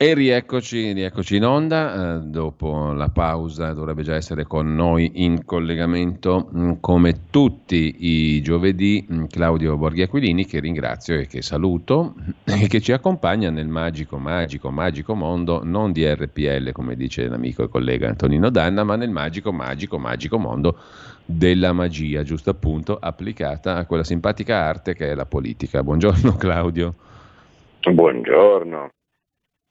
E 0.00 0.14
rieccoci, 0.14 0.92
rieccoci 0.92 1.34
in 1.34 1.44
onda, 1.44 2.18
eh, 2.18 2.20
dopo 2.20 2.92
la 2.92 3.08
pausa 3.08 3.72
dovrebbe 3.72 4.04
già 4.04 4.14
essere 4.14 4.44
con 4.44 4.72
noi 4.72 5.10
in 5.24 5.44
collegamento 5.44 6.48
mm, 6.54 6.72
come 6.78 7.22
tutti 7.30 7.96
i 7.98 8.40
giovedì 8.40 9.04
mm, 9.12 9.24
Claudio 9.24 9.76
Borghi 9.76 10.02
Aquilini 10.02 10.46
che 10.46 10.60
ringrazio 10.60 11.16
e 11.18 11.26
che 11.26 11.42
saluto 11.42 12.14
e 12.46 12.68
che 12.68 12.80
ci 12.80 12.92
accompagna 12.92 13.50
nel 13.50 13.66
magico, 13.66 14.18
magico, 14.18 14.70
magico 14.70 15.16
mondo 15.16 15.64
non 15.64 15.90
di 15.90 16.06
RPL 16.06 16.70
come 16.70 16.94
dice 16.94 17.26
l'amico 17.26 17.64
e 17.64 17.68
collega 17.68 18.08
Antonino 18.08 18.50
Danna 18.50 18.84
ma 18.84 18.94
nel 18.94 19.10
magico, 19.10 19.52
magico, 19.52 19.98
magico 19.98 20.38
mondo 20.38 20.78
della 21.24 21.72
magia, 21.72 22.22
giusto 22.22 22.50
appunto 22.50 22.98
applicata 23.00 23.74
a 23.74 23.84
quella 23.84 24.04
simpatica 24.04 24.58
arte 24.58 24.94
che 24.94 25.10
è 25.10 25.14
la 25.16 25.26
politica. 25.26 25.82
Buongiorno 25.82 26.36
Claudio. 26.38 26.94
Buongiorno. 27.82 28.92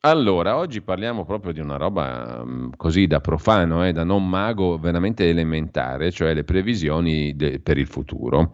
Allora, 0.08 0.56
oggi 0.56 0.82
parliamo 0.82 1.26
proprio 1.26 1.52
di 1.52 1.60
una 1.60 1.76
roba 1.76 2.40
um, 2.42 2.70
così 2.78 3.08
da 3.08 3.20
profano, 3.20 3.86
eh, 3.86 3.92
da 3.92 4.06
non 4.06 4.26
mago, 4.30 4.78
veramente 4.80 5.28
elementare, 5.28 6.12
cioè 6.12 6.34
le 6.34 6.46
previsioni 6.46 7.36
de- 7.36 7.60
per 7.60 7.78
il 7.78 7.88
futuro. 7.88 8.52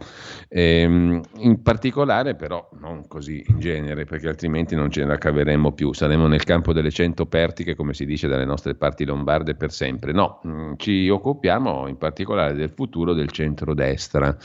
Ehm, 0.49 1.21
in 1.37 1.61
particolare, 1.61 2.33
però, 2.35 2.67
non 2.79 3.07
così 3.07 3.43
in 3.49 3.59
genere, 3.59 4.05
perché 4.05 4.29
altrimenti 4.29 4.73
non 4.75 4.89
ce 4.89 5.05
ne 5.05 5.15
caveremmo 5.15 5.73
più, 5.73 5.93
saremo 5.93 6.25
nel 6.25 6.43
campo 6.43 6.73
delle 6.73 6.89
cento 6.89 7.27
pertiche, 7.27 7.75
come 7.75 7.93
si 7.93 8.05
dice 8.07 8.27
dalle 8.27 8.45
nostre 8.45 8.73
parti 8.73 9.05
lombarde, 9.05 9.53
per 9.53 9.71
sempre. 9.71 10.11
No, 10.11 10.41
mm, 10.47 10.73
ci 10.77 11.07
occupiamo 11.07 11.87
in 11.87 11.97
particolare 11.97 12.55
del 12.55 12.71
futuro 12.71 13.13
del 13.13 13.29
centrodestra. 13.29 14.35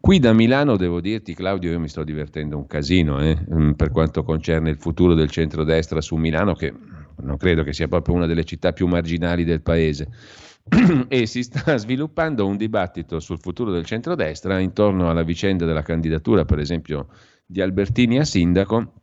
Qui 0.00 0.18
da 0.18 0.32
Milano 0.32 0.78
devo 0.78 1.00
dirti, 1.02 1.34
Claudio, 1.34 1.70
io 1.70 1.78
mi 1.78 1.88
sto 1.88 2.04
divertendo 2.04 2.56
un 2.56 2.66
casino 2.66 3.20
eh, 3.20 3.36
mm, 3.52 3.72
per 3.72 3.90
quanto 3.90 4.22
concerne 4.22 4.70
il 4.70 4.78
futuro 4.78 5.12
del 5.12 5.28
centrodestra 5.30 6.00
su 6.00 6.16
Milano, 6.16 6.54
che 6.54 6.72
non 7.16 7.36
credo 7.36 7.62
che 7.62 7.74
sia 7.74 7.86
proprio 7.86 8.14
una 8.14 8.24
delle 8.24 8.44
città 8.44 8.72
più 8.72 8.86
marginali 8.86 9.44
del 9.44 9.60
paese. 9.60 10.08
e 11.08 11.26
si 11.26 11.42
sta 11.42 11.76
sviluppando 11.78 12.46
un 12.46 12.56
dibattito 12.56 13.20
sul 13.20 13.40
futuro 13.40 13.70
del 13.70 13.84
centrodestra 13.84 14.58
intorno 14.58 15.10
alla 15.10 15.22
vicenda 15.22 15.66
della 15.66 15.82
candidatura, 15.82 16.46
per 16.46 16.60
esempio, 16.60 17.08
di 17.44 17.60
Albertini 17.60 18.18
a 18.18 18.24
sindaco, 18.24 18.94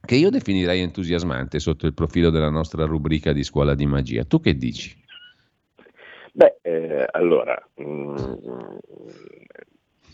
che 0.00 0.14
io 0.14 0.30
definirei 0.30 0.80
entusiasmante 0.80 1.58
sotto 1.58 1.86
il 1.86 1.94
profilo 1.94 2.30
della 2.30 2.50
nostra 2.50 2.84
rubrica 2.84 3.32
di 3.32 3.42
scuola 3.42 3.74
di 3.74 3.86
magia. 3.86 4.24
Tu 4.24 4.40
che 4.40 4.56
dici? 4.56 4.96
Beh, 6.32 6.58
eh, 6.62 7.06
allora, 7.10 7.60
mh, 7.74 7.82
mm, 7.82 8.16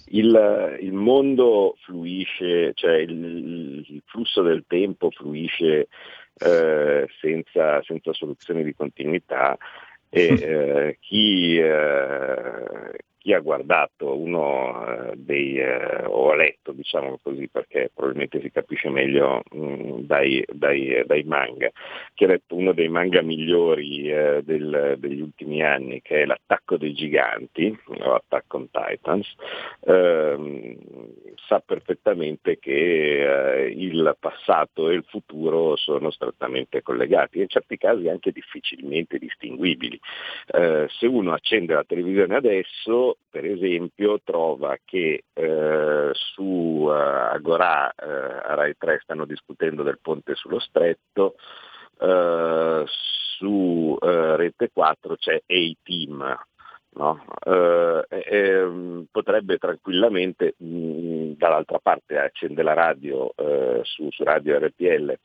il, 0.06 0.78
il 0.80 0.92
mondo 0.92 1.76
fluisce, 1.82 2.72
cioè 2.74 2.96
il, 2.96 3.84
il, 3.88 4.02
flusso 4.06 4.42
del 4.42 4.64
tempo 4.66 5.10
fluisce 5.10 5.88
eh, 6.38 7.06
senza, 7.20 7.82
senza 7.82 8.12
soluzioni 8.12 8.64
di 8.64 8.74
continuità 8.74 9.56
e 10.08 10.26
eh, 10.40 10.98
chi, 11.00 11.56
eh, 11.58 12.96
chi 13.18 13.32
ha 13.32 13.40
guardato 13.40 14.16
uno 14.18 14.86
eh, 14.86 15.12
dei, 15.16 15.56
eh, 15.58 16.04
o 16.04 16.30
ha 16.30 16.36
letto, 16.36 16.72
diciamo 16.72 17.18
così, 17.22 17.48
perché 17.48 17.90
probabilmente 17.94 18.40
si 18.40 18.50
capisce 18.50 18.90
meglio 18.90 19.42
mh, 19.50 19.58
mm, 19.58 19.98
dai, 20.00 20.44
dai, 20.52 21.02
dai, 21.06 21.22
manga, 21.24 21.70
uno 22.64 22.72
dei 22.72 22.88
manga 22.88 23.20
migliori 23.20 24.10
eh, 24.10 24.42
del, 24.42 24.96
degli 24.98 25.20
ultimi 25.20 25.62
anni, 25.62 26.00
che 26.00 26.22
è 26.22 26.24
L'attacco 26.24 26.78
dei 26.78 26.94
giganti, 26.94 27.78
o 28.00 28.14
Attack 28.14 28.54
on 28.54 28.68
Titans, 28.70 29.34
ehm, 29.80 30.76
sa 31.46 31.60
perfettamente 31.60 32.58
che 32.58 33.64
eh, 33.64 33.68
il 33.68 34.16
passato 34.18 34.88
e 34.88 34.94
il 34.94 35.04
futuro 35.06 35.76
sono 35.76 36.10
strettamente 36.10 36.82
collegati 36.82 37.38
e 37.38 37.42
in 37.42 37.48
certi 37.48 37.76
casi 37.76 38.08
anche 38.08 38.32
difficilmente 38.32 39.18
distinguibili. 39.18 40.00
Eh, 40.46 40.86
se 40.88 41.06
uno 41.06 41.32
accende 41.34 41.74
la 41.74 41.84
televisione 41.84 42.34
adesso 42.34 43.18
per 43.34 43.46
esempio, 43.46 44.20
trova 44.22 44.78
che 44.84 45.24
eh, 45.32 46.10
su 46.12 46.42
uh, 46.42 46.88
Agorà 46.88 47.92
a 47.96 48.54
Rai 48.54 48.76
3 48.78 49.00
stanno 49.02 49.24
discutendo 49.24 49.82
del 49.82 49.98
ponte 50.00 50.36
sullo 50.36 50.60
stretto, 50.60 51.34
uh, 51.98 52.84
su 52.86 53.96
Rete 54.00 54.70
4 54.72 55.16
c'è 55.16 55.42
A-Team, 55.46 56.36
No? 56.96 57.24
Eh, 57.44 58.06
eh, 58.08 59.04
potrebbe 59.10 59.58
tranquillamente 59.58 60.54
mh, 60.58 60.66
mm, 60.66 61.32
dall'altra 61.32 61.80
parte 61.80 62.18
accende 62.18 62.62
la 62.62 62.72
radio 62.72 63.32
eh, 63.34 63.80
su, 63.82 64.08
su, 64.10 64.22
radio 64.22 64.58
RPL 64.58 65.18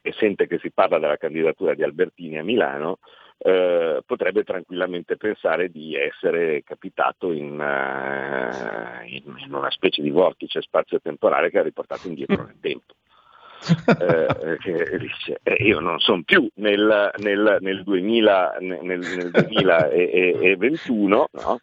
e 0.00 0.12
sente 0.12 0.46
che 0.46 0.58
si 0.60 0.70
parla 0.70 0.98
della 0.98 1.18
candidatura 1.18 1.74
di 1.74 1.82
Albertini 1.82 2.38
a 2.38 2.42
Milano 2.42 3.00
eh, 3.36 4.02
potrebbe 4.04 4.44
tranquillamente 4.44 5.18
pensare 5.18 5.70
di 5.70 5.94
essere 5.94 6.62
capitato 6.64 7.30
in, 7.30 7.58
uh, 7.60 9.06
in, 9.06 9.22
in 9.44 9.54
una 9.54 9.70
specie 9.70 10.00
di 10.00 10.10
vortice 10.10 10.62
spazio-temporale 10.62 11.50
che 11.50 11.58
ha 11.58 11.62
riportato 11.62 12.08
indietro 12.08 12.44
nel 12.46 12.58
tempo. 12.60 12.94
Eh, 13.98 14.56
che 14.60 14.98
dice 14.98 15.40
eh, 15.42 15.54
io 15.64 15.80
non 15.80 15.98
sono 15.98 16.22
più 16.24 16.48
nel, 16.54 17.10
nel, 17.18 17.58
nel, 17.60 17.82
2000, 17.82 18.56
nel, 18.60 18.80
nel 18.82 19.30
2021 19.30 21.28
no? 21.32 21.58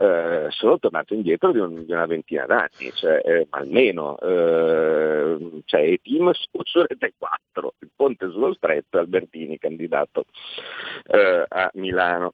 eh, 0.00 0.46
sono 0.50 0.78
tornato 0.78 1.12
indietro 1.14 1.50
di, 1.50 1.58
un, 1.58 1.84
di, 1.84 1.92
una 1.92 2.06
ventina 2.06 2.46
d'anni, 2.46 2.92
cioè, 2.94 3.20
eh, 3.24 3.46
almeno 3.50 4.16
eh, 4.18 5.62
cioè, 5.64 5.80
i 5.80 6.00
team 6.00 6.30
su, 6.32 6.84
Rete 6.86 7.14
4, 7.18 7.74
il 7.80 7.90
ponte 7.96 8.30
sullo 8.30 8.54
stretto, 8.54 8.98
Albertini 8.98 9.58
candidato 9.58 10.24
eh, 11.06 11.44
a 11.48 11.70
Milano. 11.74 12.32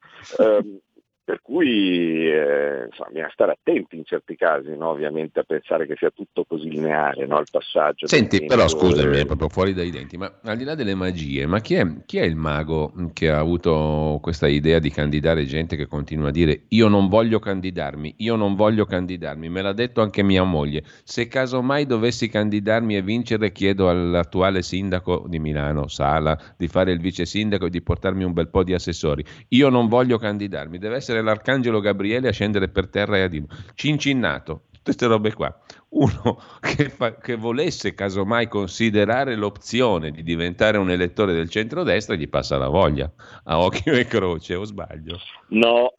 Per 1.24 1.40
cui 1.40 2.30
eh, 2.30 2.84
insomma, 2.86 3.08
bisogna 3.10 3.30
stare 3.32 3.52
attenti 3.52 3.96
in 3.96 4.04
certi 4.04 4.36
casi, 4.36 4.76
no? 4.76 4.90
ovviamente, 4.90 5.40
a 5.40 5.44
pensare 5.44 5.86
che 5.86 5.94
sia 5.96 6.10
tutto 6.10 6.44
così 6.44 6.68
lineare 6.68 7.26
no? 7.26 7.38
il 7.38 7.46
passaggio. 7.50 8.06
Senti, 8.06 8.44
però 8.44 8.68
scusami, 8.68 9.16
è 9.16 9.26
proprio 9.26 9.48
fuori 9.48 9.72
dai 9.72 9.90
denti, 9.90 10.16
ma 10.16 10.32
al 10.42 10.56
di 10.56 10.64
là 10.64 10.74
delle 10.74 10.94
magie, 10.94 11.46
ma 11.46 11.60
chi 11.60 11.74
è, 11.74 11.86
chi 12.04 12.18
è, 12.18 12.22
il 12.24 12.36
mago 12.36 12.92
che 13.12 13.30
ha 13.30 13.38
avuto 13.38 14.18
questa 14.20 14.48
idea 14.48 14.78
di 14.78 14.90
candidare 14.90 15.44
gente 15.44 15.76
che 15.76 15.86
continua 15.86 16.28
a 16.28 16.32
dire 16.32 16.64
io 16.68 16.88
non 16.88 17.08
voglio 17.08 17.38
candidarmi, 17.38 18.16
io 18.18 18.36
non 18.36 18.54
voglio 18.54 18.84
candidarmi, 18.84 19.48
me 19.48 19.62
l'ha 19.62 19.72
detto 19.72 20.00
anche 20.00 20.22
mia 20.22 20.42
moglie, 20.42 20.82
se 21.04 21.28
casomai 21.28 21.86
dovessi 21.86 22.28
candidarmi 22.28 22.96
e 22.96 23.02
vincere 23.02 23.52
chiedo 23.52 23.88
all'attuale 23.88 24.62
sindaco 24.62 25.24
di 25.26 25.38
Milano, 25.38 25.88
Sala, 25.88 26.38
di 26.56 26.68
fare 26.68 26.92
il 26.92 27.00
vice 27.00 27.24
sindaco 27.24 27.66
e 27.66 27.70
di 27.70 27.82
portarmi 27.82 28.24
un 28.24 28.32
bel 28.32 28.48
po' 28.48 28.64
di 28.64 28.74
assessori, 28.74 29.24
io 29.48 29.68
non 29.68 29.88
voglio 29.88 30.18
candidarmi, 30.18 30.78
deve 30.78 30.96
essere 30.96 31.13
essere 31.14 31.22
l'arcangelo 31.22 31.80
Gabriele 31.80 32.28
a 32.28 32.32
scendere 32.32 32.68
per 32.68 32.88
terra 32.88 33.16
e 33.16 33.22
a 33.22 33.28
dire 33.28 33.46
cincinnato, 33.74 34.64
tutte 34.66 34.82
queste 34.82 35.06
robe 35.06 35.32
qua. 35.32 35.56
Uno 35.90 36.40
che, 36.60 36.88
fa, 36.88 37.16
che 37.16 37.36
volesse 37.36 37.94
casomai 37.94 38.48
considerare 38.48 39.36
l'opzione 39.36 40.10
di 40.10 40.22
diventare 40.22 40.78
un 40.78 40.90
elettore 40.90 41.32
del 41.32 41.48
centrodestra 41.48 42.16
gli 42.16 42.28
passa 42.28 42.58
la 42.58 42.68
voglia, 42.68 43.10
a 43.44 43.60
occhio 43.60 43.94
e 43.94 44.06
croce, 44.06 44.54
o 44.56 44.64
sbaglio? 44.64 45.18
No, 45.48 45.94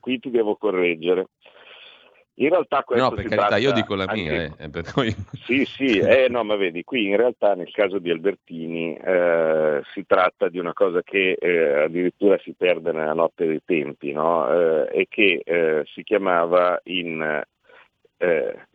qui 0.00 0.18
ti 0.18 0.30
devo 0.30 0.56
correggere. 0.56 1.28
In 2.38 2.50
realtà 2.50 2.82
questo 2.82 3.08
No, 3.08 3.14
per 3.14 3.28
carità, 3.28 3.56
io 3.56 3.72
dico 3.72 3.94
la 3.94 4.06
mia. 4.12 4.42
Anche... 4.42 4.64
Eh, 4.64 4.68
per 4.68 4.92
cui... 4.92 5.14
Sì, 5.44 5.64
sì, 5.64 5.98
eh, 5.98 6.28
no, 6.28 6.44
ma 6.44 6.56
vedi, 6.56 6.84
qui 6.84 7.06
in 7.06 7.16
realtà 7.16 7.54
nel 7.54 7.70
caso 7.70 7.98
di 7.98 8.10
Albertini 8.10 8.94
eh, 8.94 9.80
si 9.92 10.04
tratta 10.06 10.48
di 10.48 10.58
una 10.58 10.74
cosa 10.74 11.02
che 11.02 11.36
eh, 11.40 11.84
addirittura 11.84 12.38
si 12.42 12.52
perde 12.52 12.92
nella 12.92 13.14
notte 13.14 13.46
dei 13.46 13.62
tempi, 13.64 14.12
no? 14.12 14.50
Eh, 14.50 15.00
e 15.00 15.06
che 15.08 15.40
eh, 15.44 15.84
si 15.86 16.02
chiamava 16.02 16.78
in 16.84 17.42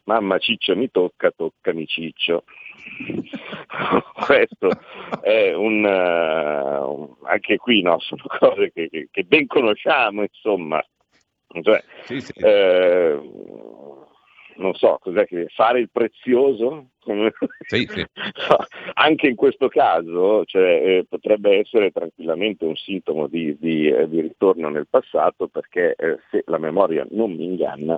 Mamma 0.03 0.37
Ciccio 0.37 0.75
mi 0.75 0.89
tocca, 0.91 1.31
toccami 1.31 1.87
Ciccio. 1.87 2.43
questo 4.25 4.69
è 5.21 5.53
un, 5.53 5.83
uh, 5.83 7.17
anche 7.25 7.57
qui 7.57 7.81
no, 7.81 7.99
sono 7.99 8.23
cose 8.27 8.71
che, 8.71 8.89
che, 8.89 9.07
che 9.11 9.23
ben 9.23 9.47
conosciamo, 9.47 10.21
insomma, 10.21 10.83
cioè, 11.61 11.83
sì, 12.05 12.21
sì. 12.21 12.31
Eh, 12.33 13.19
non 14.55 14.73
so, 14.75 14.97
cos'è 15.01 15.25
che 15.25 15.47
fare 15.53 15.79
il 15.79 15.89
prezioso? 15.91 16.89
Sì. 17.67 17.87
Anche 18.93 19.27
in 19.27 19.35
questo 19.35 19.67
caso 19.69 20.45
cioè, 20.45 20.63
eh, 20.63 21.05
potrebbe 21.09 21.57
essere 21.57 21.91
tranquillamente 21.91 22.65
un 22.65 22.75
sintomo 22.75 23.27
di, 23.27 23.57
di, 23.59 23.87
eh, 23.87 24.07
di 24.07 24.21
ritorno 24.21 24.69
nel 24.69 24.87
passato 24.87 25.47
perché 25.47 25.95
eh, 25.95 26.19
se 26.29 26.43
la 26.45 26.59
memoria 26.59 27.05
non 27.09 27.31
mi 27.31 27.45
inganna, 27.45 27.97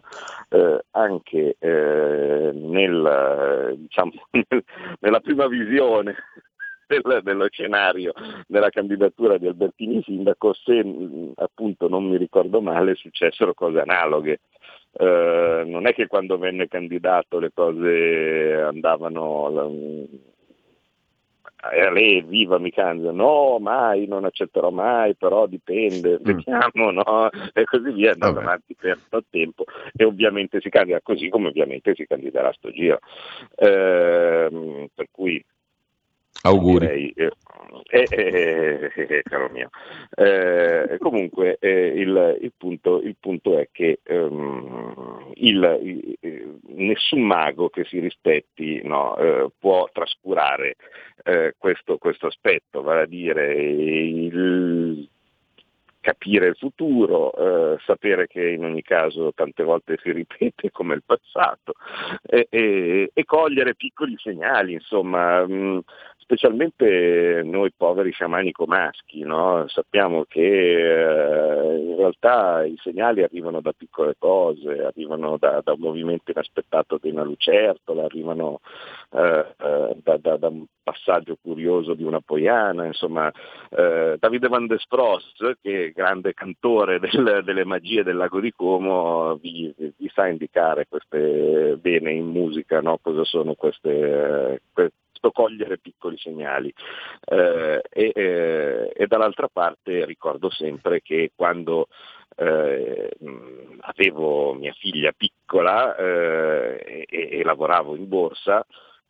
eh, 0.50 0.86
anche 0.92 1.58
nel, 1.60 2.54
diciamo, 3.78 4.12
nella 5.02 5.20
prima 5.20 5.48
visione 5.48 6.16
del, 6.88 7.22
dello 7.24 7.48
scenario 7.50 8.14
della 8.48 8.70
candidatura 8.70 9.38
di 9.38 9.48
Albertini 9.48 10.02
sindaco 10.04 10.54
se 10.54 10.84
appunto 11.36 11.88
non 11.88 12.06
mi 12.06 12.18
ricordo 12.18 12.62
male 12.62 12.96
successero 12.96 13.54
cose 13.54 13.80
analoghe. 13.80 14.42
Eh, 14.96 15.64
non 15.66 15.88
è 15.88 15.94
che 15.94 16.08
quando 16.08 16.38
venne 16.38 16.68
candidato 16.68 17.40
le 17.40 17.52
cose 17.52 18.62
andavano 18.62 19.50
era 21.72 21.92
lei 21.92 22.22
viva 22.22 22.58
mi 22.60 22.72
cambia, 22.72 23.12
no 23.12 23.58
mai, 23.60 24.06
non 24.06 24.26
accetterò 24.26 24.70
mai, 24.70 25.16
però 25.16 25.48
dipende, 25.48 26.20
mm. 26.20 26.24
vediamo, 26.24 26.92
no? 26.92 27.30
E 27.54 27.64
così 27.64 27.92
via, 27.92 28.12
andando 28.12 28.36
Vabbè. 28.36 28.48
avanti 28.48 28.76
per 28.76 29.00
tanto 29.10 29.26
tempo 29.30 29.64
e 29.96 30.04
ovviamente 30.04 30.60
si 30.60 30.70
candida 30.70 31.00
così 31.02 31.30
come 31.30 31.48
ovviamente 31.48 31.94
si 31.96 32.06
candiderà 32.06 32.50
a 32.50 32.54
sto 32.54 32.70
giro. 32.72 33.00
Eh, 33.56 34.90
per 34.94 35.08
cui 35.10 35.44
Auguri. 36.42 36.88
Direi, 36.88 37.14
eh, 37.16 37.32
eh, 37.90 38.08
eh, 38.10 38.92
eh, 38.96 39.22
caro 39.24 39.50
mio. 39.50 39.70
Eh, 40.16 40.98
comunque 41.00 41.58
il, 41.62 42.38
il, 42.42 42.54
punto, 42.58 43.02
il, 43.02 43.16
punto, 43.20 43.58
è 43.58 43.70
che 43.72 44.00
um, 44.10 45.32
il, 45.36 46.18
il, 46.22 46.60
nessun 46.68 47.22
mago 47.22 47.70
che 47.70 47.86
si 47.86 48.00
rispetti 48.00 48.82
no, 48.84 49.52
può 49.58 49.88
trascurare 49.92 50.76
questo, 51.58 51.98
questo, 51.98 52.28
aspetto, 52.28 52.82
vale 52.82 53.04
a 53.04 53.06
dire 53.06 53.54
il 53.54 55.10
capire 56.04 56.48
il 56.48 56.58
futuro, 56.58 57.32
eh, 57.34 57.78
sapere 57.86 58.28
che 58.28 58.50
in 58.50 58.66
ogni 58.66 58.82
caso 58.82 59.32
tante 59.34 59.64
volte 59.64 59.98
si 60.04 60.12
ripete 60.12 60.70
come 60.72 60.96
il 60.96 61.04
passato 61.06 61.76
e, 62.22 62.48
e, 62.50 63.10
e 63.14 63.24
cogliere 63.24 63.74
piccoli 63.74 64.16
segnali, 64.18 64.74
insomma, 64.74 65.48
mh, 65.48 65.54
mm, 65.54 65.80
specialmente 66.24 67.42
noi 67.44 67.72
poveri 67.76 68.12
sciamanico 68.12 68.66
maschi, 68.66 69.22
no? 69.22 69.66
sappiamo 69.68 70.26
che 70.28 70.42
eh, 70.42 71.78
in 71.78 71.96
realtà 71.96 72.64
i 72.64 72.76
segnali 72.82 73.24
arrivano 73.24 73.62
da 73.62 73.72
piccole 73.74 74.16
cose, 74.18 74.84
arrivano 74.84 75.38
da, 75.38 75.62
da 75.64 75.74
un 75.74 75.80
movimento 75.80 76.32
inaspettato 76.32 76.98
di 77.00 77.12
una 77.12 77.24
lucertola, 77.24 78.06
arrivano 78.06 78.62
eh, 79.12 79.46
eh, 79.58 79.98
da, 80.02 80.18
da, 80.18 80.38
da, 80.38 80.48
un 80.48 80.66
passaggio 80.82 81.38
curioso 81.42 81.94
di 81.94 82.04
una 82.04 82.20
poiana, 82.20 82.86
insomma 82.86 83.32
eh, 83.70 84.16
Davide 84.20 84.48
Van 84.48 84.66
der 84.66 84.80
Spross, 84.80 85.56
che 85.62 85.93
grande 85.94 86.34
cantore 86.34 87.00
del, 87.00 87.42
delle 87.44 87.63
magie 87.63 88.04
del 88.04 88.18
lago 88.18 88.40
di 88.40 88.51
Como, 88.51 89.36
vi, 89.36 89.74
vi 89.78 90.12
sa 90.13 90.28
indicare 90.28 90.88
queste 90.88 91.78
bene 91.80 92.12
in 92.12 92.25
musica, 92.25 92.81
no? 92.81 92.98
cosa 93.01 93.24
sono 93.24 93.54
queste, 93.56 94.62
queste 94.74 95.01
cogliere 95.31 95.78
piccoli 95.78 96.18
segnali. 96.18 96.74
Eh, 97.25 97.81
e, 97.90 98.12
eh, 98.13 98.92
e, 98.94 99.07
dall'altra 99.07 99.48
parte 99.48 100.06
ricordo 100.06 100.50
sempre 100.50 101.01
che 101.01 101.31
quando 101.36 101.88
eh, 102.36 103.12
avevo 103.81 104.54
mia 104.54 104.74
figlia 104.74 105.12
piccola 105.16 105.96
eh, 105.96 107.06
e, 107.07 107.30
e, 107.31 107.44
lavoravo 107.44 107.96
in 107.96 108.07
borsa, 108.07 108.66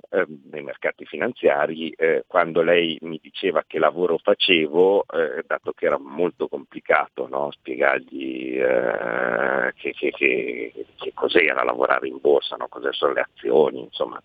eh, 0.10 0.26
nei 0.52 0.62
mercati 0.62 1.06
finanziari, 1.06 1.90
eh, 1.92 2.24
quando 2.28 2.62
lei 2.62 2.98
mi 3.02 3.20
diceva 3.22 3.64
che 3.66 3.80
lavoro 3.80 4.18
facevo, 4.18 5.06
eh, 5.12 5.44
dato 5.46 5.72
che 5.74 5.86
era 5.86 5.98
molto 5.98 6.48
complicato 6.48 7.28
no? 7.28 7.52
spiegargli 7.52 8.58
eh, 8.58 9.74
che, 9.76 9.92
che, 9.92 10.12
che, 10.12 10.86
che, 10.96 11.12
cos'era 11.14 11.64
lavorare 11.64 12.08
in 12.08 12.18
borsa, 12.20 12.56
no? 12.56 12.68
cos'è 12.68 12.92
sono 12.94 13.14
le 13.14 13.28
azioni, 13.32 13.82
insomma, 13.82 14.22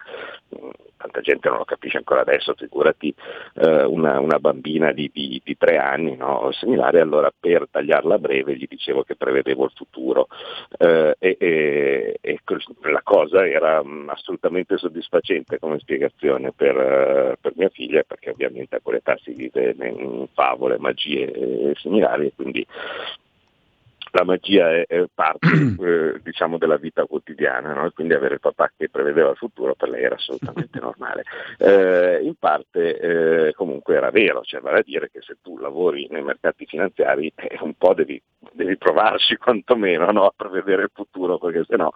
mh, 0.49 0.57
mm, 0.57 0.71
tanta 0.97 1.21
gente 1.21 1.49
non 1.49 1.59
lo 1.59 1.65
capisce 1.65 1.97
ancora 1.97 2.21
adesso, 2.21 2.55
figurati 2.55 3.15
eh, 3.55 3.85
una, 3.85 4.19
una, 4.21 4.39
bambina 4.39 4.93
di, 4.93 5.11
di, 5.13 5.41
di 5.43 5.57
tre 5.57 5.79
anni 5.79 6.17
no? 6.17 6.51
similare, 6.53 7.01
allora 7.01 7.33
per 7.39 7.67
tagliarla 7.71 8.19
breve 8.19 8.57
gli 8.57 8.67
dicevo 8.69 9.05
che 9.05 9.17
prevedevo 9.17 9.65
il 9.65 9.73
futuro 9.75 10.27
eh, 10.77 11.15
e, 11.19 11.37
e, 11.39 12.19
e, 12.21 12.41
la 12.91 13.03
cosa 13.03 13.47
era 13.47 13.83
mh, 13.83 13.89
mm, 13.89 14.09
assolutamente 14.09 14.77
soddisfacente 14.77 15.59
come 15.69 15.79
spiegazione 15.81 16.53
per, 16.53 16.77
eh, 16.77 17.37
per, 17.41 17.53
mia 17.57 17.69
figlia, 17.69 18.03
perché 18.03 18.31
ovviamente 18.31 18.77
a 18.77 18.81
quell'età 18.81 19.17
si 19.23 19.33
vive 19.33 19.75
in 19.79 20.27
favole, 20.33 20.79
magie 20.79 21.31
e 21.31 21.75
similari, 21.77 22.33
quindi 22.35 22.67
la 24.13 24.25
magia 24.25 24.71
è, 24.71 24.87
è 24.87 25.05
parte 25.13 25.49
eh, 25.81 26.21
diciamo 26.23 26.59
della 26.59 26.77
vita 26.77 27.05
quotidiana, 27.05 27.73
no? 27.73 27.91
quindi 27.93 28.15
avere 28.15 28.35
il 28.35 28.41
papà 28.41 28.73
che 28.77 28.89
prevedeva 28.89 29.31
il 29.31 29.37
futuro 29.37 29.75
per 29.75 29.89
lei 29.89 30.05
era 30.05 30.15
assolutamente 30.15 30.79
normale. 30.81 31.25
Eh, 31.59 32.21
in 32.23 32.35
parte 32.39 32.99
eh, 32.99 33.53
comunque 33.55 33.97
era 33.97 34.11
vero, 34.11 34.43
cioè 34.43 34.61
vale 34.61 34.79
a 34.79 34.83
dire 34.83 35.11
che 35.11 35.21
se 35.23 35.37
tu 35.43 35.59
lavori 35.59 36.07
nei 36.11 36.23
mercati 36.23 36.67
finanziari 36.67 37.33
eh, 37.35 37.59
un 37.61 37.75
po' 37.75 37.95
devi, 37.95 38.21
devi 38.53 38.77
provarci 38.77 39.37
quantomeno 39.39 40.11
no? 40.11 40.25
a 40.25 40.33
prevedere 40.35 40.83
il 40.83 40.91
futuro 40.93 41.39
perché 41.39 41.65
sennò 41.67 41.91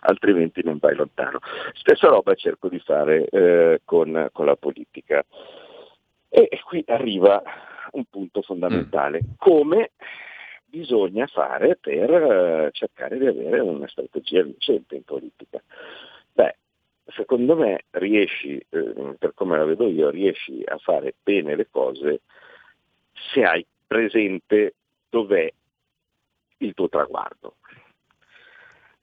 altrimenti 0.00 0.62
non 0.64 0.78
vai 0.78 0.94
lontano. 0.94 1.38
Stessa 1.74 2.08
roba 2.08 2.34
cerco 2.34 2.68
di 2.68 2.78
fare 2.80 3.26
eh, 3.26 3.80
con, 3.84 4.28
con 4.32 4.46
la 4.46 4.56
politica. 4.56 5.24
E 6.30 6.60
qui 6.62 6.84
arriva 6.86 7.42
un 7.92 8.04
punto 8.10 8.42
fondamentale, 8.42 9.20
mm. 9.24 9.30
come 9.38 9.92
bisogna 10.68 11.26
fare 11.26 11.76
per 11.76 12.10
eh, 12.10 12.70
cercare 12.72 13.18
di 13.18 13.26
avere 13.26 13.60
una 13.60 13.88
strategia 13.88 14.42
vincente 14.42 14.96
in 14.96 15.04
politica. 15.04 15.62
Beh, 16.32 16.56
secondo 17.06 17.56
me 17.56 17.84
riesci, 17.90 18.62
eh, 18.68 19.14
per 19.18 19.32
come 19.34 19.56
la 19.56 19.64
vedo 19.64 19.88
io, 19.88 20.10
riesci 20.10 20.62
a 20.64 20.76
fare 20.78 21.14
bene 21.22 21.56
le 21.56 21.68
cose 21.70 22.20
se 23.32 23.42
hai 23.42 23.66
presente 23.86 24.74
dov'è 25.08 25.50
il 26.58 26.74
tuo 26.74 26.88
traguardo. 26.88 27.56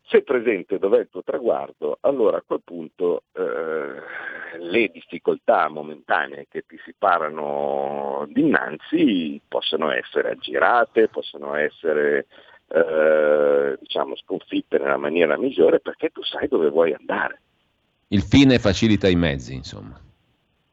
Se 0.07 0.21
presente 0.21 0.77
dov'è 0.77 0.99
il 0.99 1.09
tuo 1.09 1.23
traguardo, 1.23 1.97
allora 2.01 2.37
a 2.37 2.43
quel 2.45 2.61
punto 2.63 3.23
eh, 3.33 4.59
le 4.59 4.87
difficoltà 4.89 5.67
momentanee 5.67 6.45
che 6.49 6.63
ti 6.67 6.77
si 6.85 6.93
parano 6.97 8.27
dinanzi 8.29 9.41
possono 9.47 9.91
essere 9.91 10.31
aggirate, 10.31 11.07
possono 11.07 11.55
essere 11.55 12.27
eh, 12.67 13.77
diciamo, 13.79 14.15
sconfitte 14.15 14.77
nella 14.77 14.97
maniera 14.97 15.37
migliore 15.37 15.79
perché 15.79 16.09
tu 16.09 16.23
sai 16.23 16.47
dove 16.47 16.69
vuoi 16.69 16.93
andare. 16.93 17.41
Il 18.09 18.21
fine 18.21 18.59
facilita 18.59 19.07
i 19.07 19.15
mezzi, 19.15 19.55
insomma. 19.55 19.99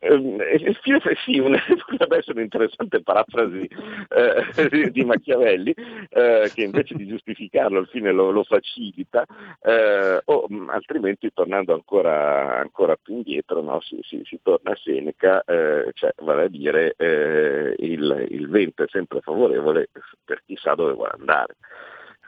Eh, 0.05 0.75
sì, 1.25 1.39
una, 1.39 1.63
potrebbe 1.87 2.17
essere 2.17 2.39
un'interessante 2.39 3.03
parafrasi 3.03 3.69
eh, 4.09 4.91
di 4.91 5.05
Machiavelli, 5.05 5.73
eh, 6.11 6.51
che 6.53 6.63
invece 6.63 6.97
di 6.97 7.07
giustificarlo 7.07 7.79
al 7.79 7.87
fine 7.87 8.11
lo, 8.11 8.33
lo 8.33 8.43
facilita, 8.43 9.25
eh, 9.63 10.21
o 10.25 10.47
mm, 10.53 10.71
altrimenti 10.71 11.33
tornando 11.33 11.73
ancora, 11.73 12.59
ancora 12.59 12.97
più 13.01 13.15
indietro 13.15 13.63
no, 13.63 13.81
si, 13.81 14.01
si, 14.03 14.21
si, 14.25 14.41
torna 14.43 14.73
a 14.73 14.77
Seneca, 14.77 15.45
eh, 15.45 15.91
cioè, 15.95 16.13
vale 16.23 16.45
a 16.45 16.49
dire 16.49 16.95
eh, 16.97 17.77
il, 17.79 18.27
il 18.31 18.49
vento 18.49 18.83
è 18.83 18.87
sempre 18.89 19.21
favorevole 19.21 19.89
per 20.25 20.43
chi 20.45 20.57
sa 20.57 20.75
dove 20.75 20.95
vuole 20.95 21.13
andare. 21.17 21.57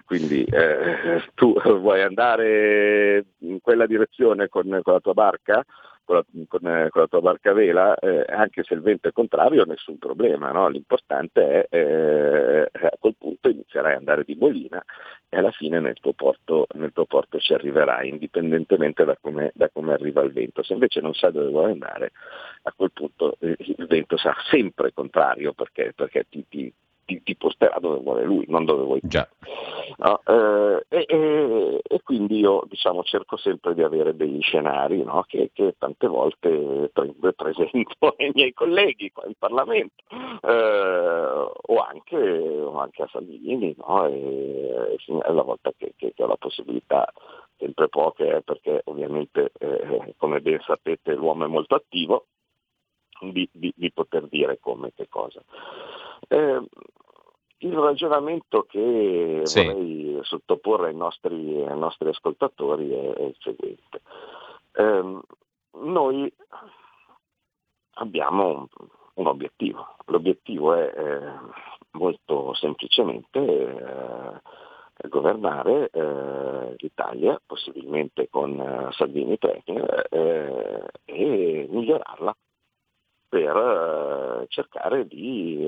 Quindi 0.04 0.44
eh, 0.44 1.24
tu 1.34 1.54
vuoi 1.60 2.02
andare 2.02 3.24
in 3.38 3.60
quella 3.60 3.86
direzione 3.86 4.48
con, 4.48 4.68
con 4.82 4.92
la 4.92 5.00
tua 5.00 5.14
barca, 5.14 5.64
con 6.04 6.16
la, 6.16 6.24
con, 6.46 6.66
eh, 6.66 6.88
con 6.90 7.02
la 7.02 7.08
tua 7.08 7.20
barca 7.20 7.52
vela, 7.52 7.94
eh, 7.96 8.24
anche 8.28 8.62
se 8.62 8.74
il 8.74 8.80
vento 8.80 9.08
è 9.08 9.12
contrario, 9.12 9.64
nessun 9.64 9.98
problema. 9.98 10.52
No? 10.52 10.68
L'importante 10.68 11.66
è 11.68 11.76
eh, 11.76 12.70
a 12.72 12.96
quel 12.98 13.16
punto 13.18 13.48
inizierai 13.48 13.92
ad 13.92 13.98
andare 13.98 14.24
di 14.24 14.36
bolina 14.36 14.82
e 15.28 15.36
alla 15.38 15.50
fine 15.50 15.80
nel 15.80 15.98
tuo 16.00 16.12
porto, 16.12 16.66
nel 16.74 16.92
tuo 16.92 17.06
porto 17.06 17.38
ci 17.38 17.54
arriverai, 17.54 18.08
indipendentemente 18.08 19.04
da 19.04 19.16
come, 19.20 19.50
da 19.54 19.68
come, 19.72 19.92
arriva 19.92 20.22
il 20.22 20.32
vento. 20.32 20.62
Se 20.62 20.72
invece 20.72 21.00
non 21.00 21.14
sai 21.14 21.32
dove 21.32 21.48
vuoi 21.48 21.72
andare, 21.72 22.12
a 22.62 22.72
quel 22.72 22.92
punto 22.92 23.36
eh, 23.40 23.56
il 23.58 23.86
vento 23.86 24.16
sarà 24.16 24.36
sempre 24.50 24.92
contrario 24.92 25.52
perché, 25.52 25.92
perché 25.94 26.26
ti, 26.28 26.44
ti 26.48 26.72
ti, 27.04 27.22
ti, 27.22 27.36
posterà 27.36 27.78
dove 27.80 28.00
vuole 28.00 28.24
lui, 28.24 28.44
non 28.48 28.64
dove 28.64 28.82
vuoi 28.84 29.00
Già. 29.02 29.28
No? 29.98 30.20
Eh, 30.26 30.84
e, 30.88 31.04
e, 31.06 31.80
e, 31.82 32.02
quindi 32.02 32.38
io 32.38 32.62
diciamo, 32.68 33.02
cerco 33.02 33.36
sempre 33.36 33.74
di 33.74 33.82
avere 33.82 34.16
degli 34.16 34.40
scenari 34.40 35.02
no? 35.02 35.24
che, 35.26 35.50
che, 35.52 35.74
tante 35.78 36.06
volte 36.06 36.90
pre- 36.92 37.32
presento 37.34 37.94
ai 38.18 38.30
miei 38.34 38.52
colleghi 38.52 39.10
qua 39.12 39.24
in 39.26 39.34
Parlamento 39.38 40.02
eh, 40.42 41.48
o, 41.66 41.76
anche, 41.78 42.16
o, 42.16 42.78
anche, 42.78 43.02
a 43.02 43.08
Salvini 43.10 43.74
no? 43.78 44.06
e, 44.06 44.96
e 45.06 45.32
la 45.32 45.42
volta 45.42 45.72
che, 45.76 45.92
che, 45.96 46.12
che, 46.14 46.22
ho 46.22 46.26
la 46.26 46.36
possibilità 46.36 47.10
sempre 47.56 47.88
poche 47.88 48.36
eh, 48.36 48.42
perché 48.42 48.82
ovviamente 48.84 49.52
eh, 49.58 50.14
come 50.16 50.40
ben 50.40 50.60
sapete 50.60 51.14
l'uomo 51.14 51.44
è 51.44 51.48
molto 51.48 51.74
attivo 51.74 52.26
di, 53.32 53.48
di, 53.52 53.72
di 53.74 53.92
poter 53.92 54.26
dire 54.28 54.58
come 54.60 54.92
che 54.94 55.08
cosa. 55.08 55.42
Eh, 56.28 56.62
il 57.58 57.78
ragionamento 57.78 58.64
che 58.68 59.40
sì. 59.44 59.64
vorrei 59.64 60.18
sottoporre 60.22 60.88
ai 60.88 60.94
nostri, 60.94 61.64
ai 61.64 61.78
nostri 61.78 62.08
ascoltatori 62.08 62.90
è, 62.90 63.12
è, 63.12 63.22
il 63.22 63.36
seguente. 63.40 64.02
Eh, 64.72 65.20
noi 65.72 66.32
abbiamo 67.94 68.68
un 69.14 69.26
obiettivo. 69.26 69.96
L'obiettivo 70.06 70.74
è 70.74 70.92
eh, 70.94 71.32
molto 71.92 72.54
semplicemente 72.54 73.38
eh, 73.38 75.08
governare 75.08 75.90
eh, 75.90 76.74
l'Italia, 76.76 77.40
possibilmente 77.44 78.28
con 78.28 78.60
eh, 78.60 78.92
Salvini 78.92 79.38
Premier, 79.38 80.06
eh, 80.10 80.84
e 81.04 81.66
migliorarla 81.70 82.34
per 83.34 83.56
eh, 83.56 84.46
cercare 84.48 85.08
di 85.08 85.66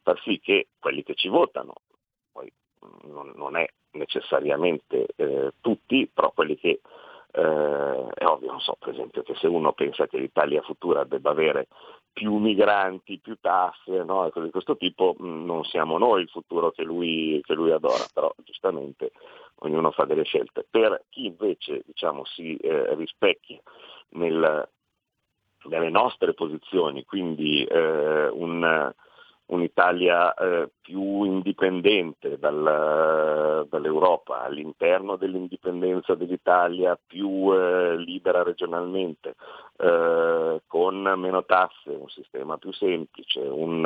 far 0.00 0.18
sì 0.22 0.40
che 0.40 0.68
quelli 0.78 1.02
che 1.02 1.14
ci 1.14 1.28
votano, 1.28 1.74
poi 2.32 2.50
non, 3.04 3.56
è 3.56 3.68
necessariamente 3.92 5.06
tutti, 5.60 6.10
però 6.12 6.32
quelli 6.32 6.56
che 6.56 6.80
eh, 7.32 8.08
è 8.14 8.24
ovvio, 8.24 8.50
non 8.50 8.60
so, 8.60 8.76
per 8.78 8.88
esempio, 8.88 9.22
che 9.22 9.34
se 9.34 9.46
uno 9.46 9.72
pensa 9.74 10.06
che 10.06 10.18
l'Italia 10.18 10.62
futura 10.62 11.04
debba 11.04 11.30
avere 11.30 11.68
più 12.12 12.36
migranti, 12.36 13.18
più 13.18 13.36
tasse, 13.40 14.02
no? 14.04 14.28
cose 14.30 14.46
di 14.46 14.50
questo 14.50 14.76
tipo, 14.76 15.14
mm, 15.20 15.44
non 15.44 15.64
siamo 15.64 15.98
noi 15.98 16.22
il 16.22 16.28
futuro 16.28 16.70
che 16.70 16.82
lui, 16.82 17.40
che 17.44 17.54
lui, 17.54 17.70
adora, 17.70 18.04
però 18.12 18.32
giustamente 18.44 19.12
ognuno 19.60 19.90
fa 19.90 20.04
delle 20.04 20.24
scelte. 20.24 20.66
Per 20.68 21.04
chi 21.10 21.26
invece 21.26 21.82
diciamo, 21.84 22.24
si 22.24 22.56
eh, 22.56 22.94
rispecchia 22.94 23.60
nel, 24.10 24.68
nelle 25.64 25.90
nostre 25.90 26.34
posizioni, 26.34 27.04
quindi 27.04 27.64
eh, 27.64 28.28
un 28.28 28.92
un'Italia 29.52 30.32
eh, 30.34 30.70
più 30.80 31.24
indipendente 31.24 32.38
dal, 32.38 33.66
dall'Europa, 33.68 34.42
all'interno 34.42 35.16
dell'indipendenza 35.16 36.14
dell'Italia, 36.14 36.98
più 37.06 37.52
eh, 37.52 37.96
libera 37.96 38.42
regionalmente, 38.42 39.34
eh, 39.76 40.62
con 40.66 41.12
meno 41.16 41.44
tasse, 41.44 41.90
un 41.90 42.08
sistema 42.08 42.56
più 42.56 42.72
semplice, 42.72 43.40
un, 43.40 43.84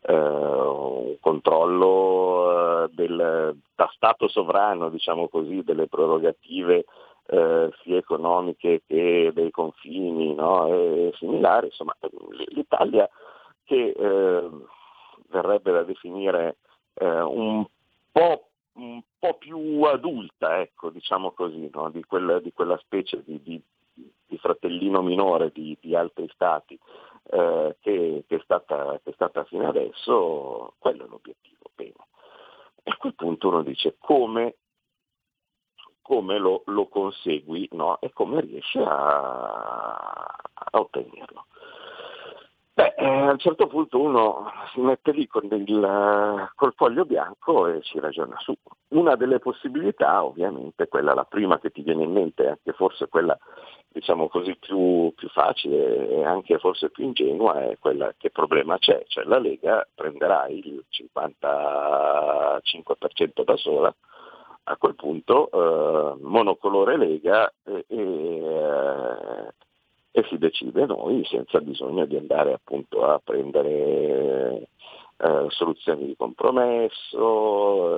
eh, 0.00 0.12
un 0.12 1.16
controllo 1.20 2.84
eh, 2.84 2.88
del, 2.92 3.56
da 3.74 3.90
Stato 3.94 4.28
sovrano, 4.28 4.90
diciamo 4.90 5.28
così, 5.28 5.62
delle 5.64 5.88
prerogative 5.88 6.84
eh, 7.26 7.70
sia 7.82 7.96
economiche 7.96 8.82
che 8.86 9.30
dei 9.34 9.50
confini 9.50 10.34
no? 10.34 10.68
e 10.68 11.12
similari, 11.16 11.66
insomma 11.66 11.96
l'Italia 12.48 13.08
che 13.64 13.94
eh, 13.96 14.48
verrebbe 15.28 15.72
da 15.72 15.82
definire 15.82 16.58
eh, 16.94 17.20
un, 17.20 17.66
po', 18.12 18.48
un, 18.74 19.02
po', 19.18 19.34
più 19.34 19.82
adulta, 19.82 20.60
ecco, 20.60 20.90
diciamo 20.90 21.32
così, 21.32 21.68
no? 21.72 21.90
di, 21.90 22.04
quella, 22.04 22.38
di, 22.38 22.52
quella, 22.52 22.78
specie 22.78 23.22
di, 23.24 23.42
di, 23.42 23.60
di 24.26 24.38
fratellino 24.38 25.02
minore 25.02 25.50
di, 25.52 25.76
altri 25.94 26.28
stati 26.32 26.78
eh, 27.30 27.76
che, 27.80 28.24
che, 28.26 28.36
è 28.36 28.40
stata, 28.44 29.00
che, 29.02 29.10
è 29.10 29.12
stata, 29.14 29.44
fino 29.44 29.68
adesso, 29.68 30.74
quello 30.78 31.04
è 31.04 31.08
l'obiettivo. 31.08 31.70
Bene. 31.74 31.94
E 32.82 32.90
a 32.90 32.96
quel 32.96 33.14
punto 33.14 33.48
uno 33.48 33.62
dice 33.62 33.96
come, 33.98 34.56
come 36.06 36.38
lo, 36.38 36.62
lo, 36.66 36.86
consegui 36.86 37.68
no? 37.72 37.98
e 37.98 38.12
come 38.12 38.40
riesci 38.40 38.78
a, 38.78 39.96
a 39.96 40.70
ottenerlo. 40.70 41.46
Beh, 42.74 42.94
eh, 42.96 43.06
a 43.06 43.32
un 43.32 43.38
certo 43.38 43.66
punto 43.66 44.00
uno 44.00 44.52
si 44.72 44.78
mette 44.80 45.10
lì 45.10 45.26
con 45.26 45.48
il, 45.50 46.48
col 46.54 46.74
foglio 46.76 47.04
bianco 47.04 47.66
e 47.66 47.82
ci 47.82 47.98
ragiona 47.98 48.36
su. 48.38 48.54
Una 48.88 49.16
delle 49.16 49.40
possibilità, 49.40 50.22
ovviamente, 50.22 50.86
quella 50.86 51.12
la 51.12 51.24
prima 51.24 51.58
che 51.58 51.70
ti 51.70 51.82
viene 51.82 52.04
in 52.04 52.12
mente, 52.12 52.46
anche 52.46 52.72
forse 52.72 53.08
quella 53.08 53.36
diciamo 53.88 54.28
così 54.28 54.56
più, 54.60 55.12
più 55.16 55.28
facile 55.30 56.08
e 56.08 56.24
anche 56.24 56.58
forse 56.58 56.90
più 56.90 57.02
ingenua, 57.02 57.64
è 57.64 57.78
quella 57.80 58.14
che 58.16 58.30
problema 58.30 58.78
c'è, 58.78 59.02
cioè 59.08 59.24
la 59.24 59.38
Lega 59.38 59.84
prenderà 59.92 60.46
il 60.48 60.84
55% 60.88 63.42
da 63.42 63.56
sola, 63.56 63.92
a 64.68 64.76
quel 64.76 64.94
punto 64.94 65.50
eh, 65.50 66.16
monocolore 66.22 66.96
Lega 66.96 67.52
e, 67.64 67.84
e 67.88 69.52
e 70.16 70.24
si 70.30 70.38
decide 70.38 70.86
noi 70.86 71.22
senza 71.26 71.60
bisogno 71.60 72.06
di 72.06 72.16
andare 72.16 72.54
appunto 72.54 73.04
a 73.04 73.20
prendere 73.22 74.68
eh, 75.18 75.46
soluzioni 75.48 76.06
di 76.06 76.16
compromesso, 76.16 77.20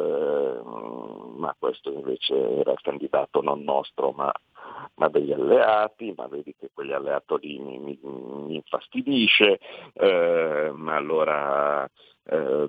eh, 0.04 0.60
ma 1.36 1.54
questo 1.58 1.90
invece 1.92 2.58
era 2.58 2.72
il 2.72 2.80
candidato 2.80 3.40
non 3.40 3.62
nostro 3.62 4.12
ma, 4.12 4.32
ma 4.94 5.08
degli 5.08 5.32
alleati, 5.32 6.14
ma 6.16 6.26
vedi 6.28 6.54
che 6.58 6.70
quegli 6.72 6.92
alleati 6.92 7.34
lì 7.40 7.58
mi, 7.58 7.78
mi, 7.78 7.98
mi 8.02 8.54
infastidisce, 8.56 9.58
eh, 9.94 10.70
ma 10.74 10.96
allora 10.96 11.88
eh, 12.30 12.68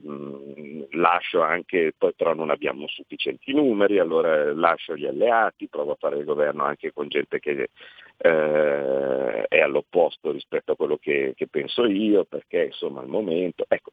lascio 0.92 1.42
anche, 1.42 1.94
poi 1.98 2.14
però 2.16 2.34
non 2.34 2.50
abbiamo 2.50 2.88
sufficienti 2.88 3.54
numeri, 3.54 4.00
allora 4.00 4.54
lascio 4.54 4.96
gli 4.96 5.06
alleati, 5.06 5.68
provo 5.68 5.92
a 5.92 5.98
fare 6.00 6.18
il 6.18 6.26
governo 6.26 6.64
anche 6.64 6.94
con 6.94 7.08
gente 7.08 7.40
che 7.40 7.70
eh, 8.18 9.46
è 9.48 9.60
all'opposto 9.60 10.32
rispetto 10.32 10.72
a 10.72 10.76
quello 10.76 10.98
che, 10.98 11.34
che, 11.36 11.48
penso 11.48 11.86
io, 11.86 12.24
perché 12.26 12.66
insomma 12.66 13.02
al 13.02 13.08
momento, 13.08 13.66
ecco, 13.68 13.92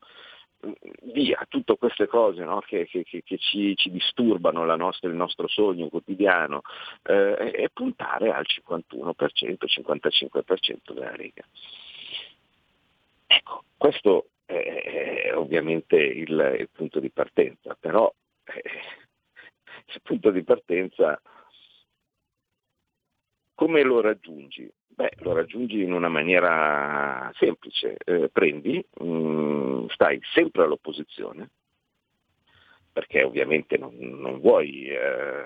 via 1.12 1.44
tutte 1.48 1.76
queste 1.76 2.06
cose 2.06 2.42
no, 2.42 2.60
che, 2.60 2.86
che, 2.86 3.04
che 3.04 3.38
ci, 3.38 3.76
ci, 3.76 3.90
disturbano 3.90 4.64
nostra, 4.76 5.08
il 5.08 5.14
nostro 5.14 5.48
sogno 5.48 5.88
quotidiano 5.88 6.62
eh, 7.02 7.52
e 7.54 7.70
puntare 7.72 8.32
al 8.32 8.44
51%, 8.46 9.66
55% 9.66 10.92
della 10.92 11.14
Lega. 11.14 11.44
Ecco, 13.26 13.64
questo 13.76 14.28
è 14.44 15.32
ovviamente 15.34 15.96
il, 15.96 16.56
il 16.58 16.68
punto 16.72 17.00
di 17.00 17.10
partenza, 17.10 17.76
però 17.78 18.12
eh, 18.44 18.62
il 19.94 20.00
punto 20.02 20.30
di 20.30 20.42
partenza 20.42 21.20
come 23.56 23.82
lo 23.82 24.00
raggiungi? 24.00 24.70
Beh, 24.86 25.14
lo 25.18 25.32
raggiungi 25.32 25.82
in 25.82 25.92
una 25.92 26.08
maniera 26.08 27.30
semplice, 27.34 27.96
eh, 28.04 28.30
prendi, 28.32 28.82
mh, 29.00 29.04
mm, 29.04 29.86
stai 29.88 30.20
sempre 30.32 30.62
all'opposizione, 30.62 31.50
perché 32.96 33.22
ovviamente 33.24 33.76
non, 33.76 33.94
non 33.98 34.40
vuoi 34.40 34.86
eh, 34.86 35.44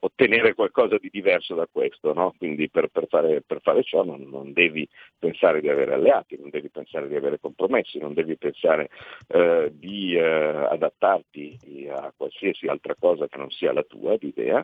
ottenere 0.00 0.54
qualcosa 0.54 0.98
di 0.98 1.08
diverso 1.08 1.54
da 1.54 1.68
questo, 1.70 2.12
no? 2.12 2.34
quindi 2.36 2.68
per, 2.68 2.88
per, 2.88 3.06
fare, 3.06 3.42
per, 3.42 3.60
fare, 3.60 3.84
ciò 3.84 4.02
non, 4.02 4.22
non, 4.28 4.52
devi 4.52 4.88
pensare 5.16 5.60
di 5.60 5.68
avere 5.68 5.94
alleati, 5.94 6.36
non 6.36 6.50
devi 6.50 6.68
pensare 6.68 7.06
di 7.06 7.14
avere 7.14 7.38
compromessi, 7.38 8.00
non 8.00 8.12
devi 8.12 8.36
pensare 8.36 8.88
eh, 9.28 9.70
di 9.72 10.16
eh, 10.16 10.20
adattarti 10.20 11.88
a 11.94 12.12
qualsiasi 12.16 12.66
altra 12.66 12.96
cosa 12.98 13.28
che 13.28 13.38
non 13.38 13.50
sia 13.50 13.72
la 13.72 13.84
tua 13.84 14.16
idea, 14.18 14.58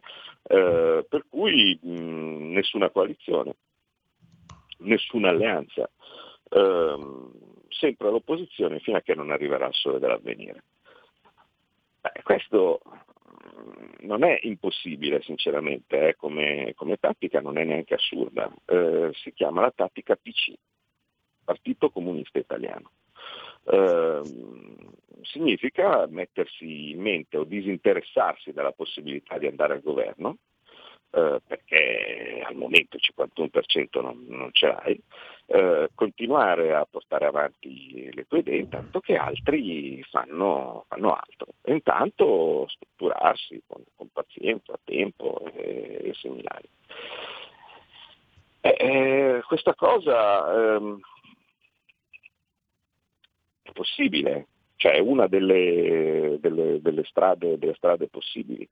eh, 0.48 1.06
per 1.08 1.26
cui 1.30 1.78
mh, 1.80 2.50
nessuna 2.54 2.90
coalizione, 2.90 3.54
nessuna 4.78 5.28
alleanza, 5.28 5.88
ehm, 6.50 7.30
sempre 7.68 8.08
all'opposizione 8.08 8.80
fino 8.80 8.96
a 8.96 9.00
che 9.00 9.14
non 9.14 9.30
arriverà 9.30 9.68
il 9.68 9.74
sole 9.74 10.00
dell'avvenire. 10.00 10.64
Beh, 12.06 12.22
questo 12.22 12.80
mm, 12.84 14.06
non 14.06 14.22
è 14.22 14.38
impossibile 14.42 15.22
sinceramente, 15.22 16.08
eh, 16.08 16.16
come, 16.16 16.72
come, 16.76 16.98
tattica 16.98 17.40
non 17.40 17.58
è 17.58 17.64
neanche 17.64 17.94
assurda, 17.94 18.52
eh, 18.66 19.10
si 19.14 19.32
chiama 19.32 19.62
la 19.62 19.72
tattica 19.74 20.14
PC, 20.14 20.52
Partito 21.44 21.90
Comunista 21.90 22.38
Italiano. 22.38 22.90
Eh, 23.64 24.20
significa 25.22 26.06
mettersi 26.06 26.90
in 26.90 27.00
mente 27.00 27.36
o 27.36 27.44
disinteressarsi 27.44 28.52
della 28.52 28.72
possibilità 28.72 29.38
di 29.38 29.48
andare 29.48 29.72
al 29.74 29.82
governo, 29.82 30.38
eh, 31.16 31.40
perché 31.46 32.42
al 32.44 32.54
momento 32.56 32.96
il 32.96 33.02
51% 33.16 34.02
non, 34.02 34.22
non 34.28 34.50
ce 34.52 34.66
l'hai, 34.66 35.02
eh, 35.46 35.88
continuare 35.94 36.74
a 36.74 36.86
portare 36.90 37.24
avanti 37.24 38.10
le 38.12 38.26
tue 38.26 38.40
idee 38.40 38.58
intanto 38.58 39.00
che 39.00 39.16
altri 39.16 40.02
fanno, 40.10 40.84
fanno 40.88 41.14
altro. 41.14 41.46
E 41.62 41.72
intanto 41.72 42.66
strutturarsi 42.68 43.62
con, 43.66 43.82
con 43.94 44.08
pazienza, 44.12 44.78
tempo 44.84 45.42
e, 45.54 46.00
e 46.04 46.14
similari. 46.14 46.68
Eh, 48.60 48.76
eh, 48.78 49.42
questa 49.46 49.74
cosa 49.74 50.74
ehm, 50.74 51.00
è 53.62 53.72
possibile, 53.72 54.48
cioè 54.76 54.92
è 54.92 54.98
una 54.98 55.28
delle, 55.28 56.36
delle, 56.40 56.82
delle, 56.82 57.04
strade, 57.04 57.56
delle 57.56 57.74
strade 57.74 58.08
possibili. 58.08 58.68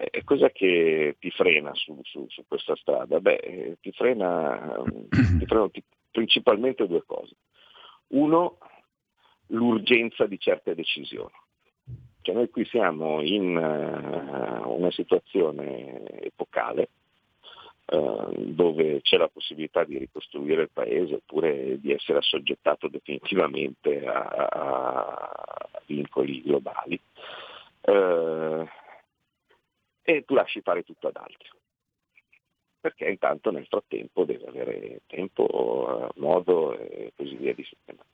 E 0.00 0.22
cosa 0.22 0.50
che 0.50 1.16
ti 1.18 1.28
frena 1.32 1.74
su, 1.74 1.98
su, 2.04 2.24
su 2.28 2.44
questa 2.46 2.76
strada? 2.76 3.18
Beh, 3.18 3.78
ti 3.82 3.90
frena, 3.90 4.84
ti 5.10 5.44
frena 5.44 5.68
principalmente 6.12 6.86
due 6.86 7.02
cose. 7.04 7.34
Uno, 8.08 8.58
l'urgenza 9.48 10.26
di 10.26 10.38
certe 10.38 10.76
decisioni. 10.76 11.34
Cioè 12.22 12.34
noi 12.34 12.48
qui 12.48 12.64
siamo 12.66 13.22
in 13.22 13.56
uh, 13.56 14.70
una 14.70 14.90
situazione 14.92 16.04
epocale 16.20 16.90
eh, 17.90 18.26
dove 18.36 19.00
c'è 19.00 19.16
la 19.16 19.28
possibilità 19.28 19.82
di 19.82 19.96
ricostruire 19.96 20.62
il 20.62 20.70
paese 20.70 21.14
oppure 21.14 21.80
di 21.80 21.90
essere 21.90 22.18
assoggettato 22.18 22.86
definitivamente 22.88 24.06
a, 24.06 24.26
a 24.28 25.80
vincoli 25.86 26.42
globali. 26.42 27.00
Eh, 27.80 28.68
e 30.16 30.24
tu 30.24 30.34
lasci 30.34 30.62
fare 30.62 30.84
tutto 30.84 31.08
ad 31.08 31.16
altri 31.16 31.48
perché 32.80 33.08
intanto 33.08 33.50
nel 33.50 33.66
frattempo 33.66 34.24
deve 34.24 34.46
avere 34.46 35.00
tempo, 35.06 36.10
modo 36.16 36.78
e 36.78 37.12
così 37.16 37.34
via 37.36 37.52
di 37.52 37.64
sistemare. 37.64 38.06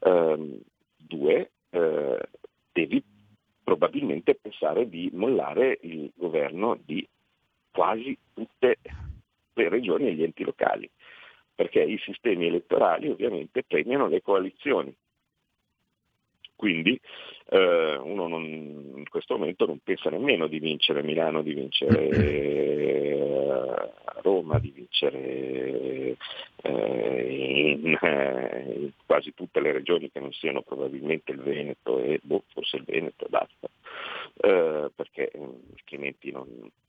Um, 0.00 0.60
due, 0.96 1.50
uh, 1.70 2.18
devi 2.72 3.02
probabilmente 3.64 4.34
pensare 4.34 4.88
di 4.88 5.10
mollare 5.12 5.78
il 5.82 6.12
governo 6.14 6.78
di 6.84 7.06
quasi 7.72 8.16
tutte 8.34 8.78
le 9.54 9.68
regioni 9.68 10.08
e 10.08 10.14
gli 10.14 10.22
enti 10.22 10.44
locali, 10.44 10.88
perché 11.54 11.82
i 11.82 11.98
sistemi 11.98 12.46
elettorali 12.46 13.08
ovviamente 13.08 13.64
premiano 13.64 14.06
le 14.06 14.22
coalizioni. 14.22 14.94
Quindi 16.56 16.98
eh, 17.50 17.96
uno 17.96 18.26
non, 18.26 18.44
in 18.44 19.08
questo 19.08 19.36
momento 19.36 19.66
non 19.66 19.78
pensa 19.84 20.10
nemmeno 20.10 20.46
di 20.46 20.58
vincere 20.58 21.02
Milano, 21.02 21.42
di 21.42 21.52
vincere 21.52 22.08
eh, 22.08 23.90
Roma, 24.22 24.58
di 24.58 24.72
vincere 24.74 26.16
eh, 26.62 27.76
in, 27.76 27.98
eh, 28.00 28.74
in, 28.78 28.90
quasi 29.04 29.34
tutte 29.34 29.60
le 29.60 29.72
regioni 29.72 30.10
che 30.10 30.18
non 30.18 30.32
siano 30.32 30.62
probabilmente 30.62 31.32
il 31.32 31.40
Veneto 31.40 31.98
e 32.00 32.18
boh, 32.22 32.42
forse 32.52 32.76
il 32.76 32.84
Veneto 32.84 33.26
basta, 33.28 33.68
eh, 34.38 34.90
perché 34.94 35.30
eh, 35.30 35.40
altrimenti 35.76 36.32
non, 36.32 36.46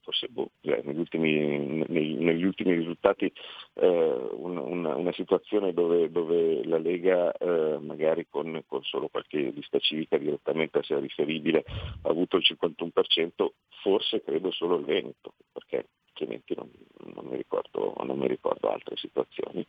forse 0.08 0.28
boh, 0.28 0.52
cioè, 0.62 0.80
negli, 0.84 0.98
ultimi, 0.98 1.84
negli, 1.86 2.44
ultimi, 2.44 2.74
risultati 2.74 3.30
una, 3.74 4.62
una, 4.62 4.96
una, 4.96 5.12
situazione 5.12 5.74
dove, 5.74 6.10
dove 6.10 6.64
la 6.64 6.78
Lega 6.78 7.34
magari 7.80 8.26
con, 8.30 8.62
con 8.66 8.82
solo 8.84 9.08
qualche 9.08 9.38
lista 9.38 9.78
civica 9.78 10.16
direttamente 10.16 10.82
sia 10.82 10.98
riferibile, 10.98 11.64
ha 12.02 12.08
avuto 12.08 12.38
il 12.38 12.44
51%, 12.48 13.48
forse 13.82 14.22
credo 14.22 14.50
solo 14.50 14.78
il 14.78 14.84
Veneto, 14.86 15.34
perché 15.52 15.88
altrimenti 16.18 16.54
non, 16.56 16.70
non, 17.14 17.26
mi, 17.26 17.36
ricordo, 17.36 17.94
non 18.02 18.18
mi, 18.18 18.26
ricordo, 18.26 18.70
altre 18.70 18.96
situazioni. 18.96 19.64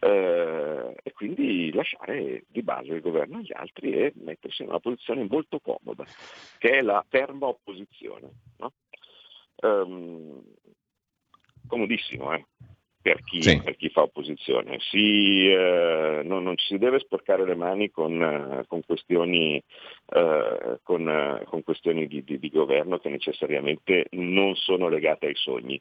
Eh, 0.00 0.96
e 1.02 1.12
quindi 1.12 1.72
lasciare 1.72 2.44
di 2.48 2.62
base 2.62 2.92
il 2.92 3.00
governo 3.00 3.38
agli 3.38 3.52
altri 3.52 3.92
e 3.92 4.12
mettersi 4.16 4.62
in 4.62 4.68
una 4.68 4.80
posizione 4.80 5.26
molto 5.28 5.60
comoda, 5.60 6.04
che 6.58 6.70
è 6.70 6.82
la 6.82 7.04
ferma 7.08 7.46
opposizione. 7.46 8.30
No? 8.58 8.72
Um, 9.60 10.42
comodissimo, 11.66 12.32
eh? 12.32 12.44
per 13.00 13.22
chi, 13.22 13.42
sì. 13.42 13.60
per 13.62 13.76
chi 13.76 13.88
fa 13.88 14.02
opposizione. 14.02 14.78
Si, 14.80 15.48
eh, 15.48 16.20
non, 16.24 16.42
non, 16.42 16.56
ci 16.56 16.66
si 16.66 16.78
deve 16.78 16.98
sporcare 16.98 17.44
le 17.44 17.54
mani 17.54 17.90
con, 17.90 18.20
eh, 18.22 18.64
con 18.66 18.82
questioni, 18.84 19.56
eh, 19.56 20.78
con, 20.82 21.08
eh, 21.08 21.44
con 21.46 21.62
questioni 21.62 22.06
di, 22.06 22.22
di, 22.22 22.38
di, 22.38 22.50
governo 22.50 22.98
che 22.98 23.08
necessariamente 23.08 24.06
non 24.10 24.54
sono 24.56 24.88
legate 24.88 25.26
ai 25.26 25.36
sogni. 25.36 25.80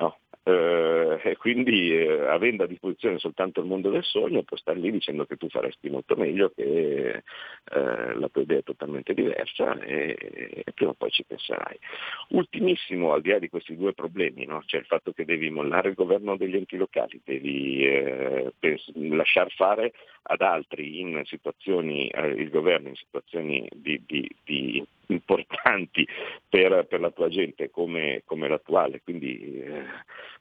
No, 0.00 0.16
eh, 0.44 1.20
e 1.22 1.36
quindi 1.36 1.94
eh, 1.94 2.26
avendo 2.26 2.64
a 2.64 2.66
disposizione 2.66 3.18
soltanto 3.18 3.60
il 3.60 3.66
mondo 3.66 3.90
del 3.90 4.02
sogno 4.02 4.42
puoi 4.42 4.58
stare 4.58 4.78
lì 4.78 4.90
dicendo 4.90 5.26
che 5.26 5.36
tu 5.36 5.48
faresti 5.50 5.90
molto 5.90 6.16
meglio, 6.16 6.50
che 6.56 7.22
eh, 7.72 8.14
la 8.14 8.28
tua 8.32 8.40
idea 8.40 8.58
è 8.58 8.62
totalmente 8.62 9.12
diversa 9.12 9.78
e, 9.80 10.16
e, 10.64 10.72
prima 10.72 10.92
o 10.92 10.94
poi 10.94 11.10
ci 11.10 11.24
penserai. 11.24 11.78
Ultimissimo, 12.30 13.12
al 13.12 13.20
di 13.20 13.28
là 13.28 13.38
di 13.38 13.50
questi 13.50 13.76
due 13.76 13.92
problemi, 13.92 14.46
no? 14.46 14.62
cioè 14.64 14.80
il 14.80 14.86
fatto 14.86 15.12
che 15.12 15.26
devi 15.26 15.50
mollare 15.50 15.90
il 15.90 15.94
governo 15.94 16.36
degli 16.38 16.56
enti 16.56 16.78
locali, 16.78 17.20
devi 17.22 17.84
eh, 17.84 18.52
pens- 18.58 18.90
lasciar 18.94 19.52
fare 19.52 19.92
ad 20.22 20.40
altri 20.40 21.00
in 21.00 21.20
situazioni, 21.26 22.08
eh, 22.08 22.28
il 22.28 22.48
governo 22.48 22.88
in 22.88 22.96
situazioni 22.96 23.68
di, 23.74 24.02
di, 24.06 24.26
di 24.42 24.86
importanti 25.12 26.06
per, 26.48 26.86
per, 26.86 27.00
la 27.00 27.10
tua 27.10 27.28
gente 27.28 27.70
come, 27.70 28.22
come 28.24 28.48
l'attuale, 28.48 29.00
quindi 29.02 29.60
eh, 29.60 29.84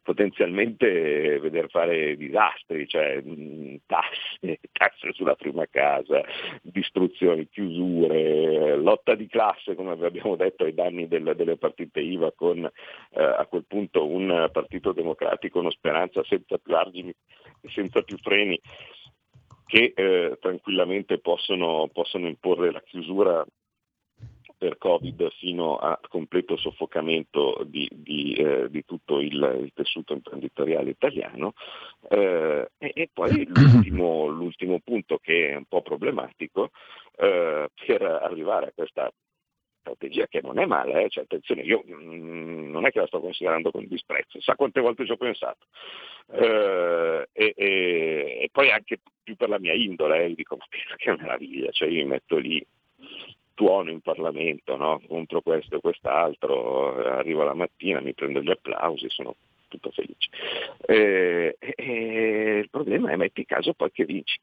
potenzialmente 0.01 1.39
veder 1.39 1.69
fare 1.69 2.15
disastri, 2.15 2.87
cioè 2.87 3.21
mh, 3.21 3.31
mm, 3.31 3.75
tasse, 3.85 4.59
tasse 4.71 5.13
sulla 5.13 5.35
prima 5.35 5.65
casa, 5.69 6.23
distruzioni, 6.61 7.47
chiusure, 7.49 8.75
lotta 8.77 9.15
di 9.15 9.27
classe 9.27 9.75
come 9.75 9.91
abbiamo 9.91 10.35
detto 10.35 10.63
ai 10.63 10.73
danni 10.73 11.07
del, 11.07 11.33
delle 11.35 11.57
partite 11.57 11.99
IVA 11.99 12.31
con 12.33 12.63
eh, 12.63 13.23
a 13.23 13.45
quel 13.45 13.65
punto 13.67 14.05
un 14.07 14.49
partito 14.51 14.91
democratico, 14.91 15.59
uno 15.59 15.71
speranza 15.71 16.23
senza 16.23 16.57
più 16.57 16.75
argini, 16.75 17.13
senza 17.67 18.01
più 18.01 18.17
freni 18.17 18.59
che 19.69 19.93
eh, 19.95 20.37
tranquillamente 20.41 21.19
possono, 21.19 21.87
possono 21.93 22.27
imporre 22.27 22.71
la 22.71 22.81
chiusura 22.81 23.45
per 24.59 24.77
Covid 24.77 25.31
fino 25.39 25.77
a 25.77 25.97
completo 26.09 26.57
soffocamento 26.57 27.63
di, 27.65 27.87
di, 27.91 28.33
eh, 28.33 28.69
di 28.69 28.83
tutto 28.83 29.21
il, 29.21 29.59
il, 29.61 29.71
tessuto 29.73 30.13
imprenditoriale 30.13 30.89
italiano. 30.89 31.53
Eh, 32.09 32.69
e, 32.77 32.91
e, 32.93 33.09
poi 33.11 33.47
l'ultimo, 33.47 34.27
l'ultimo, 34.27 34.79
punto 34.83 35.17
che 35.17 35.51
è 35.51 35.55
un 35.55 35.63
po' 35.65 35.81
problematico 35.81 36.71
eh, 37.15 37.69
per 37.85 38.01
arrivare 38.01 38.67
a 38.67 38.71
questa 38.75 39.09
strategia 39.79 40.27
che 40.27 40.41
non 40.41 40.59
è 40.59 40.65
male, 40.65 41.05
eh? 41.05 41.09
cioè, 41.09 41.23
attenzione, 41.23 41.61
io 41.61 41.81
mh, 41.85 41.93
mm, 41.93 42.71
non 42.71 42.85
è 42.85 42.91
che 42.91 42.99
la 42.99 43.07
sto 43.07 43.21
considerando 43.21 43.71
con 43.71 43.87
disprezzo, 43.87 44.41
sa 44.41 44.55
quante 44.55 44.81
volte 44.81 45.05
ci 45.05 45.11
ho 45.11 45.17
pensato. 45.17 45.67
Eh, 46.31 47.29
e, 47.31 47.53
e, 47.55 48.39
e, 48.41 48.49
poi 48.51 48.71
anche 48.71 48.99
più 49.23 49.37
per 49.37 49.47
la 49.47 49.57
mia 49.57 49.73
indole, 49.73 50.25
eh, 50.25 50.35
dico, 50.35 50.57
ma 50.57 50.65
che 50.97 51.15
meraviglia, 51.15 51.71
cioè 51.71 51.87
io 51.87 52.03
mi 52.03 52.09
metto 52.09 52.35
lì 52.35 52.61
tuono 53.59 53.91
in 53.91 53.99
Parlamento 53.99 54.77
no? 54.77 55.01
contro 55.05 55.41
questo 55.41 55.75
e 55.75 55.81
quest'altro, 55.81 56.95
arrivo 56.95 57.43
la 57.43 57.53
mattina, 57.53 57.99
mi 57.99 58.13
prendo 58.13 58.41
gli 58.41 58.49
applausi, 58.49 59.09
sono 59.09 59.35
tutto 59.67 59.91
felice. 59.91 60.29
Eh, 60.85 61.57
eh, 61.59 62.59
il 62.63 62.69
problema 62.69 63.11
è 63.11 63.17
metti 63.17 63.43
caso 63.43 63.73
poi 63.73 63.91
che 63.91 64.05
vinci. 64.05 64.39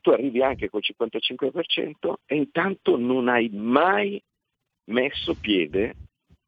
Tu 0.00 0.08
arrivi 0.08 0.42
anche 0.42 0.70
col 0.70 0.80
55% 0.82 2.14
e 2.24 2.36
intanto 2.36 2.96
non 2.96 3.28
hai 3.28 3.50
mai 3.52 4.22
messo 4.84 5.34
piede 5.38 5.94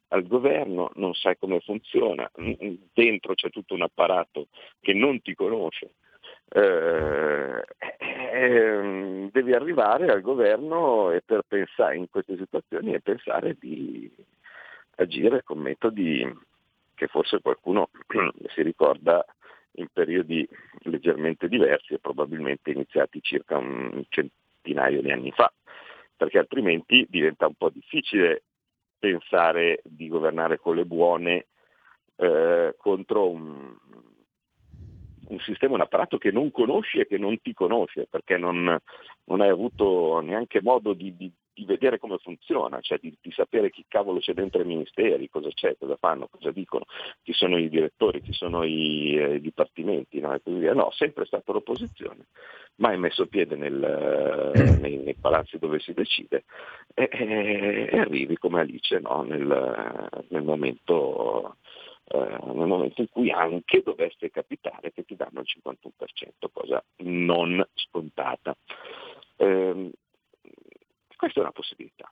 al 0.08 0.26
governo, 0.26 0.90
non 0.94 1.12
sai 1.12 1.36
come 1.36 1.60
funziona, 1.60 2.30
dentro 2.94 3.34
c'è 3.34 3.50
tutto 3.50 3.74
un 3.74 3.82
apparato 3.82 4.46
che 4.80 4.94
non 4.94 5.20
ti 5.20 5.34
conosce, 5.34 5.96
eh, 6.50 7.64
eh, 7.98 9.28
devi 9.30 9.52
arrivare 9.52 10.10
al 10.10 10.20
governo 10.22 11.10
e 11.10 11.22
per 11.24 11.42
pensare 11.46 11.96
in 11.96 12.08
queste 12.08 12.36
situazioni 12.36 12.94
e 12.94 13.00
pensare 13.00 13.56
di 13.58 14.10
agire 14.96 15.42
con 15.42 15.58
metodi 15.58 16.26
che 16.94 17.06
forse 17.06 17.40
qualcuno 17.40 17.90
si 18.54 18.62
ricorda 18.62 19.24
in 19.72 19.86
periodi 19.92 20.48
leggermente 20.80 21.48
diversi 21.48 21.94
e 21.94 21.98
probabilmente 21.98 22.70
iniziati 22.70 23.20
circa 23.22 23.58
un 23.58 24.02
centinaio 24.08 25.02
di 25.02 25.12
anni 25.12 25.30
fa, 25.30 25.52
perché 26.16 26.38
altrimenti 26.38 27.06
diventa 27.08 27.46
un 27.46 27.54
po' 27.54 27.70
difficile 27.70 28.42
pensare 28.98 29.80
di 29.84 30.08
governare 30.08 30.58
con 30.58 30.74
le 30.74 30.84
buone 30.84 31.46
eh, 32.16 32.74
contro 32.76 33.30
un, 33.30 33.76
un 35.28 35.38
sistema, 35.40 35.74
un 35.74 35.80
apparato 35.80 36.18
che 36.18 36.30
non 36.30 36.50
conosci 36.50 36.98
e 36.98 37.06
che 37.06 37.18
non 37.18 37.40
ti 37.40 37.52
conosce, 37.52 38.06
perché 38.08 38.36
non, 38.36 38.78
non 39.24 39.40
hai 39.40 39.48
avuto 39.48 40.20
neanche 40.20 40.60
modo 40.62 40.92
di, 40.92 41.14
di, 41.16 41.30
di, 41.52 41.64
vedere 41.64 41.98
come 41.98 42.18
funziona, 42.18 42.80
cioè 42.80 42.98
di, 42.98 43.14
di, 43.20 43.30
sapere 43.32 43.70
chi 43.70 43.84
cavolo 43.86 44.20
c'è 44.20 44.32
dentro 44.32 44.62
i 44.62 44.66
ministeri, 44.66 45.28
cosa 45.28 45.50
c'è, 45.50 45.76
cosa 45.78 45.96
fanno, 45.96 46.28
cosa 46.30 46.50
dicono, 46.50 46.84
chi 47.22 47.32
sono 47.32 47.58
i 47.58 47.68
direttori, 47.68 48.22
chi 48.22 48.32
sono 48.32 48.64
i, 48.64 49.16
eh, 49.16 49.34
i 49.36 49.40
dipartimenti, 49.40 50.20
no? 50.20 50.34
e 50.34 50.40
così 50.42 50.58
via. 50.58 50.74
No, 50.74 50.90
sempre 50.92 51.26
stata 51.26 51.52
l'opposizione, 51.52 52.26
mai 52.76 52.98
messo 52.98 53.26
piede 53.26 53.56
nel, 53.56 54.78
nei, 54.80 54.96
nei, 54.96 55.14
palazzi 55.14 55.58
dove 55.58 55.78
si 55.80 55.92
decide 55.92 56.44
e, 56.94 57.08
e, 57.10 57.88
e 57.90 57.98
arrivi 57.98 58.36
come 58.36 58.60
Alice 58.60 58.98
no? 59.00 59.22
nel, 59.22 60.24
nel 60.28 60.42
momento 60.42 61.56
eh, 62.10 62.38
nel 62.54 62.66
momento 62.66 63.02
in 63.02 63.08
cui 63.08 63.30
anche 63.30 63.82
dovesse 63.82 64.30
capitare 64.30 64.92
che 64.92 65.04
ti 65.04 65.14
danno 65.14 65.40
il 65.40 65.46
51%, 65.62 66.48
cosa 66.52 66.82
non 66.98 67.64
scontata. 67.74 68.56
Eh, 69.36 69.90
questa 71.16 71.40
è 71.40 71.42
una 71.42 71.52
possibilità. 71.52 72.10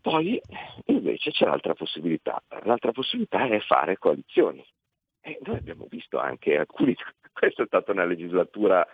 Poi 0.00 0.40
invece 0.86 1.30
c'è 1.30 1.44
l'altra 1.44 1.74
possibilità, 1.74 2.42
l'altra 2.62 2.92
possibilità 2.92 3.46
è 3.46 3.60
fare 3.60 3.98
coalizioni. 3.98 4.64
E 5.20 5.38
noi 5.44 5.56
abbiamo 5.56 5.86
visto 5.88 6.18
anche 6.18 6.56
alcuni, 6.56 6.94
questa 7.32 7.62
è 7.62 7.66
stata 7.66 7.92
una 7.92 8.04
legislatura 8.04 8.86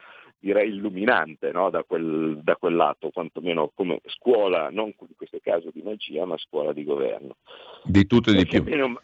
direi 0.45 0.69
illuminante 0.69 1.51
no? 1.53 1.71
da, 1.71 1.83
quel, 1.85 2.39
da, 2.43 2.57
quel, 2.57 2.77
lato, 2.77 3.09
quantomeno 3.11 3.73
come 3.75 4.01
scuola, 4.05 4.69
non 4.71 4.89
in 4.89 5.17
questo 5.17 5.39
caso 5.43 5.71
di 5.73 5.81
magia, 5.83 6.27
ma 6.27 6.37
scuola 6.37 6.75
di 6.75 6.85
governo. 6.85 7.37
Di 7.83 8.07
tutto 8.07 8.31
e 8.31 8.35
di 8.35 8.47
più. 8.47 8.63
Meno, 8.63 9.01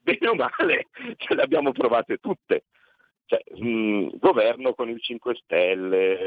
bene 0.00 0.28
o 0.28 0.34
male 0.34 0.86
ce 1.16 1.34
le 1.34 1.42
abbiamo 1.42 1.72
provate 1.72 2.18
tutte. 2.18 2.66
Cioè, 3.24 3.42
mh, 3.60 4.18
governo 4.18 4.74
con 4.74 4.88
il 4.88 5.02
5 5.02 5.34
Stelle, 5.42 6.18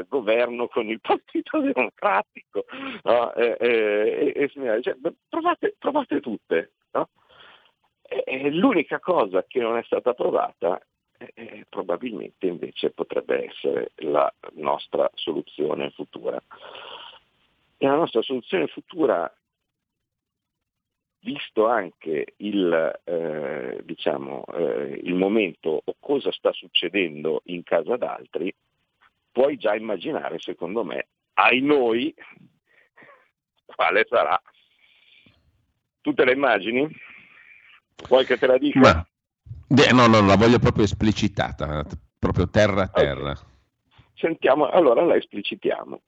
eh, 0.00 0.04
governo 0.06 0.68
con 0.68 0.86
il 0.86 1.00
Partito 1.00 1.60
Democratico, 1.60 2.66
no? 3.04 3.32
e, 3.32 3.56
e, 3.58 4.32
e, 4.36 4.82
cioè, 4.82 4.96
provate, 5.26 5.76
provate, 5.78 6.20
tutte. 6.20 6.72
No? 6.92 7.08
l'unica 8.50 8.98
cosa 8.98 9.44
che 9.46 9.60
non 9.60 9.78
è 9.78 9.82
stata 9.84 10.12
provata 10.12 10.78
eh, 11.34 11.66
probabilmente 11.68 12.46
invece 12.46 12.90
potrebbe 12.90 13.46
essere 13.46 13.92
la 13.96 14.32
nostra 14.54 15.10
soluzione 15.14 15.90
futura. 15.90 16.40
E 17.76 17.86
la 17.86 17.96
nostra 17.96 18.22
soluzione 18.22 18.66
futura 18.66 19.32
visto 21.22 21.66
anche 21.66 22.34
il, 22.36 23.00
eh, 23.04 23.80
diciamo, 23.84 24.44
eh, 24.54 25.00
il 25.02 25.14
momento 25.14 25.82
o 25.84 25.96
cosa 25.98 26.32
sta 26.32 26.52
succedendo 26.52 27.42
in 27.46 27.62
casa 27.62 27.96
d'altri, 27.96 28.54
puoi 29.30 29.56
già 29.56 29.74
immaginare, 29.74 30.38
secondo 30.38 30.82
me, 30.82 31.08
ai 31.34 31.60
noi, 31.60 32.14
quale 33.64 34.06
sarà. 34.08 34.40
Tu 36.00 36.14
te 36.14 36.24
la 36.24 36.32
immagini? 36.32 36.88
Vuoi 38.08 38.24
che 38.24 38.38
te 38.38 38.46
la 38.46 38.56
dica? 38.56 38.80
Ma, 38.80 39.06
no, 39.92 40.06
no, 40.06 40.20
la 40.20 40.36
voglio 40.36 40.58
proprio 40.58 40.84
esplicitata, 40.84 41.84
proprio 42.18 42.48
terra 42.48 42.82
a 42.82 42.88
terra. 42.88 43.30
Okay. 43.30 43.44
Sentiamo, 44.14 44.68
allora 44.68 45.02
la 45.02 45.16
esplicitiamo. 45.16 46.02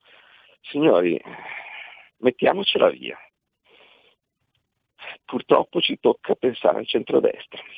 Signori, 0.60 1.20
mettiamocela 2.18 2.90
via 2.90 3.18
purtroppo 5.24 5.80
ci 5.80 5.98
tocca 6.00 6.34
pensare 6.34 6.78
al 6.78 6.86
centrodestra. 6.86 7.60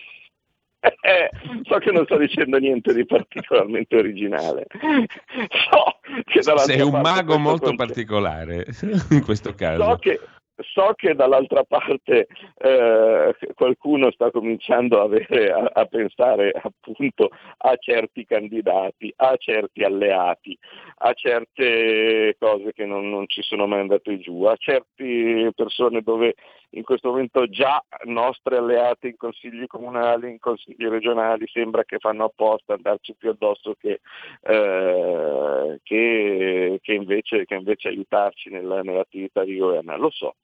Eh, 1.01 1.31
so 1.62 1.79
che 1.79 1.90
non 1.90 2.05
sto 2.05 2.18
dicendo 2.18 2.59
niente 2.59 2.92
di 2.92 3.07
particolarmente 3.07 3.97
originale. 3.97 4.66
So 4.68 5.99
che 6.25 6.42
Sei 6.42 6.83
un 6.83 7.01
mago 7.01 7.38
molto 7.38 7.68
conte... 7.68 7.87
particolare 7.87 8.66
in 9.09 9.25
questo 9.25 9.55
caso. 9.55 9.83
So 9.83 9.97
che, 9.97 10.20
So 10.57 10.93
che 10.95 11.14
dall'altra 11.14 11.64
parte 11.64 12.29
eh, 12.59 13.37
qualcuno 13.55 14.12
sta 14.12 14.31
cominciando 14.31 15.01
a, 15.01 15.05
avere, 15.05 15.51
a, 15.51 15.71
a, 15.73 15.85
pensare 15.87 16.53
appunto 16.53 17.31
a 17.59 17.77
certi 17.77 18.25
candidati, 18.25 19.12
a 19.17 19.35
certi 19.37 19.83
alleati, 19.83 20.57
a 20.99 21.12
certe 21.12 22.37
cose 22.38 22.73
che 22.73 22.87
non, 22.87 23.11
non 23.11 23.27
ci 23.27 23.43
sono 23.43 23.67
mai 23.67 23.81
andate 23.81 24.19
giù, 24.21 24.45
a 24.45 24.55
certe 24.57 25.51
persone 25.57 26.03
dove 26.03 26.35
in 26.75 26.83
questo 26.83 27.09
momento 27.09 27.49
già 27.49 27.83
nostre 28.05 28.57
alleate 28.57 29.09
in 29.09 29.17
consigli 29.17 29.67
comunali, 29.67 30.31
in 30.31 30.39
consigli 30.39 30.87
regionali, 30.87 31.47
sembra 31.47 31.85
che 31.85 31.99
fanno 31.99 32.25
apposta 32.25 32.75
andarci 32.75 33.15
più 33.15 33.31
addosso 33.31 33.75
che, 33.79 34.01
eh, 34.43 35.81
che, 35.83 36.79
che, 36.83 36.93
invece, 36.93 37.45
che 37.45 37.55
invece, 37.55 37.89
aiutarci 37.89 38.51
nella, 38.51 38.83
nell'attività 38.83 39.45
di 39.45 39.57
governo. 39.57 39.97
Lo 39.97 40.11
so, 40.11 40.37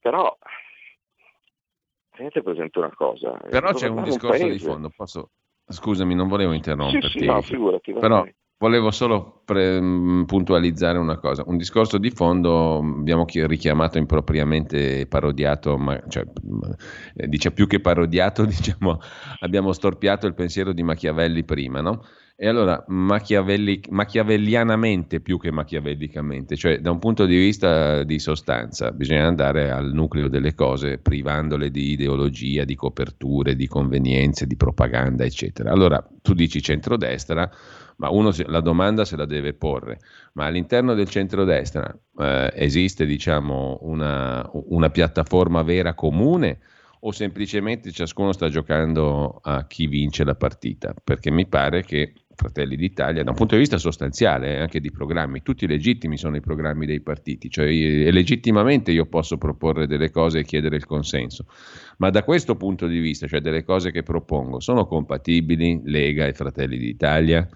però, 0.00 0.36
tenete 2.14 2.42
presente 2.42 2.78
una 2.78 2.92
cosa. 2.94 3.32
Però 3.48 3.72
c'è 3.72 3.88
un 3.88 4.02
discorso 4.04 4.44
un 4.44 4.52
di 4.52 4.58
fondo, 4.58 4.90
posso... 4.94 5.30
Scusami, 5.66 6.14
non 6.14 6.28
volevo 6.28 6.52
interromperti. 6.52 7.08
Sì, 7.08 7.18
sì, 7.20 7.24
no, 7.24 7.40
figurati. 7.40 7.94
Però 7.94 8.22
volevo 8.58 8.90
solo 8.90 9.42
pre- 9.44 9.80
mm, 9.80 10.24
puntualizzare 10.24 10.98
una 10.98 11.18
cosa. 11.18 11.42
Un 11.46 11.56
discorso 11.56 11.98
di 11.98 12.10
fondo 12.10 12.78
abbiamo 12.78 13.24
richiamato 13.28 13.98
impropriamente 13.98 15.06
parodiato, 15.06 15.76
ma, 15.76 16.00
cioè, 16.08 16.24
mm, 16.24 16.60
eh, 17.16 17.28
dice 17.28 17.50
più 17.52 17.66
che 17.66 17.80
parodiato, 17.80 18.44
diciamo, 18.46 19.00
abbiamo 19.40 19.72
storpiato 19.72 20.26
il 20.26 20.34
pensiero 20.34 20.72
di 20.72 20.82
Machiavelli 20.82 21.44
prima, 21.44 21.80
no? 21.80 22.02
E 22.36 22.48
allora, 22.48 22.82
machiavelli, 22.88 23.80
machiavellianamente 23.90 25.20
più 25.20 25.38
che 25.38 25.52
machiavellicamente, 25.52 26.56
cioè 26.56 26.80
da 26.80 26.90
un 26.90 26.98
punto 26.98 27.26
di 27.26 27.36
vista 27.36 28.02
di 28.02 28.18
sostanza, 28.18 28.90
bisogna 28.90 29.24
andare 29.24 29.70
al 29.70 29.92
nucleo 29.92 30.26
delle 30.28 30.52
cose, 30.52 30.98
privandole 30.98 31.70
di 31.70 31.92
ideologia, 31.92 32.64
di 32.64 32.74
coperture, 32.74 33.54
di 33.54 33.68
convenienze, 33.68 34.46
di 34.48 34.56
propaganda, 34.56 35.24
eccetera. 35.24 35.70
Allora, 35.70 36.04
tu 36.22 36.34
dici 36.34 36.60
centrodestra, 36.60 37.48
ma 37.96 38.10
uno 38.10 38.32
la 38.46 38.60
domanda 38.60 39.04
se 39.04 39.16
la 39.16 39.24
deve 39.24 39.54
porre, 39.54 39.98
ma 40.34 40.46
all'interno 40.46 40.94
del 40.94 41.08
centrodestra 41.08 41.96
eh, 42.18 42.52
esiste 42.54 43.06
diciamo, 43.06 43.78
una, 43.82 44.48
una 44.52 44.90
piattaforma 44.90 45.62
vera 45.62 45.94
comune? 45.94 46.60
o 47.06 47.12
semplicemente 47.12 47.92
ciascuno 47.92 48.32
sta 48.32 48.48
giocando 48.48 49.38
a 49.42 49.66
chi 49.66 49.86
vince 49.86 50.24
la 50.24 50.34
partita? 50.34 50.94
Perché 51.04 51.30
mi 51.30 51.46
pare 51.46 51.84
che 51.84 52.14
Fratelli 52.34 52.76
d'Italia, 52.76 53.22
da 53.22 53.30
un 53.30 53.36
punto 53.36 53.54
di 53.54 53.60
vista 53.60 53.78
sostanziale, 53.78 54.56
eh, 54.56 54.60
anche 54.60 54.80
di 54.80 54.90
programmi, 54.90 55.42
tutti 55.42 55.66
legittimi 55.66 56.16
sono 56.16 56.36
i 56.36 56.40
programmi 56.40 56.84
dei 56.84 57.00
partiti, 57.00 57.48
cioè 57.48 57.66
legittimamente 57.66 58.90
io 58.90 59.06
posso 59.06 59.38
proporre 59.38 59.86
delle 59.86 60.10
cose 60.10 60.40
e 60.40 60.44
chiedere 60.44 60.76
il 60.76 60.84
consenso, 60.84 61.46
ma 61.98 62.10
da 62.10 62.22
questo 62.24 62.56
punto 62.56 62.86
di 62.86 62.98
vista, 62.98 63.26
cioè 63.26 63.40
delle 63.40 63.64
cose 63.64 63.90
che 63.90 64.02
propongo, 64.02 64.60
sono 64.60 64.86
compatibili 64.86 65.82
Lega 65.84 66.26
e 66.26 66.32
Fratelli 66.32 66.78
d'Italia? 66.78 67.48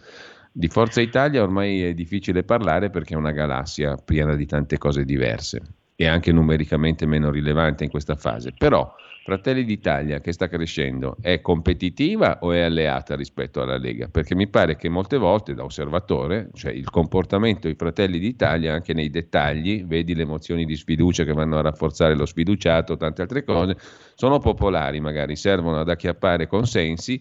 Di 0.51 0.68
Forza 0.68 1.01
Italia 1.01 1.42
ormai 1.42 1.83
è 1.83 1.94
difficile 1.94 2.42
parlare 2.42 2.90
perché 2.90 3.14
è 3.14 3.16
una 3.16 3.33
galassia 3.33 3.96
piena 3.96 4.35
di 4.35 4.46
tante 4.46 4.79
cose 4.79 5.05
diverse 5.05 5.78
e 6.01 6.07
anche 6.07 6.31
numericamente 6.31 7.07
meno 7.07 7.29
rilevante 7.29 7.83
in 7.83 7.91
questa 7.91 8.15
fase, 8.15 8.53
però 8.57 8.95
Fratelli 9.25 9.65
d'Italia 9.65 10.21
che 10.21 10.31
sta 10.33 10.47
crescendo 10.47 11.17
è 11.21 11.41
competitiva 11.41 12.39
o 12.43 12.53
è 12.53 12.61
alleata 12.61 13.17
rispetto 13.17 13.61
alla 13.61 13.77
Lega? 13.77 14.07
Perché 14.07 14.37
mi 14.37 14.47
pare 14.47 14.77
che 14.77 14.89
molte 14.89 15.17
volte 15.17 15.55
da 15.55 15.65
osservatore, 15.65 16.51
cioè 16.55 16.71
il 16.71 16.89
comportamento 16.89 17.67
dei 17.67 17.75
Fratelli 17.75 18.21
d'Italia 18.21 18.73
anche 18.73 18.95
nei 18.95 19.11
dettagli, 19.11 19.85
vedi 19.85 20.15
le 20.15 20.25
mozioni 20.25 20.65
di 20.65 20.77
sfiducia 20.77 21.25
che 21.25 21.33
vanno 21.33 21.59
a 21.59 21.63
rafforzare 21.63 22.15
lo 22.15 22.27
sfiduciato, 22.27 22.97
tante 22.97 23.23
altre 23.23 23.43
cose, 23.43 23.77
sono 24.15 24.39
popolari 24.39 25.01
magari, 25.01 25.35
servono 25.35 25.81
ad 25.81 25.89
acchiappare 25.89 26.47
consensi 26.47 27.21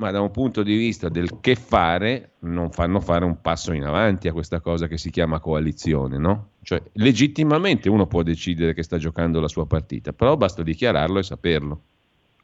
ma 0.00 0.10
da 0.10 0.22
un 0.22 0.30
punto 0.30 0.62
di 0.62 0.76
vista 0.76 1.10
del 1.10 1.40
che 1.42 1.54
fare 1.54 2.30
non 2.40 2.70
fanno 2.70 3.00
fare 3.00 3.26
un 3.26 3.42
passo 3.42 3.74
in 3.74 3.84
avanti 3.84 4.28
a 4.28 4.32
questa 4.32 4.60
cosa 4.60 4.88
che 4.88 4.96
si 4.96 5.10
chiama 5.10 5.40
coalizione, 5.40 6.16
no? 6.16 6.52
Cioè, 6.62 6.80
legittimamente 6.94 7.90
uno 7.90 8.06
può 8.06 8.22
decidere 8.22 8.72
che 8.72 8.82
sta 8.82 8.96
giocando 8.96 9.40
la 9.40 9.48
sua 9.48 9.66
partita, 9.66 10.14
però 10.14 10.38
basta 10.38 10.62
dichiararlo 10.62 11.18
e 11.18 11.22
saperlo. 11.22 11.80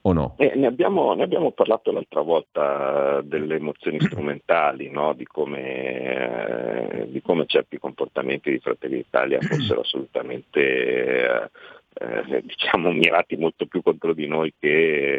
O 0.02 0.12
no? 0.12 0.34
Eh, 0.36 0.52
ne, 0.54 0.66
abbiamo, 0.66 1.14
ne, 1.14 1.24
abbiamo, 1.24 1.50
parlato 1.50 1.90
l'altra 1.90 2.20
volta 2.20 3.22
delle 3.22 3.56
emozioni 3.56 3.98
strumentali, 4.00 4.88
no? 4.88 5.14
di, 5.14 5.24
come, 5.24 7.00
eh, 7.00 7.10
di, 7.10 7.20
come, 7.22 7.46
certi 7.46 7.78
comportamenti 7.78 8.50
di 8.50 8.60
Fratelli 8.60 8.96
d'Italia 8.96 9.40
fossero 9.40 9.80
assolutamente 9.80 10.60
eh, 10.60 11.50
eh, 11.98 12.42
diciamo 12.42 12.92
mirati 12.92 13.36
molto 13.36 13.66
più 13.66 13.82
contro 13.82 14.12
di 14.12 14.26
noi 14.26 14.52
che, 14.58 15.16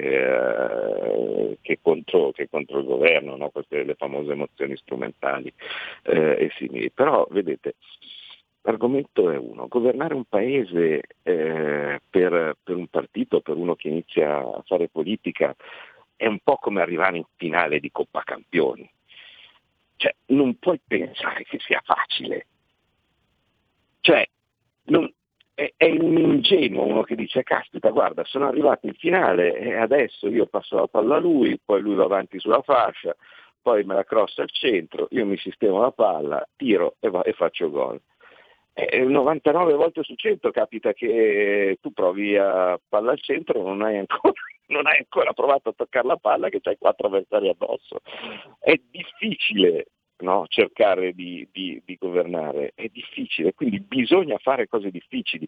eh, 1.49 1.57
che, 1.61 1.79
contro, 1.81 2.31
che 2.31 2.47
contro, 2.49 2.79
il 2.79 2.85
governo, 2.85 3.35
no? 3.35 3.49
queste 3.49 3.83
le 3.83 3.95
famose 3.95 4.31
emozioni 4.33 4.77
strumentali 4.77 5.51
eh, 6.03 6.37
e 6.39 6.51
simili. 6.55 6.91
Però 6.91 7.27
vedete, 7.31 7.75
l'argomento 8.61 9.31
è 9.31 9.37
uno, 9.37 9.67
governare 9.67 10.13
un 10.13 10.25
paese 10.25 11.01
eh, 11.23 11.99
per, 12.07 12.57
per 12.61 12.75
un 12.75 12.87
partito, 12.87 13.41
per 13.41 13.55
uno 13.55 13.75
che 13.75 13.87
inizia 13.87 14.37
a 14.37 14.63
fare 14.65 14.87
politica, 14.87 15.55
è 16.15 16.27
un 16.27 16.39
po' 16.43 16.57
come 16.57 16.81
arrivare 16.81 17.17
in 17.17 17.25
finale 17.35 17.79
di 17.79 17.91
Coppa 17.91 18.21
Campioni. 18.23 18.87
Cioè, 19.95 20.13
non 20.27 20.59
puoi 20.59 20.79
pensare 20.85 21.43
che 21.43 21.57
sia 21.59 21.81
facile. 21.83 22.45
Cioè, 24.01 24.27
non, 24.85 25.11
è, 25.57 25.73
è 25.75 25.89
un 25.89 26.15
ingenuo 26.15 26.85
uno 26.85 27.01
che 27.01 27.15
dice 27.15 27.41
caspita 27.41 27.89
guarda 27.89 28.23
sono 28.25 28.47
arrivato 28.47 28.85
in 28.85 28.93
finale 28.93 29.57
e 29.57 29.73
adesso 29.73 30.27
io 30.27 30.45
passo 30.45 30.75
la 30.75 30.87
palla 30.87 31.15
a 31.15 31.19
lui, 31.19 31.59
poi 31.65 31.81
lui 31.81 31.95
va 31.95 32.03
avanti 32.03 32.37
sulla 32.39 32.61
fascia, 32.61 33.15
poi 33.59 33.83
me 33.83 33.95
la 33.95 34.03
crossa 34.03 34.43
al 34.43 34.51
centro, 34.51 35.07
io 35.09 35.25
mi 35.25 35.35
sistemo 35.35 35.81
la 35.81 35.89
palla, 35.89 36.47
tiro 36.55 36.97
e, 36.99 37.09
va, 37.09 37.23
e 37.23 37.33
faccio 37.33 37.71
gol. 37.71 37.99
E 38.71 39.03
99 39.03 39.73
volte 39.73 40.03
su 40.03 40.13
100 40.13 40.51
capita 40.51 40.93
che 40.93 41.79
tu 41.81 41.91
provi 41.91 42.37
a 42.37 42.79
palla 42.87 43.11
al 43.13 43.19
centro, 43.19 43.63
non 43.63 43.81
hai 43.81 43.97
ancora, 43.97 44.33
non 44.67 44.85
hai 44.85 44.99
ancora 44.99 45.33
provato 45.33 45.69
a 45.69 45.73
toccare 45.73 46.05
la 46.05 46.17
palla 46.17 46.49
che 46.49 46.59
hai 46.61 46.77
quattro 46.77 47.07
avversari 47.07 47.49
addosso. 47.49 48.01
È 48.59 48.79
difficile 48.91 49.87
no? 50.19 50.45
cercare 50.47 51.13
di, 51.13 51.47
di, 51.51 51.81
di, 51.85 51.97
governare, 51.99 52.71
è 52.75 52.87
difficile, 52.91 53.53
quindi 53.53 53.79
bisogna 53.79 54.37
fare 54.37 54.67
cose 54.67 54.89
difficili. 54.91 55.47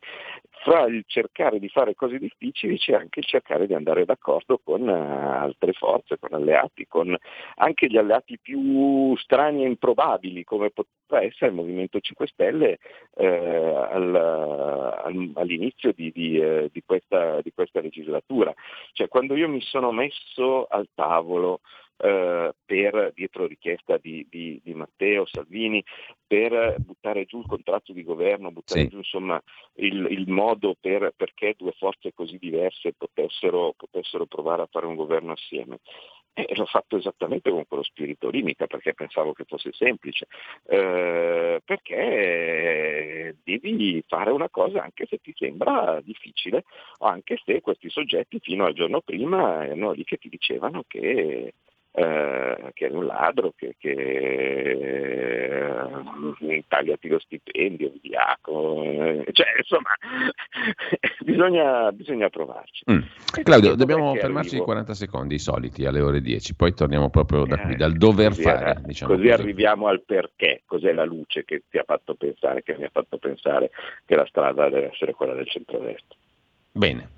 Fra 0.64 0.86
il 0.86 1.04
cercare 1.08 1.60
di 1.60 1.70
fare 1.70 1.96
cose 1.96 2.18
difficili 2.20 2.78
c'è 2.78 2.94
anche 2.94 3.20
il 3.20 3.26
cercare 3.26 3.68
di 3.68 3.74
andare 3.74 4.06
d'accordo 4.06 4.60
con 4.64 4.82
uh, 4.82 4.90
altre 4.90 5.74
forze, 5.74 6.18
con 6.20 6.34
alleati, 6.34 6.86
con 6.88 7.16
anche 7.56 7.88
gli 7.88 7.98
alleati 7.98 8.38
più 8.40 9.16
strani 9.18 9.64
e 9.64 9.68
improbabili 9.68 10.44
come 10.44 10.70
poteva 10.72 11.24
essere 11.24 11.48
il 11.48 11.56
Movimento 11.56 12.00
5 12.00 12.28
Stelle 12.28 12.78
eh, 13.16 13.26
al, 13.26 14.16
al, 14.16 15.32
all'inizio 15.36 15.94
di, 15.94 16.12
eh, 16.40 16.70
questa, 16.86 17.42
di 17.42 17.52
questa 17.54 17.82
legislatura. 17.82 18.54
Cioè, 18.94 19.08
quando 19.08 19.36
io 19.36 19.48
mi 19.48 19.62
sono 19.62 19.92
messo 19.92 20.66
al 20.66 20.88
tavolo 20.94 21.62
eh, 22.02 22.54
per, 22.66 23.12
dietro 23.14 23.46
richiesta 23.46 23.98
di, 23.98 24.26
di, 24.30 24.60
di, 24.64 24.74
Matteo 24.74 25.26
Salvini, 25.26 25.84
per 26.26 26.78
buttare 26.80 27.26
giù 27.26 27.40
il 27.40 27.46
contratto 27.46 27.92
di 27.92 28.04
governo, 28.04 28.52
buttare 28.52 28.82
sì. 28.82 28.88
giù 28.88 28.98
insomma, 28.98 29.42
il, 29.76 30.08
il 30.10 30.30
modo 30.30 30.76
per, 30.80 31.14
perché 31.16 31.56
due 31.58 31.74
forze 31.78 32.14
così 32.14 32.38
diverse 32.38 32.94
potessero, 32.94 33.74
potessero 33.76 34.26
provare 34.26 34.62
a 34.62 34.70
fare 34.72 34.86
un 34.86 34.96
governo 34.96 35.34
assieme. 35.34 35.80
E 36.32 36.56
l'ho 36.56 36.66
fatto 36.68 36.96
esattamente 36.96 37.50
con 37.50 37.66
quello 37.68 37.84
spirito 37.84 38.30
limita 38.30 38.66
perché 38.66 38.94
pensavo 38.94 39.34
che 39.34 39.44
fosse 39.46 39.72
semplice, 39.74 40.28
eh, 40.68 41.60
perché 41.66 43.36
devi 43.44 44.02
fare 44.08 44.32
una 44.32 44.50
cosa 44.50 44.84
anche 44.84 45.06
se 45.06 45.18
ti 45.18 45.34
sembra 45.36 46.00
difficile 46.02 46.64
o 47.00 47.08
anche 47.08 47.42
se 47.44 47.60
questi 47.60 47.90
soggetti 47.90 48.40
fino 48.40 48.64
al 48.64 48.74
giorno 48.74 49.02
prima 49.02 49.66
erano 49.66 49.92
lì 49.92 50.06
che 50.06 50.18
ti 50.18 50.30
dicevano 50.30 50.86
che 50.88 51.56
eh, 51.92 52.72
che 52.74 52.88
è 52.88 52.92
un 52.92 53.06
ladro, 53.06 53.54
che, 53.56 53.76
che 53.78 53.92
eh, 53.92 55.80
tagliati 56.68 57.08
lo 57.08 57.20
stipendio, 57.20 57.92
vigliaco, 57.92 58.84
eh, 58.84 59.26
cioè 59.32 59.48
insomma 59.58 59.90
bisogna, 61.26 61.92
bisogna, 61.92 62.30
provarci. 62.30 62.84
Mm. 62.92 63.00
Claudio, 63.44 63.76
dobbiamo 63.76 64.14
fermarci 64.16 64.50
arrivo... 64.50 64.66
40 64.66 64.94
secondi, 64.94 65.36
i 65.36 65.40
soliti, 65.40 65.86
alle 65.86 66.02
ore 66.02 66.22
10, 66.22 66.56
poi 66.56 66.74
torniamo 66.74 67.10
proprio 67.10 67.46
da 67.46 67.58
qui, 67.58 67.76
dal 67.76 67.94
dover 67.94 68.30
così 68.30 68.42
fare. 68.44 68.60
Era, 68.60 68.74
diciamo 68.82 69.14
così, 69.14 69.28
così, 69.28 69.42
arriviamo 69.42 69.88
al 69.88 70.04
perché, 70.06 70.62
cos'è 70.66 70.94
la 70.94 71.06
luce 71.06 71.44
che 71.44 71.64
ti 71.70 71.78
ha 71.78 71.84
fatto 71.84 72.14
pensare, 72.14 72.62
che 72.64 72.78
mi 72.78 72.86
ha 72.86 72.90
fatto 72.92 73.18
pensare 73.18 73.72
che 74.06 74.16
la 74.16 74.26
strada 74.28 74.70
deve 74.70 74.92
essere 74.92 75.14
quella 75.14 75.34
del 75.34 75.50
centrodestra. 75.50 76.16
Bene. 76.72 77.18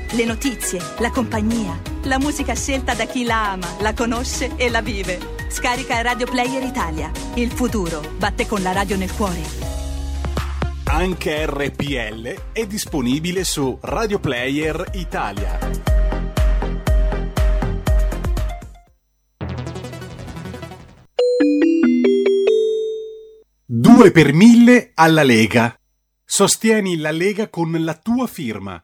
Le 0.13 0.25
notizie, 0.25 0.81
la 0.99 1.09
compagnia, 1.09 1.79
la 2.03 2.19
musica 2.19 2.53
scelta 2.53 2.93
da 2.93 3.05
chi 3.05 3.23
la 3.23 3.51
ama, 3.51 3.77
la 3.79 3.93
conosce 3.93 4.57
e 4.57 4.69
la 4.69 4.81
vive. 4.81 5.17
Scarica 5.49 6.01
Radio 6.01 6.25
Player 6.25 6.61
Italia. 6.63 7.09
Il 7.35 7.49
futuro 7.49 8.01
batte 8.17 8.45
con 8.45 8.61
la 8.61 8.73
radio 8.73 8.97
nel 8.97 9.09
cuore. 9.13 9.41
Anche 10.83 11.45
RPL 11.45 12.51
è 12.51 12.67
disponibile 12.67 13.45
su 13.45 13.77
Radio 13.79 14.19
Player 14.19 14.89
Italia. 14.95 15.57
Due 23.65 24.11
per 24.11 24.33
mille 24.33 24.91
alla 24.93 25.23
Lega. 25.23 25.73
Sostieni 26.25 26.97
la 26.97 27.11
Lega 27.11 27.47
con 27.47 27.71
la 27.81 27.93
tua 27.93 28.27
firma. 28.27 28.83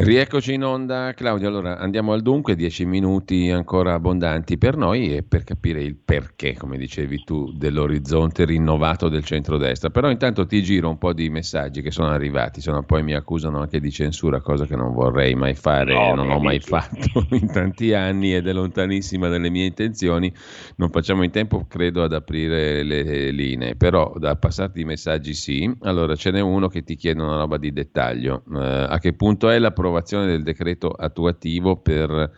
Rieccoci 0.00 0.52
in 0.52 0.62
onda, 0.62 1.12
Claudio. 1.12 1.48
Allora 1.48 1.76
andiamo 1.76 2.12
al 2.12 2.22
dunque, 2.22 2.54
dieci 2.54 2.84
minuti 2.84 3.50
ancora 3.50 3.94
abbondanti 3.94 4.56
per 4.56 4.76
noi 4.76 5.16
e 5.16 5.24
per 5.24 5.42
capire 5.42 5.82
il 5.82 5.96
perché, 5.96 6.54
come 6.54 6.78
dicevi 6.78 7.24
tu, 7.24 7.50
dell'orizzonte 7.50 8.44
rinnovato 8.44 9.08
del 9.08 9.24
centrodestra. 9.24 9.90
Però 9.90 10.08
intanto 10.08 10.46
ti 10.46 10.62
giro 10.62 10.88
un 10.88 10.98
po' 10.98 11.12
di 11.12 11.28
messaggi 11.30 11.82
che 11.82 11.90
sono 11.90 12.10
arrivati, 12.10 12.60
se 12.60 12.70
no 12.70 12.84
poi 12.84 13.02
mi 13.02 13.12
accusano 13.12 13.58
anche 13.58 13.80
di 13.80 13.90
censura, 13.90 14.40
cosa 14.40 14.66
che 14.66 14.76
non 14.76 14.92
vorrei 14.92 15.34
mai 15.34 15.56
fare, 15.56 15.94
no, 15.94 16.14
non 16.14 16.30
ho 16.30 16.38
mai 16.38 16.60
fatto 16.60 17.26
in 17.34 17.50
tanti 17.50 17.92
anni 17.92 18.36
ed 18.36 18.46
è 18.46 18.52
lontanissima 18.52 19.26
dalle 19.26 19.50
mie 19.50 19.66
intenzioni. 19.66 20.32
Non 20.76 20.90
facciamo 20.90 21.24
in 21.24 21.32
tempo, 21.32 21.66
credo, 21.68 22.04
ad 22.04 22.12
aprire 22.12 22.84
le 22.84 23.32
linee, 23.32 23.74
però 23.74 24.14
da 24.16 24.36
passarti 24.36 24.80
i 24.80 24.84
messaggi 24.84 25.34
sì. 25.34 25.68
Allora 25.80 26.14
ce 26.14 26.30
n'è 26.30 26.40
uno 26.40 26.68
che 26.68 26.84
ti 26.84 26.94
chiede 26.94 27.20
una 27.20 27.38
roba 27.38 27.56
di 27.56 27.72
dettaglio. 27.72 28.44
Eh, 28.54 28.86
a 28.88 28.98
che 29.00 29.12
punto 29.12 29.50
è 29.50 29.58
la 29.58 29.72
l'approvazione 29.88 30.26
del 30.26 30.42
decreto 30.42 30.90
attuativo 30.90 31.76
per 31.76 32.30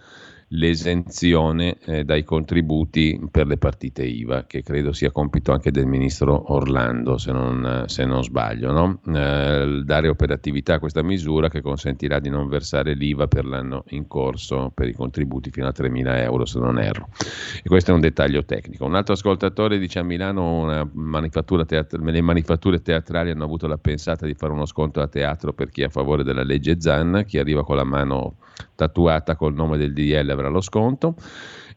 l'esenzione 0.53 1.79
eh, 1.85 2.05
dai 2.05 2.25
contributi 2.25 3.21
per 3.31 3.47
le 3.47 3.57
partite 3.57 4.05
IVA, 4.05 4.47
che 4.47 4.63
credo 4.63 4.93
sia 4.93 5.13
compito 5.13 5.53
anche 5.53 5.71
del 5.71 5.87
ministro 5.87 6.53
Orlando, 6.53 7.19
se 7.19 7.31
non, 7.31 7.85
se 7.87 8.05
non 8.05 8.23
sbaglio, 8.25 8.73
no? 8.73 9.01
eh, 9.15 9.83
dare 9.85 10.09
operatività 10.09 10.75
a 10.75 10.79
questa 10.81 11.03
misura 11.03 11.49
che 11.49 11.61
consentirà 11.61 12.19
di 12.19 12.31
non 12.31 12.49
versare 12.49 12.95
l'IVA 12.95 13.29
per 13.29 13.45
l'anno 13.45 13.85
in 13.91 14.09
corso 14.09 14.73
per 14.75 14.89
i 14.89 14.93
contributi 14.93 15.51
fino 15.51 15.69
a 15.69 15.73
3.000 15.77 16.19
euro, 16.19 16.45
se 16.45 16.59
non 16.59 16.81
erro. 16.81 17.09
E 17.63 17.69
questo 17.69 17.93
è 17.93 17.95
un 17.95 18.01
dettaglio 18.01 18.45
tecnico. 18.45 18.87
Un 18.87 18.97
altro 18.97 19.15
ascoltatore 19.15 19.79
dice 19.79 20.01
a 20.01 20.03
Milano 20.03 20.89
teatra- 21.67 22.01
le 22.03 22.21
manifatture 22.21 22.83
teatrali 22.83 23.31
hanno 23.31 23.45
avuto 23.45 23.69
la 23.69 23.79
pensata 23.79 24.27
di 24.27 24.35
fare 24.35 24.53
uno 24.53 24.67
sconto 24.67 25.01
a 25.01 25.07
teatro 25.07 25.53
per 25.53 25.71
chi 25.71 25.83
è 25.83 25.85
a 25.85 25.89
favore 25.91 26.25
della 26.25 26.43
legge 26.43 26.81
Zanna, 26.81 27.23
chi 27.23 27.39
arriva 27.39 27.65
con 27.65 27.77
la 27.77 27.85
mano 27.85 28.37
tatuata 28.75 29.37
col 29.37 29.55
nome 29.55 29.77
del 29.77 29.93
DL 29.93 30.29
avrà 30.31 30.49
lo 30.49 30.61
sconto 30.61 31.15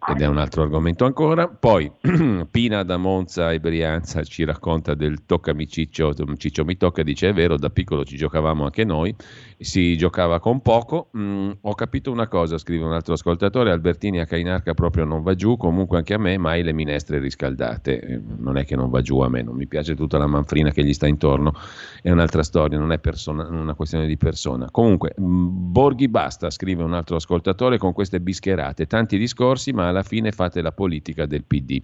ed 0.08 0.22
è 0.22 0.28
un 0.28 0.38
altro 0.38 0.64
argomento 0.64 1.06
ancora. 1.06 1.48
Poi 1.48 1.92
Pina 2.52 2.84
da 2.84 2.98
Monza 2.98 3.52
e 3.52 3.60
Brianza 3.60 4.24
ci 4.24 4.44
racconta 4.44 4.94
del 4.96 5.26
toccami 5.26 5.68
Ciccio, 5.68 6.14
Ciccio 6.38 6.66
mi 6.66 6.76
tocca, 6.76 7.04
dice 7.04 7.30
è 7.30 7.34
vero, 7.34 7.58
da 7.58 7.70
piccolo 7.70 8.04
ci 8.04 8.18
giocavamo 8.18 8.66
anche 8.66 8.84
noi, 8.84 9.16
si 9.58 9.96
giocava 9.96 10.40
con 10.40 10.62
poco. 10.62 11.10
Mm, 11.18 11.52
ho 11.62 11.74
capito 11.76 12.12
una 12.12 12.28
cosa, 12.28 12.58
scrive 12.58 12.84
un 12.84 12.92
altro 12.92 13.14
ascoltatore, 13.14 13.72
Albertini 13.72 14.20
a 14.20 14.26
Cainarca 14.26 14.74
proprio 14.74 15.06
non 15.06 15.24
va 15.24 15.36
giù, 15.36 15.56
comunque 15.56 15.98
anche 15.98 16.14
a 16.14 16.18
me 16.18 16.38
mai 16.38 16.64
le 16.64 16.74
minestre 16.74 17.20
riscaldate. 17.20 18.00
Eh, 18.00 18.22
non 18.38 18.58
è 18.58 18.66
che 18.66 18.76
non 18.76 18.90
va 18.90 19.02
giù 19.02 19.20
a 19.20 19.30
me, 19.30 19.42
non 19.42 19.56
mi 19.56 19.68
piace 19.68 19.96
tutta 19.96 20.18
la 20.18 20.28
manfrina 20.28 20.72
che 20.72 20.84
gli 20.84 20.94
sta 20.94 21.08
intorno, 21.08 21.54
è 22.02 22.12
un'altra 22.12 22.44
storia, 22.44 22.78
non 22.78 22.92
è 22.92 23.00
persona, 23.00 23.48
una 23.48 23.74
questione 23.74 24.06
di 24.06 24.18
persona. 24.18 24.70
Comunque, 24.70 25.16
mm, 25.20 25.72
Borghi 25.72 26.10
basta, 26.10 26.50
scrive 26.50 26.84
un 26.84 26.94
altro 26.94 27.16
ascoltatore, 27.16 27.78
con 27.78 27.94
queste 27.94 28.20
bischerate, 28.20 28.86
tanti 28.86 29.18
discorsi, 29.18 29.72
ma 29.72 29.93
alla 29.94 30.04
fine 30.04 30.32
fate 30.32 30.62
la 30.62 30.72
politica 30.72 31.26
del 31.26 31.46
PD. 31.46 31.82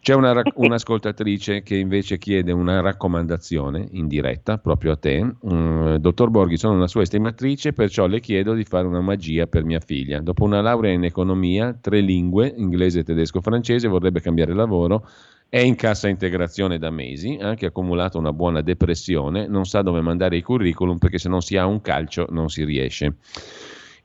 C'è 0.00 0.14
una, 0.14 0.42
un'ascoltatrice 0.56 1.62
che 1.62 1.76
invece 1.76 2.18
chiede 2.18 2.52
una 2.52 2.80
raccomandazione 2.80 3.88
in 3.92 4.08
diretta 4.08 4.58
proprio 4.58 4.92
a 4.92 4.96
te. 4.96 5.24
Mm, 5.24 5.94
dottor 5.96 6.30
Borghi, 6.30 6.56
sono 6.56 6.74
una 6.74 6.88
sua 6.88 7.02
estimatrice, 7.02 7.72
perciò 7.72 8.06
le 8.06 8.20
chiedo 8.20 8.54
di 8.54 8.64
fare 8.64 8.86
una 8.86 9.00
magia 9.00 9.46
per 9.46 9.64
mia 9.64 9.80
figlia. 9.80 10.20
Dopo 10.20 10.44
una 10.44 10.60
laurea 10.60 10.92
in 10.92 11.04
economia, 11.04 11.76
tre 11.80 12.00
lingue, 12.00 12.52
inglese, 12.56 13.04
tedesco, 13.04 13.40
francese, 13.40 13.88
vorrebbe 13.88 14.20
cambiare 14.20 14.54
lavoro 14.54 15.08
È 15.48 15.58
in 15.58 15.76
cassa 15.76 16.08
integrazione 16.08 16.78
da 16.78 16.90
mesi, 16.90 17.38
ha 17.40 17.48
anche 17.48 17.66
accumulato 17.66 18.18
una 18.18 18.32
buona 18.32 18.62
depressione, 18.62 19.46
non 19.46 19.64
sa 19.64 19.82
dove 19.82 20.00
mandare 20.00 20.36
i 20.36 20.42
curriculum 20.42 20.98
perché 20.98 21.18
se 21.18 21.28
non 21.28 21.40
si 21.40 21.56
ha 21.56 21.66
un 21.66 21.80
calcio 21.80 22.26
non 22.30 22.48
si 22.48 22.64
riesce. 22.64 23.14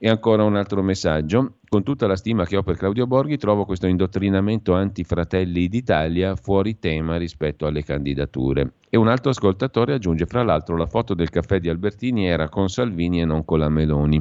E 0.04 0.10
ancora 0.10 0.44
un 0.44 0.56
altro 0.56 0.82
messaggio. 0.82 1.58
Con 1.70 1.84
tutta 1.84 2.08
la 2.08 2.16
stima 2.16 2.44
che 2.44 2.58
ho 2.58 2.64
per 2.64 2.76
Claudio 2.76 3.06
Borghi, 3.06 3.38
trovo 3.38 3.66
questo 3.66 3.86
indottrinamento 3.86 4.74
antifratelli 4.74 5.68
d'Italia 5.68 6.36
fuori 6.36 6.80
tema 6.80 7.18
rispetto 7.18 7.68
alle 7.68 7.84
candidature. 7.84 8.74
E 8.90 8.98
un 8.98 9.08
altro 9.08 9.30
ascoltatore 9.30 9.94
aggiunge, 9.94 10.26
fra 10.26 10.42
l'altro, 10.42 10.76
la 10.76 10.88
foto 10.88 11.14
del 11.14 11.30
caffè 11.30 11.60
di 11.60 11.70
Albertini 11.70 12.26
era 12.26 12.50
con 12.50 12.68
Salvini 12.68 13.22
e 13.22 13.26
non 13.26 13.46
con 13.46 13.60
la 13.60 13.70
Meloni. 13.70 14.20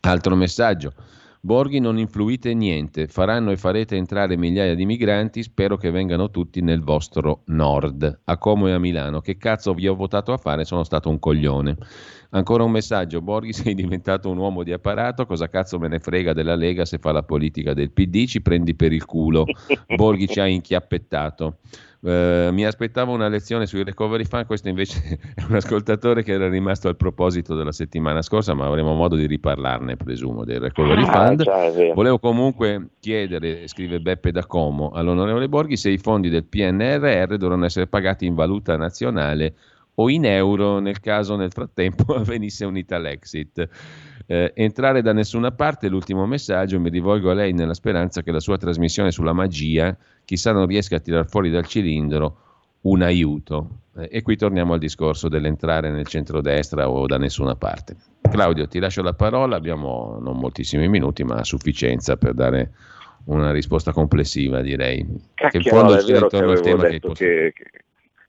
Altro 0.00 0.36
messaggio. 0.36 0.94
Borghi 1.44 1.78
non 1.78 1.98
influite 1.98 2.54
niente, 2.54 3.06
faranno 3.06 3.50
e 3.50 3.58
farete 3.58 3.96
entrare 3.96 4.34
migliaia 4.34 4.74
di 4.74 4.86
migranti, 4.86 5.42
spero 5.42 5.76
che 5.76 5.90
vengano 5.90 6.30
tutti 6.30 6.62
nel 6.62 6.80
vostro 6.80 7.42
nord, 7.48 8.20
a 8.24 8.38
Como 8.38 8.66
e 8.68 8.72
a 8.72 8.78
Milano. 8.78 9.20
Che 9.20 9.36
cazzo 9.36 9.74
vi 9.74 9.86
ho 9.86 9.94
votato 9.94 10.32
a 10.32 10.38
fare? 10.38 10.64
Sono 10.64 10.84
stato 10.84 11.10
un 11.10 11.18
coglione. 11.18 11.76
Ancora 12.30 12.64
un 12.64 12.70
messaggio, 12.70 13.20
Borghi 13.20 13.52
sei 13.52 13.74
diventato 13.74 14.30
un 14.30 14.38
uomo 14.38 14.62
di 14.62 14.72
apparato, 14.72 15.26
cosa 15.26 15.50
cazzo 15.50 15.78
me 15.78 15.88
ne 15.88 15.98
frega 15.98 16.32
della 16.32 16.54
Lega 16.54 16.86
se 16.86 16.96
fa 16.96 17.12
la 17.12 17.22
politica 17.22 17.74
del 17.74 17.90
PD, 17.90 18.24
ci 18.24 18.40
prendi 18.40 18.74
per 18.74 18.94
il 18.94 19.04
culo. 19.04 19.44
Borghi 19.94 20.26
ci 20.26 20.40
ha 20.40 20.46
inchiappettato. 20.46 21.58
Uh, 22.04 22.52
mi 22.52 22.66
aspettavo 22.66 23.14
una 23.14 23.28
lezione 23.28 23.64
sui 23.64 23.82
recovery 23.82 24.26
fund, 24.26 24.44
questo 24.44 24.68
invece 24.68 25.18
è 25.34 25.42
un 25.48 25.54
ascoltatore 25.54 26.22
che 26.22 26.32
era 26.32 26.50
rimasto 26.50 26.86
al 26.86 26.96
proposito 26.96 27.54
della 27.54 27.72
settimana 27.72 28.20
scorsa, 28.20 28.52
ma 28.52 28.66
avremo 28.66 28.92
modo 28.92 29.16
di 29.16 29.24
riparlarne, 29.24 29.96
presumo, 29.96 30.44
del 30.44 30.60
recovery 30.60 31.02
ah, 31.02 31.06
fund. 31.06 31.42
Già, 31.44 31.94
Volevo 31.94 32.18
comunque 32.18 32.88
chiedere, 33.00 33.66
scrive 33.68 34.00
Beppe 34.00 34.32
da 34.32 34.44
Como, 34.44 34.90
all'onorevole 34.90 35.48
Borghi 35.48 35.78
se 35.78 35.88
i 35.88 35.96
fondi 35.96 36.28
del 36.28 36.44
PNRR 36.44 37.36
dovranno 37.36 37.64
essere 37.64 37.86
pagati 37.86 38.26
in 38.26 38.34
valuta 38.34 38.76
nazionale 38.76 39.54
o 39.94 40.10
in 40.10 40.26
euro 40.26 40.80
nel 40.80 41.00
caso 41.00 41.36
nel 41.36 41.52
frattempo 41.52 42.12
avvenisse 42.16 42.66
un 42.66 42.76
Italexit. 42.76 43.66
Eh, 44.26 44.52
entrare 44.54 45.02
da 45.02 45.12
nessuna 45.12 45.52
parte, 45.52 45.88
l'ultimo 45.88 46.26
messaggio, 46.26 46.80
mi 46.80 46.88
rivolgo 46.88 47.30
a 47.30 47.34
lei 47.34 47.52
nella 47.52 47.74
speranza 47.74 48.22
che 48.22 48.32
la 48.32 48.40
sua 48.40 48.56
trasmissione 48.56 49.10
sulla 49.10 49.32
magia, 49.32 49.96
chissà 50.24 50.52
non 50.52 50.66
riesca 50.66 50.96
a 50.96 51.00
tirar 51.00 51.28
fuori 51.28 51.50
dal 51.50 51.66
cilindro 51.66 52.38
un 52.82 53.02
aiuto. 53.02 53.80
Eh, 53.96 54.08
e 54.10 54.22
qui 54.22 54.36
torniamo 54.36 54.72
al 54.72 54.78
discorso 54.78 55.28
dell'entrare 55.28 55.90
nel 55.90 56.06
centrodestra 56.06 56.88
o 56.88 57.06
da 57.06 57.18
nessuna 57.18 57.54
parte. 57.54 57.96
Claudio, 58.30 58.66
ti 58.66 58.78
lascio 58.78 59.02
la 59.02 59.12
parola, 59.12 59.56
abbiamo 59.56 60.18
non 60.20 60.38
moltissimi 60.38 60.88
minuti, 60.88 61.22
ma 61.22 61.36
a 61.36 61.44
sufficienza 61.44 62.16
per 62.16 62.34
dare 62.34 62.72
una 63.26 63.52
risposta 63.52 63.92
complessiva, 63.92 64.60
direi. 64.60 65.06
Cacchio, 65.34 65.60
che 65.60 65.68
in 65.68 65.74
fondo 65.74 65.96
gira 65.98 66.18
intorno 66.18 66.50
al 66.50 66.60
tema 66.60 66.84
che, 66.84 67.00
che, 67.00 67.52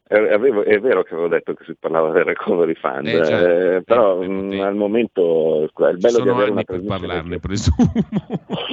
eh, 0.08 0.34
avevo, 0.34 0.63
è 0.63 0.80
vero 0.80 1.02
che 1.02 1.13
avevo 1.13 1.30
detto 1.30 1.56
che 1.56 1.63
si 1.65 1.76
parlava 1.80 2.12
del 2.12 2.26
recovery 2.26 2.76
fund, 2.76 3.08
eh, 3.08 3.26
certo, 3.26 3.76
eh, 3.78 3.82
però 3.82 4.22
eh, 4.22 4.28
mh, 4.28 4.60
al 4.62 4.76
momento 4.76 5.63
è 5.63 5.89
il 5.89 5.98
bello 5.98 6.20
di 6.20 6.30
avere 6.30 6.52
una 6.52 6.63
trasmissione. 6.63 7.00
parlarne, 7.00 7.39
presumo. 7.39 7.91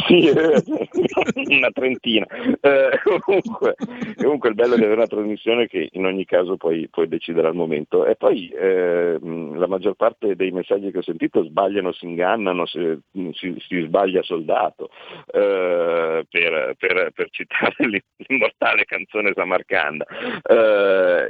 sì, 0.07 0.29
una 1.57 1.71
trentina. 1.73 2.27
Eh, 2.61 3.01
comunque, 3.23 3.77
comunque, 4.17 4.49
il 4.51 4.55
bello 4.55 4.75
di 4.75 4.83
avere 4.83 4.97
una 4.97 5.07
trasmissione 5.07 5.69
che 5.69 5.89
in 5.93 6.05
ogni 6.05 6.27
caso 6.27 6.59
poi 6.59 6.87
puoi 6.91 7.09
decidere 7.09 7.49
al 7.49 7.55
momento. 7.55 8.05
E 8.05 8.15
poi 8.15 8.49
eh, 8.49 9.17
la 9.19 9.67
maggior 9.67 9.95
parte 9.95 10.37
dei 10.37 10.51
messaggi 10.51 10.91
che 10.91 10.99
ho 10.99 11.03
sentito 11.03 11.45
sbagliano, 11.45 11.93
si 11.93 12.05
ingannano, 12.05 12.67
si, 12.67 12.99
si, 13.33 13.57
si 13.67 13.81
sbaglia 13.87 14.23
soldato, 14.23 14.91
per, 15.25 16.27
per, 16.29 17.11
per, 17.15 17.31
citare 17.31 17.75
l'immortale 18.29 18.85
canzone 18.85 19.33
Samarcanda 19.35 20.05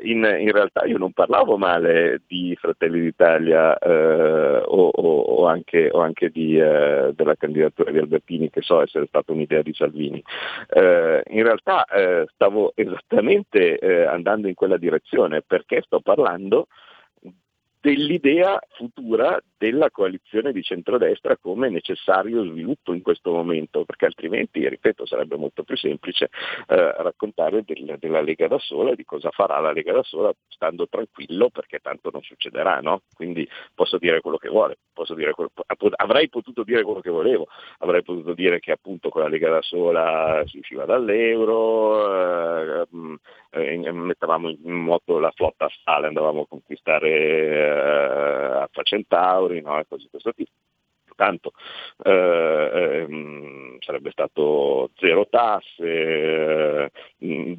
in, 0.03 0.25
in, 0.39 0.51
realtà 0.53 0.85
io 0.85 0.99
non 0.99 1.13
parlavo 1.13 1.57
male 1.57 2.23
di 2.27 2.57
Fratelli 2.59 3.01
d'Italia 3.01 3.77
eh, 3.79 4.63
o, 4.65 4.89
o, 4.89 5.21
o, 5.21 5.47
anche, 5.47 5.89
o 5.91 6.01
anche 6.01 6.31
di, 6.31 6.59
eh, 6.59 7.13
della 7.15 7.37
candidatura 7.37 7.91
di 7.91 7.99
Albertini, 7.99 8.51
che 8.51 8.63
so 8.63 8.83
essere 8.83 9.07
stata 9.07 9.33
un'idea 9.33 9.63
di 9.63 9.75
Salvini. 9.75 10.23
Eh, 10.69 11.23
in 11.31 11.43
realtà 11.43 11.85
eh, 11.85 12.27
stavo 12.35 12.73
esattamente 12.75 13.79
eh, 13.79 14.05
andando 14.05 14.49
in 14.49 14.55
quella 14.55 14.77
direzione 14.77 15.43
perché 15.43 15.83
sto 15.83 16.01
parlando 16.01 16.69
dell'idea 17.83 18.61
futura 18.71 19.43
della 19.59 19.91
coalizione 19.91 20.53
di 20.53 20.63
centrodestra 20.63 21.37
come 21.37 21.69
necessario 21.69 22.45
sviluppo 22.45 22.93
in 22.93 23.03
questo 23.03 23.33
momento, 23.33 23.85
perché 23.85 24.07
altrimenti, 24.07 24.69
ripeto, 24.69 25.05
sarebbe 25.05 25.37
molto 25.37 25.65
più 25.65 25.77
semplice 25.77 26.31
eh, 26.69 26.93
raccontare 27.03 27.65
del, 27.65 27.97
della 27.99 28.21
Lega 28.21 28.47
da 28.47 28.59
sola, 28.59 28.95
di 28.95 29.05
cosa 29.05 29.31
farà 29.31 29.59
la 29.59 29.73
Lega 29.73 29.93
da 29.93 30.03
sola, 30.05 30.33
stando 30.49 30.87
tranquillo 30.89 31.51
perché 31.51 31.81
tanto 31.81 32.11
non 32.13 32.23
succederà, 32.23 32.79
no? 32.81 33.03
Quindi 33.15 33.49
posso 33.75 33.99
dire 33.99 34.21
quello 34.21 34.37
che 34.37 34.49
vuole, 34.49 34.79
dire 35.17 35.33
quello, 35.33 35.51
avrei 35.97 36.29
potuto 36.29 36.63
dire 36.63 36.83
quello 36.85 37.01
che 37.01 37.11
volevo, 37.11 37.49
avrei 37.79 38.03
potuto 38.03 38.33
dire 38.33 38.61
che 38.61 38.71
appunto 38.71 39.09
con 39.09 39.23
la 39.23 39.29
Lega 39.29 39.51
da 39.51 39.63
sola 39.63 40.43
si 40.47 40.59
usciva 40.59 40.85
dall'euro, 40.85 42.83
eh, 42.83 42.87
eh, 43.51 43.93
mettevamo 43.93 44.51
in 44.51 44.73
moto 44.73 45.19
la 45.19 45.33
flotta 45.33 45.69
stale, 45.81 46.07
andavamo 46.07 46.43
a 46.43 46.47
conquistare 46.47 47.72
Alfa 47.73 48.83
Centauri, 48.83 49.61
no? 49.61 49.79
e 49.79 49.87
cose 49.89 50.05
di 50.05 50.11
questo 50.11 50.33
tipo. 50.33 50.51
Tanto 51.15 51.53
eh, 52.05 52.71
ehm, 52.73 53.79
sarebbe 53.81 54.11
stato 54.11 54.91
zero 54.97 55.29
tasse, 55.29 55.85
eh, 55.85 56.91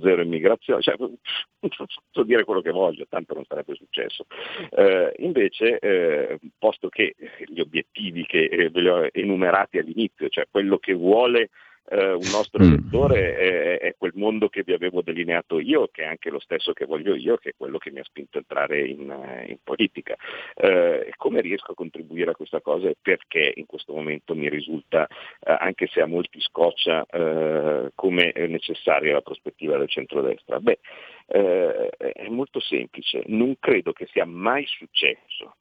zero 0.02 0.22
immigrazione, 0.24 0.82
cioè, 0.82 0.96
posso 0.98 2.24
dire 2.24 2.44
quello 2.46 2.62
che 2.62 2.72
voglio, 2.72 3.06
tanto 3.08 3.36
non 3.36 3.46
sarebbe 3.46 3.76
successo. 3.76 4.26
Eh, 4.72 5.14
invece, 5.20 5.78
eh, 5.80 6.40
posto 6.58 6.90
che 6.90 7.16
gli 7.46 7.60
obiettivi 7.60 8.26
che 8.26 8.46
eh, 8.46 8.70
vi 8.70 8.88
ho 8.88 9.08
enumerati 9.12 9.78
all'inizio, 9.78 10.30
cioè 10.30 10.48
quello 10.50 10.80
che 10.80 10.94
vuole 10.94 11.50
eh, 11.90 12.12
un 12.12 12.30
nostro 12.32 12.64
mm. 12.64 12.68
elettore 12.68 13.36
è, 13.36 13.80
è, 13.80 13.96
quel 13.98 14.14
mondo 14.16 14.50
che 14.50 14.64
vi 14.64 14.74
avevo 14.74 15.02
delineato 15.02 15.60
io, 15.60 15.90
che 15.92 16.04
è 16.04 16.06
anche 16.06 16.30
lo 16.30 16.40
stesso 16.40 16.74
che 16.74 16.86
voglio 16.86 17.16
io, 17.16 17.38
che 17.38 17.50
è 17.50 17.54
quello 17.58 17.78
che 17.78 17.92
mi 17.92 18.00
ha 18.00 18.04
spinto 18.04 18.38
a 18.38 18.42
entrare 18.42 18.88
in, 18.88 19.10
eh, 19.10 19.46
in 19.50 19.58
politica. 19.64 20.16
Eh, 20.56 21.14
come 21.18 21.42
riesco 21.42 21.72
a 21.72 21.76
contribuire 21.76 22.32
a 22.32 22.36
questa 22.36 22.62
cosa 22.62 22.88
e 22.88 22.96
perché 23.02 23.52
in 23.56 23.66
questo 23.66 23.94
momento 23.94 24.36
mi 24.36 24.50
risulta, 24.50 25.06
eh, 25.06 25.56
anche 25.60 25.88
se 25.88 26.02
a 26.02 26.08
molti 26.08 26.40
scoccia, 26.40 27.06
eh, 27.06 27.92
come 27.96 28.34
necessaria 28.48 29.14
la 29.14 29.22
prospettiva 29.22 29.78
del 29.78 29.90
centrodestra? 29.90 30.60
Beh, 30.60 30.80
eh, 31.28 31.90
è 31.90 32.28
molto 32.30 32.60
semplice, 32.60 33.24
non 33.28 33.56
credo 33.60 33.92
che 33.94 34.08
sia 34.12 34.26
mai 34.26 34.66
successo 34.66 35.56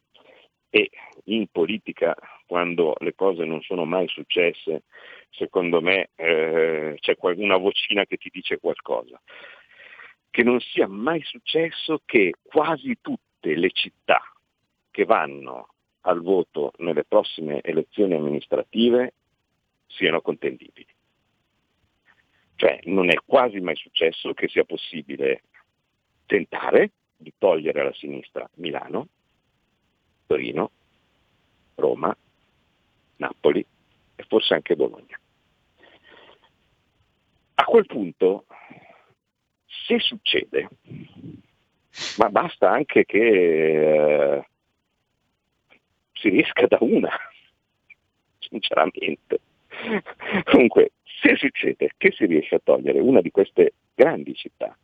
e 0.75 0.91
in 1.25 1.49
politica 1.53 2.17
quando 2.53 2.93
le 2.99 3.15
cose 3.15 3.47
non 3.47 3.63
sono 3.63 3.87
mai 3.87 4.07
successe, 4.09 4.83
secondo 5.31 5.81
me 5.81 6.11
eh, 6.17 6.99
c'è 7.01 7.17
una 7.19 7.57
vocina 7.57 8.05
che 8.05 8.19
ti 8.19 8.29
dice 8.31 8.59
qualcosa. 8.59 9.19
Che 10.29 10.43
non 10.43 10.61
sia 10.61 10.87
mai 10.87 11.23
successo 11.23 12.03
che 12.05 12.35
quasi 12.43 12.99
tutte 13.01 13.55
le 13.57 13.71
città 13.71 14.21
che 14.91 15.07
vanno 15.07 15.69
al 16.03 16.21
voto 16.21 16.73
nelle 16.77 17.05
prossime 17.05 17.63
elezioni 17.63 18.13
amministrative 18.13 19.15
siano 19.87 20.21
contendibili. 20.21 20.95
Cioè 22.57 22.81
non 22.85 23.09
è 23.09 23.15
quasi 23.25 23.61
mai 23.61 23.77
successo 23.77 24.35
che 24.35 24.49
sia 24.49 24.65
possibile 24.65 25.45
tentare 26.27 26.91
di 27.17 27.33
togliere 27.39 27.81
alla 27.81 27.95
sinistra 27.95 28.47
Milano, 28.57 29.09
Torino, 30.27 30.71
Roma, 31.77 32.15
Napoli 33.23 33.65
e 34.17 34.25
forse 34.25 34.55
anche 34.55 34.75
Bologna. 34.75 35.19
A 37.55 37.65
quel 37.65 37.87
punto, 37.87 38.47
se 39.87 39.99
succede, 40.01 40.69
ma 42.17 42.29
basta 42.31 42.71
anche 42.71 43.05
che 43.05 44.37
eh, 44.37 44.47
si 46.13 46.29
riesca 46.31 46.67
da 46.67 46.79
una, 46.81 47.11
sinceramente. 48.39 49.39
Comunque, 50.45 50.93
se 51.21 51.37
succede 51.37 51.93
che 51.97 52.11
si 52.11 52.27
riesce 52.27 52.57
a 52.57 52.61
togliere 52.63 52.99
una 52.99 53.21
di 53.21 53.31
queste 53.31 53.75
grandi 53.95 54.35
città 54.35 54.77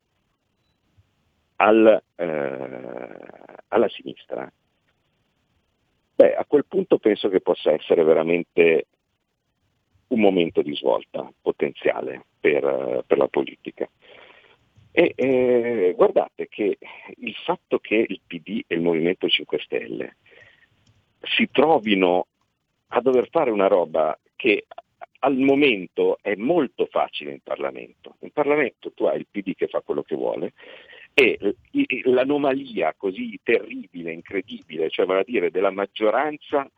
al, 1.56 2.02
eh, 2.14 3.18
alla 3.68 3.88
sinistra, 3.88 4.50
Beh, 6.18 6.34
a 6.34 6.44
quel 6.46 6.64
punto 6.66 6.98
penso 6.98 7.28
che 7.28 7.40
possa 7.40 7.70
essere 7.70 8.02
veramente 8.02 8.86
un 10.08 10.18
momento 10.18 10.62
di 10.62 10.74
svolta 10.74 11.32
potenziale 11.40 12.24
per, 12.40 13.04
per 13.06 13.18
la 13.18 13.28
politica. 13.28 13.88
E 14.90 15.12
eh, 15.14 15.94
guardate 15.94 16.48
che 16.48 16.76
il 17.18 17.34
fatto 17.44 17.78
che 17.78 18.04
il 18.08 18.20
PD 18.26 18.64
e 18.66 18.74
il 18.74 18.80
Movimento 18.80 19.28
5 19.28 19.60
Stelle 19.60 20.16
si 21.20 21.48
trovino 21.52 22.26
a 22.88 23.00
dover 23.00 23.28
fare 23.30 23.52
una 23.52 23.68
roba 23.68 24.18
che 24.34 24.66
al 25.20 25.36
momento 25.36 26.18
è 26.20 26.34
molto 26.34 26.86
facile 26.86 27.30
in 27.30 27.42
Parlamento. 27.44 28.16
In 28.22 28.32
Parlamento 28.32 28.90
tu 28.90 29.04
hai 29.04 29.18
il 29.18 29.28
PD 29.30 29.54
che 29.54 29.68
fa 29.68 29.82
quello 29.82 30.02
che 30.02 30.16
vuole 30.16 30.52
e 31.20 31.56
l'anomalia 32.04 32.94
così 32.96 33.40
terribile, 33.42 34.12
incredibile, 34.12 34.88
cioè 34.88 35.04
vale 35.04 35.20
a 35.20 35.24
dire 35.24 35.50
della 35.50 35.72
maggioranza 35.72 36.70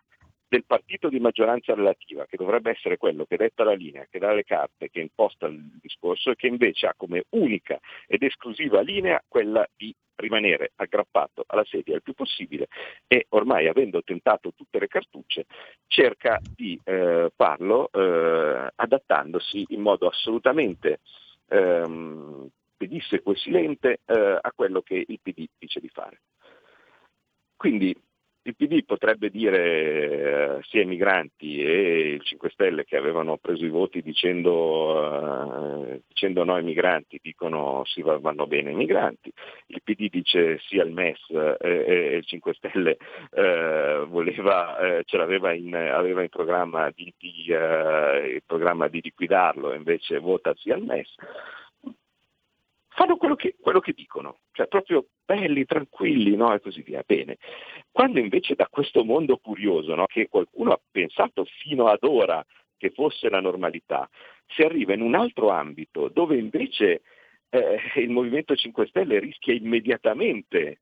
del 0.48 0.64
partito 0.64 1.10
di 1.10 1.20
maggioranza 1.20 1.74
relativa, 1.74 2.24
che 2.24 2.38
dovrebbe 2.38 2.70
essere 2.70 2.96
quello 2.96 3.26
che 3.26 3.36
detta 3.36 3.64
la 3.64 3.74
linea, 3.74 4.06
che 4.10 4.18
dà 4.18 4.32
le 4.32 4.44
carte, 4.44 4.88
che 4.88 5.00
imposta 5.00 5.46
il 5.46 5.78
discorso 5.80 6.30
e 6.30 6.36
che 6.36 6.46
invece 6.46 6.86
ha 6.86 6.94
come 6.96 7.24
unica 7.30 7.78
ed 8.06 8.22
esclusiva 8.22 8.80
linea 8.80 9.22
quella 9.28 9.68
di 9.76 9.94
rimanere 10.16 10.72
aggrappato 10.76 11.44
alla 11.46 11.64
sedia 11.66 11.94
il 11.94 12.02
più 12.02 12.14
possibile 12.14 12.68
e 13.06 13.26
ormai 13.30 13.68
avendo 13.68 14.02
tentato 14.02 14.52
tutte 14.54 14.78
le 14.78 14.88
cartucce 14.88 15.44
cerca 15.86 16.40
di 16.54 16.80
eh, 16.82 17.30
farlo 17.36 17.90
eh, 17.92 18.70
adattandosi 18.74 19.66
in 19.68 19.80
modo 19.82 20.08
assolutamente 20.08 21.00
ehm, 21.48 22.48
pedissequo 22.80 23.32
e 23.32 23.36
silente 23.36 24.00
eh, 24.06 24.38
a 24.40 24.52
quello 24.54 24.80
che 24.80 25.04
il 25.06 25.20
PD 25.20 25.44
dice 25.58 25.80
di 25.80 25.90
fare. 25.90 26.22
Quindi 27.54 27.94
il 28.42 28.56
PD 28.56 28.84
potrebbe 28.86 29.28
dire 29.28 30.56
eh, 30.56 30.62
sia 30.62 30.80
i 30.80 30.86
migranti 30.86 31.62
e 31.62 32.12
il 32.14 32.22
5 32.22 32.48
Stelle 32.48 32.84
che 32.84 32.96
avevano 32.96 33.36
preso 33.36 33.66
i 33.66 33.68
voti 33.68 34.00
dicendo, 34.00 35.92
eh, 35.92 36.00
dicendo 36.08 36.42
no 36.44 36.54
ai 36.54 36.62
migranti, 36.62 37.18
dicono 37.20 37.82
sì 37.84 38.00
vanno 38.00 38.46
bene 38.46 38.70
i 38.70 38.74
migranti, 38.74 39.30
il 39.66 39.82
PD 39.84 40.08
dice 40.08 40.58
sì 40.60 40.78
al 40.78 40.90
MES 40.90 41.20
eh, 41.28 41.56
e 41.60 42.16
il 42.16 42.24
5 42.24 42.54
Stelle 42.54 42.96
eh, 43.32 44.06
voleva, 44.08 44.78
eh, 44.78 45.02
ce 45.04 45.18
l'aveva 45.18 45.52
in, 45.52 45.74
aveva 45.74 46.22
in 46.22 46.30
programma 46.30 46.90
di, 46.94 47.12
di, 47.18 47.44
eh, 47.48 48.42
programma 48.46 48.88
di 48.88 49.02
liquidarlo 49.02 49.72
e 49.72 49.76
invece 49.76 50.18
vota 50.18 50.54
sì 50.56 50.70
al 50.70 50.82
MES 50.82 51.14
fanno 52.90 53.16
quello 53.16 53.34
che, 53.34 53.56
quello 53.60 53.80
che, 53.80 53.92
dicono, 53.92 54.40
cioè 54.52 54.66
proprio 54.66 55.06
belli, 55.24 55.64
tranquilli 55.64 56.36
no? 56.36 56.52
e 56.54 56.60
così 56.60 56.82
via. 56.82 57.02
Bene. 57.06 57.38
Quando 57.90 58.18
invece 58.18 58.54
da 58.54 58.68
questo 58.68 59.04
mondo 59.04 59.38
curioso, 59.38 59.94
no? 59.94 60.06
che 60.06 60.28
qualcuno 60.28 60.72
ha 60.72 60.80
pensato 60.90 61.44
fino 61.44 61.86
ad 61.86 62.02
ora 62.02 62.44
che 62.76 62.90
fosse 62.90 63.28
la 63.28 63.40
normalità, 63.40 64.08
si 64.46 64.62
arriva 64.62 64.94
in 64.94 65.02
un 65.02 65.14
altro 65.14 65.50
ambito 65.50 66.08
dove 66.08 66.36
invece 66.36 67.02
eh, 67.50 67.80
il 67.96 68.10
Movimento 68.10 68.54
5 68.54 68.86
Stelle 68.86 69.18
rischia 69.18 69.54
immediatamente 69.54 70.80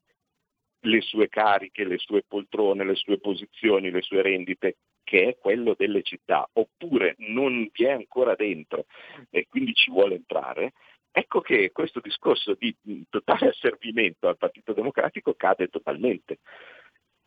le 0.80 1.00
sue 1.00 1.28
cariche, 1.28 1.84
le 1.84 1.98
sue 1.98 2.22
poltrone, 2.26 2.84
le 2.84 2.94
sue 2.94 3.18
posizioni, 3.18 3.90
le 3.90 4.02
sue 4.02 4.22
rendite, 4.22 4.76
che 5.02 5.28
è 5.28 5.38
quello 5.38 5.74
delle 5.76 6.02
città, 6.02 6.48
oppure 6.52 7.14
non 7.18 7.68
vi 7.72 7.84
è 7.84 7.90
ancora 7.90 8.34
dentro 8.34 8.84
e 9.30 9.46
quindi 9.48 9.74
ci 9.74 9.90
vuole 9.90 10.16
entrare, 10.16 10.74
Ecco 11.11 11.40
che 11.40 11.70
questo 11.72 12.00
discorso 12.00 12.54
di 12.54 12.74
totale 13.09 13.48
asservimento 13.48 14.28
al 14.28 14.36
Partito 14.36 14.72
Democratico 14.72 15.34
cade 15.34 15.68
totalmente. 15.68 16.38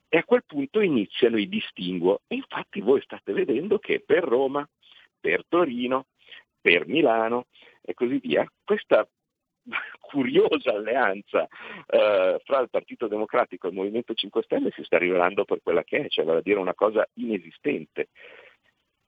E 0.07 0.17
a 0.17 0.23
quel 0.23 0.43
punto 0.45 0.81
iniziano 0.81 1.37
i 1.37 1.47
distinguo. 1.47 2.21
E 2.27 2.35
infatti 2.35 2.81
voi 2.81 3.01
state 3.01 3.33
vedendo 3.33 3.79
che 3.79 4.01
per 4.05 4.23
Roma, 4.23 4.67
per 5.19 5.45
Torino, 5.47 6.07
per 6.59 6.85
Milano 6.87 7.47
e 7.81 7.93
così 7.93 8.19
via, 8.19 8.45
questa 8.63 9.07
curiosa 9.99 10.71
alleanza 10.71 11.47
eh, 11.87 12.39
fra 12.43 12.59
il 12.59 12.69
Partito 12.69 13.07
Democratico 13.07 13.67
e 13.67 13.69
il 13.69 13.75
Movimento 13.75 14.13
5 14.13 14.43
Stelle 14.43 14.71
si 14.71 14.83
sta 14.83 14.97
rivelando 14.97 15.45
per 15.45 15.61
quella 15.61 15.83
che 15.83 16.05
è, 16.05 16.07
cioè 16.07 16.25
vale 16.25 16.39
a 16.39 16.43
dire 16.43 16.59
una 16.59 16.75
cosa 16.75 17.07
inesistente. 17.15 18.09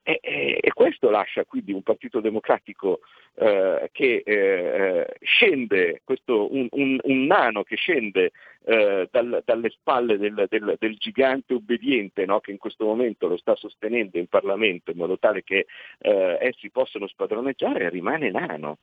E, 0.06 0.20
e, 0.22 0.60
e, 0.62 0.74
questo 0.74 1.10
lascia 1.10 1.46
quindi 1.46 1.72
un 1.72 1.82
partito 1.82 2.20
democratico 2.20 3.00
eh, 3.36 3.90
che 3.94 4.22
eh, 4.26 5.16
scende, 5.22 6.02
questo, 6.04 6.54
un, 6.54 6.68
un, 6.72 7.00
un, 7.02 7.26
nano 7.26 7.64
che 7.64 7.78
scende 7.78 8.32
eh, 8.66 9.08
dal, 9.10 9.42
dalle 9.46 9.70
spalle 9.70 10.18
del, 10.18 10.46
del, 10.50 10.76
del 10.78 10.98
gigante 10.98 11.54
obbediente 11.54 12.26
no, 12.26 12.42
che 12.42 12.52
in 12.52 12.58
questo 12.58 12.84
momento 12.84 13.28
lo 13.28 13.38
sta 13.38 13.56
sostenendo 13.56 14.18
in 14.18 14.28
Parlamento 14.28 14.92
in 14.92 14.98
modo 14.98 15.18
tale 15.18 15.42
che 15.42 15.68
eh, 16.00 16.38
essi 16.42 16.70
possano 16.70 17.08
spadroneggiare 17.08 17.88
rimane 17.88 18.30
nano. 18.30 18.80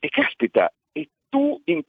E 0.00 0.08
caspita, 0.08 0.72
e 0.90 1.08
tu 1.28 1.60
in 1.66 1.82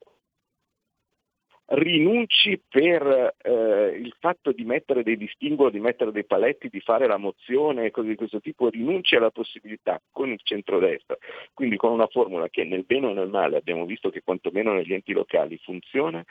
rinunci 1.72 2.62
per 2.68 3.36
eh, 3.42 3.96
il 3.96 4.14
fatto 4.20 4.52
di 4.52 4.64
mettere 4.64 5.04
dei 5.04 5.18
distinguo, 5.18 5.70
di 5.70 5.80
mettere 5.80 6.12
dei 6.12 6.26
paletti, 6.26 6.70
di 6.70 6.80
fare 6.80 7.06
la 7.06 7.18
mozione 7.18 7.86
e 7.86 7.92
cose 7.92 8.10
di 8.10 8.16
questo 8.16 8.40
tipo, 8.40 8.70
rinunci 8.70 9.16
alla 9.16 9.30
possibilità 9.30 10.02
con 10.12 10.30
il 10.30 10.40
centrodestra, 10.44 11.18
quindi 11.54 11.78
con 11.78 11.92
una 11.92 12.08
formula 12.08 12.50
che 12.50 12.64
nel 12.64 12.86
bene 12.86 13.08
o 13.08 13.14
nel 13.14 13.30
male 13.30 13.58
abbiamo 13.58 13.86
visto 13.86 14.10
che 14.10 14.24
quantomeno 14.24 14.74
negli 14.74 14.94
enti 14.94 15.14
locali 15.14 15.58
funziona, 15.58 16.24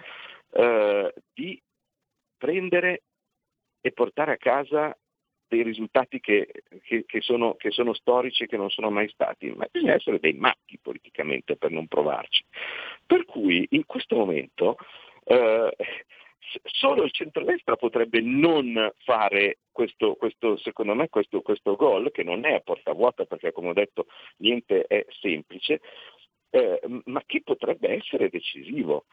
eh, 0.52 1.14
di 1.34 1.60
prendere 2.36 3.02
e 3.80 3.92
portare 3.92 4.32
a 4.32 4.36
casa 4.36 4.96
dei 5.46 5.62
risultati 5.62 6.20
che, 6.20 6.48
che, 6.82 7.04
che, 7.06 7.20
sono, 7.20 7.54
che, 7.54 7.70
sono, 7.70 7.94
storici 7.94 8.42
e 8.42 8.46
che 8.46 8.56
non 8.56 8.70
sono 8.70 8.90
mai 8.90 9.08
stati, 9.08 9.50
ma 9.50 9.66
bisogna 9.70 9.94
essere 9.94 10.18
dei 10.18 10.34
matti 10.34 10.78
politicamente 10.80 11.56
per 11.56 11.70
non 11.70 11.86
provarci. 11.86 12.44
Per 13.06 13.24
cui 13.24 13.66
in 13.70 13.86
questo 13.86 14.16
momento 14.16 14.76
eh, 15.28 15.76
solo 16.64 17.04
il 17.04 17.12
centrodestra 17.12 17.76
potrebbe 17.76 18.20
non 18.20 18.92
fare 19.04 19.58
questo, 19.70 20.14
questo 20.14 20.56
secondo 20.56 20.94
me, 20.94 21.08
questo, 21.08 21.42
questo 21.42 21.76
gol, 21.76 22.10
che 22.10 22.22
non 22.22 22.44
è 22.44 22.54
a 22.54 22.60
porta 22.60 22.92
vuota 22.92 23.24
perché 23.26 23.52
come 23.52 23.70
ho 23.70 23.74
detto 23.74 24.06
niente 24.38 24.84
è 24.86 25.04
semplice, 25.20 25.80
eh, 26.50 26.80
ma 27.04 27.22
che 27.26 27.42
potrebbe 27.42 27.90
essere 27.90 28.30
decisivo. 28.30 29.04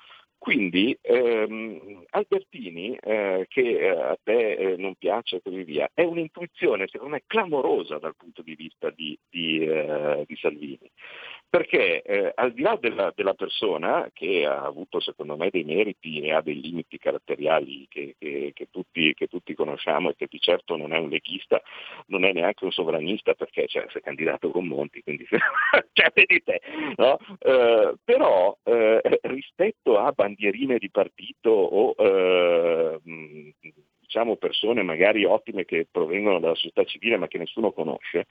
Quindi 0.46 0.96
ehm, 1.02 2.04
Albertini, 2.12 2.96
eh, 2.98 3.48
che 3.50 3.80
eh, 3.80 3.89
a 3.89 4.16
te 4.22 4.52
eh, 4.52 4.76
non 4.78 4.93
piace 4.93 5.38
e 5.38 5.41
così 5.41 5.64
via, 5.64 5.89
è 5.91 6.04
un'intuizione 6.04 6.86
secondo 6.88 7.16
me 7.16 7.24
clamorosa 7.26 7.98
dal 7.98 8.16
punto 8.16 8.43
di 8.43 8.54
vista 8.54 8.91
di, 8.91 9.18
di, 9.28 9.66
eh, 9.66 10.24
di 10.28 10.36
Salvini 10.36 10.88
perché 11.56 12.02
eh, 12.02 12.32
al 12.36 12.52
di 12.52 12.62
là 12.62 12.78
della, 12.80 13.14
della, 13.16 13.34
persona 13.34 14.10
che 14.12 14.46
ha 14.46 14.64
avuto 14.64 15.00
secondo 15.00 15.38
me 15.38 15.50
dei 15.50 15.64
meriti 15.64 16.20
e 16.20 16.34
ha 16.34 16.41
dei 16.41 16.60
limiti 16.60 16.98
caratteriali 16.98 17.86
che, 17.88 18.16
che, 18.20 18.52
che, 18.54 18.68
tutti, 18.70 19.14
che, 19.14 19.28
tutti, 19.28 19.54
conosciamo 19.54 20.10
e 20.10 20.16
che 20.18 20.28
di 20.30 20.39
certo 20.39 20.76
non 20.76 20.91
è 20.91 20.98
un 20.98 21.08
leghista, 21.08 21.62
non 22.08 22.26
è 22.26 22.34
neanche 22.34 22.66
un 22.66 22.72
sovranista 22.72 23.36
perché 23.36 23.68
cioè, 23.68 23.86
si 23.89 24.00
è 24.00 24.02
candidato 24.02 24.52
con 24.52 24.68
Monti, 24.68 25.02
quindi 25.02 25.26
cioè, 25.93 26.12
vedi 26.14 26.43
te, 26.43 26.62
no? 26.98 27.18
eh, 27.39 27.93
però 28.04 28.58
rispetto 29.22 29.98
a 29.98 30.12
bandierine 30.36 30.78
di 30.78 30.90
partito 30.90 31.50
o 31.50 31.96
eh, 31.98 33.00
diciamo 34.00 34.36
persone 34.36 34.84
magari 34.84 35.26
ottime 35.26 35.66
che 35.66 35.88
provengono 35.90 36.40
dalla 36.40 36.56
società 36.56 36.84
civile 36.84 37.18
ma 37.18 37.28
che 37.28 37.38
nessuno 37.38 37.72
conosce, 37.72 38.28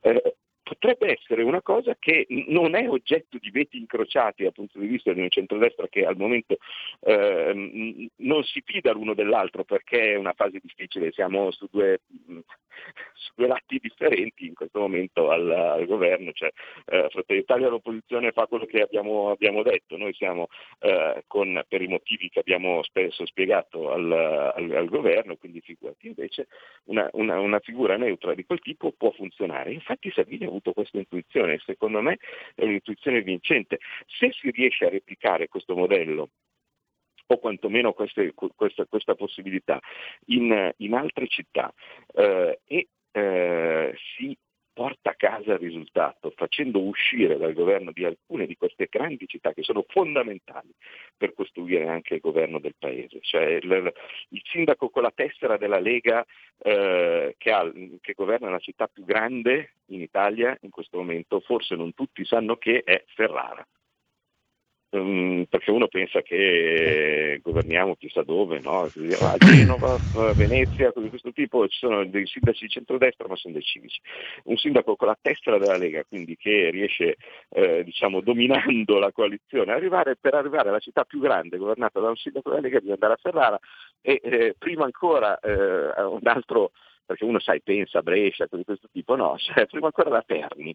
eh, 0.00 0.36
potrebbe 0.72 1.12
essere 1.12 1.42
una 1.42 1.60
cosa 1.60 1.94
che 1.98 2.26
non 2.48 2.74
è 2.74 2.88
oggetto 2.88 3.38
di 3.38 3.50
veti 3.50 3.76
incrociati 3.76 4.42
dal 4.42 4.52
punto 4.52 4.78
di 4.78 4.86
vista 4.86 5.12
di 5.12 5.20
un 5.20 5.28
centrodestra 5.28 5.86
che 5.88 6.04
al 6.04 6.16
momento 6.16 6.56
eh, 7.00 8.08
non 8.16 8.42
si 8.44 8.62
fida 8.64 8.92
l'uno 8.92 9.14
dell'altro 9.14 9.64
perché 9.64 10.12
è 10.12 10.16
una 10.16 10.32
fase 10.32 10.60
difficile, 10.62 11.12
siamo 11.12 11.50
su 11.50 11.68
due, 11.70 12.00
su 13.14 13.32
due 13.34 13.46
lati 13.46 13.78
differenti 13.80 14.46
in 14.46 14.54
questo 14.54 14.80
momento 14.80 15.30
al, 15.30 15.50
al 15.50 15.86
governo, 15.86 16.32
cioè 16.32 16.50
eh, 16.86 17.08
Fratelli 17.10 17.40
d'Italia 17.40 17.68
l'opposizione 17.68 18.32
fa 18.32 18.46
quello 18.46 18.64
che 18.64 18.80
abbiamo, 18.80 19.30
abbiamo 19.30 19.62
detto, 19.62 19.96
noi 19.96 20.14
siamo 20.14 20.48
eh, 20.80 21.24
con, 21.26 21.62
per 21.68 21.82
i 21.82 21.88
motivi 21.88 22.30
che 22.30 22.40
abbiamo 22.40 22.82
spesso 22.82 23.26
spiegato 23.26 23.92
al, 23.92 24.10
al, 24.10 24.70
al 24.70 24.88
governo, 24.88 25.36
quindi 25.36 25.60
figurati 25.60 26.06
invece 26.06 26.46
una, 26.84 27.08
una, 27.12 27.38
una 27.38 27.58
figura 27.60 27.96
neutra 27.96 28.34
di 28.34 28.44
quel 28.44 28.60
tipo 28.60 28.92
può 28.92 29.10
funzionare. 29.10 29.72
Infatti 29.72 30.10
Salvini 30.10 30.44
ha 30.44 30.48
avuto 30.48 30.61
avuto 30.62 30.72
questa 30.72 30.98
intuizione, 30.98 31.60
secondo 31.64 32.00
me 32.00 32.18
è 32.54 32.62
un'intuizione 32.62 33.20
vincente. 33.22 33.78
Se 34.06 34.30
si 34.32 34.50
riesce 34.50 34.86
a 34.86 34.90
replicare 34.90 35.48
questo 35.48 35.74
modello 35.74 36.30
o 37.26 37.38
quantomeno 37.38 37.92
queste, 37.92 38.32
questa, 38.34 38.86
questa, 38.86 39.14
possibilità 39.14 39.80
in, 40.26 40.72
in 40.78 40.94
altre 40.94 41.26
città 41.26 41.72
eh, 42.14 42.60
e 42.66 42.88
eh, 43.10 43.94
si 44.16 44.36
porta 44.72 45.10
a 45.10 45.14
casa 45.14 45.52
il 45.52 45.58
risultato 45.58 46.32
facendo 46.34 46.80
uscire 46.80 47.36
dal 47.36 47.52
governo 47.52 47.92
di 47.92 48.04
alcune 48.04 48.46
di 48.46 48.56
queste 48.56 48.88
grandi 48.90 49.26
città 49.26 49.52
che 49.52 49.62
sono 49.62 49.84
fondamentali 49.86 50.72
per 51.16 51.34
costruire 51.34 51.88
anche 51.88 52.14
il 52.14 52.20
governo 52.20 52.58
del 52.58 52.74
paese. 52.78 53.18
Cioè 53.20 53.44
il, 53.44 53.92
il 54.28 54.42
sindaco 54.44 54.88
con 54.88 55.02
la 55.02 55.12
tessera 55.14 55.56
della 55.56 55.78
Lega 55.78 56.24
eh, 56.58 57.34
che, 57.36 57.50
ha, 57.50 57.70
che, 58.00 58.12
governa 58.14 58.50
la 58.50 58.58
città 58.58 58.86
più 58.86 59.04
grande 59.04 59.74
in 59.86 60.00
Italia 60.00 60.56
in 60.62 60.70
questo 60.70 60.98
momento, 60.98 61.40
forse 61.40 61.74
non 61.74 61.94
tutti 61.94 62.24
sanno 62.24 62.56
che 62.56 62.82
è 62.84 63.04
Ferrara. 63.14 63.66
Um, 64.92 65.44
perché 65.48 65.70
uno 65.70 65.88
pensa 65.88 66.22
che 66.22 67.40
governiamo 67.42 67.96
chissà 67.96 68.22
dove, 68.22 68.60
no? 68.60 68.82
A 68.82 69.36
Genova, 69.38 69.98
Venezia, 70.34 70.92
cose 70.92 71.04
di 71.04 71.10
questo 71.10 71.32
tipo, 71.32 71.66
ci 71.68 71.78
sono 71.78 72.04
dei 72.06 72.26
sindaci 72.26 72.66
di 72.66 72.70
centrodestra 72.70 73.28
ma 73.28 73.36
sono 73.36 73.54
dei 73.54 73.62
civici. 73.62 74.00
Un 74.44 74.56
sindaco 74.56 74.96
con 74.96 75.08
la 75.08 75.18
tessera 75.20 75.58
della 75.58 75.76
Lega, 75.76 76.04
quindi 76.04 76.36
che 76.36 76.70
riesce 76.70 77.16
eh, 77.50 77.84
diciamo, 77.84 78.20
dominando 78.20 78.98
la 78.98 79.12
coalizione, 79.12 79.72
arrivare, 79.72 80.16
per 80.16 80.34
arrivare 80.34 80.68
alla 80.68 80.78
città 80.78 81.04
più 81.04 81.20
grande 81.20 81.56
governata 81.56 82.00
da 82.00 82.08
un 82.08 82.16
sindaco 82.16 82.50
della 82.50 82.62
Lega 82.62 82.78
bisogna 82.78 82.94
andare 82.94 83.14
a 83.14 83.20
Ferrara 83.20 83.58
e 84.00 84.20
eh, 84.22 84.54
prima 84.58 84.84
ancora 84.84 85.38
eh, 85.38 86.02
un 86.02 86.20
altro 86.24 86.72
perché 87.04 87.24
uno 87.24 87.40
sai, 87.40 87.60
pensa 87.60 87.98
a 87.98 88.02
Brescia, 88.02 88.46
di 88.50 88.64
questo 88.64 88.88
tipo, 88.90 89.16
no, 89.16 89.36
cioè, 89.38 89.66
prima 89.66 89.86
ancora 89.86 90.10
da 90.10 90.22
Terni. 90.26 90.74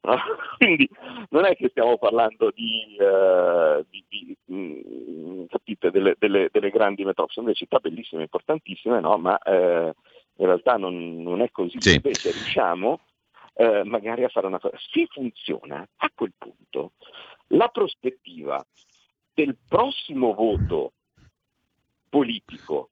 Quindi 0.58 0.88
non 1.30 1.44
è 1.44 1.56
che 1.56 1.68
stiamo 1.68 1.98
parlando 1.98 2.50
di, 2.54 2.96
uh, 2.98 3.84
di, 3.90 4.04
di 4.08 4.36
mh, 4.44 4.54
mm, 4.54 5.44
capite, 5.48 5.90
delle, 5.90 6.16
delle, 6.18 6.48
delle, 6.52 6.70
grandi 6.70 7.04
metropoli, 7.04 7.34
sono 7.34 7.46
delle 7.46 7.58
città 7.58 7.78
bellissime, 7.78 8.22
importantissime, 8.22 9.00
no? 9.00 9.16
ma 9.18 9.38
uh, 9.44 9.92
in 10.36 10.46
realtà 10.46 10.76
non, 10.76 11.22
non 11.22 11.42
è 11.42 11.50
così. 11.50 11.80
Sì. 11.80 11.94
Invece 11.94 12.30
riusciamo 12.30 13.00
uh, 13.54 13.82
magari 13.84 14.24
a 14.24 14.28
fare 14.28 14.46
una 14.46 14.60
cosa. 14.60 14.76
Se 14.78 15.06
funziona, 15.10 15.86
a 15.96 16.10
quel 16.14 16.32
punto 16.36 16.92
la 17.52 17.68
prospettiva 17.68 18.64
del 19.34 19.56
prossimo 19.68 20.34
voto 20.34 20.92
politico 22.08 22.90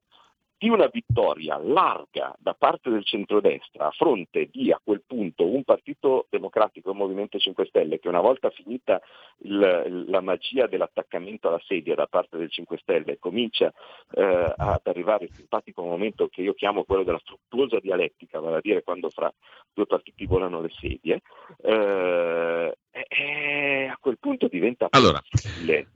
di 0.57 0.69
una 0.69 0.87
vittoria 0.87 1.57
larga 1.57 2.33
da 2.39 2.55
parte 2.55 2.89
del 2.89 3.05
centrodestra 3.05 3.87
a 3.87 3.91
fronte 3.91 4.49
di 4.51 4.71
a 4.71 4.81
quel 4.83 5.03
punto 5.05 5.45
un 5.45 5.63
partito 5.63 6.25
democratico, 6.29 6.91
un 6.91 6.97
Movimento 6.97 7.37
5 7.37 7.65
Stelle, 7.67 7.99
che 7.99 8.07
una 8.07 8.21
volta 8.21 8.49
finita 8.49 8.99
il, 9.39 10.05
la 10.07 10.21
magia 10.21 10.65
dell'attaccamento 10.65 11.47
alla 11.47 11.61
sedia 11.65 11.93
da 11.93 12.07
parte 12.07 12.37
del 12.37 12.49
5 12.49 12.77
Stelle 12.79 13.19
comincia 13.19 13.71
eh, 14.11 14.53
ad 14.55 14.81
arrivare 14.83 15.25
il 15.25 15.33
simpatico 15.33 15.83
momento 15.83 16.27
che 16.27 16.41
io 16.41 16.53
chiamo 16.53 16.85
quello 16.85 17.03
della 17.03 17.21
fruttuosa 17.23 17.79
dialettica, 17.79 18.39
vale 18.39 18.57
a 18.57 18.61
dire 18.61 18.83
quando 18.83 19.09
fra 19.09 19.31
due 19.71 19.85
partiti 19.85 20.25
volano 20.25 20.61
le 20.61 20.71
sedie, 20.79 21.21
eh, 21.61 22.77
eh, 22.91 23.87
a 23.91 23.97
quel 23.99 24.17
punto 24.17 24.47
diventa 24.47 24.87
allora. 24.89 25.21
possibile 25.29 25.87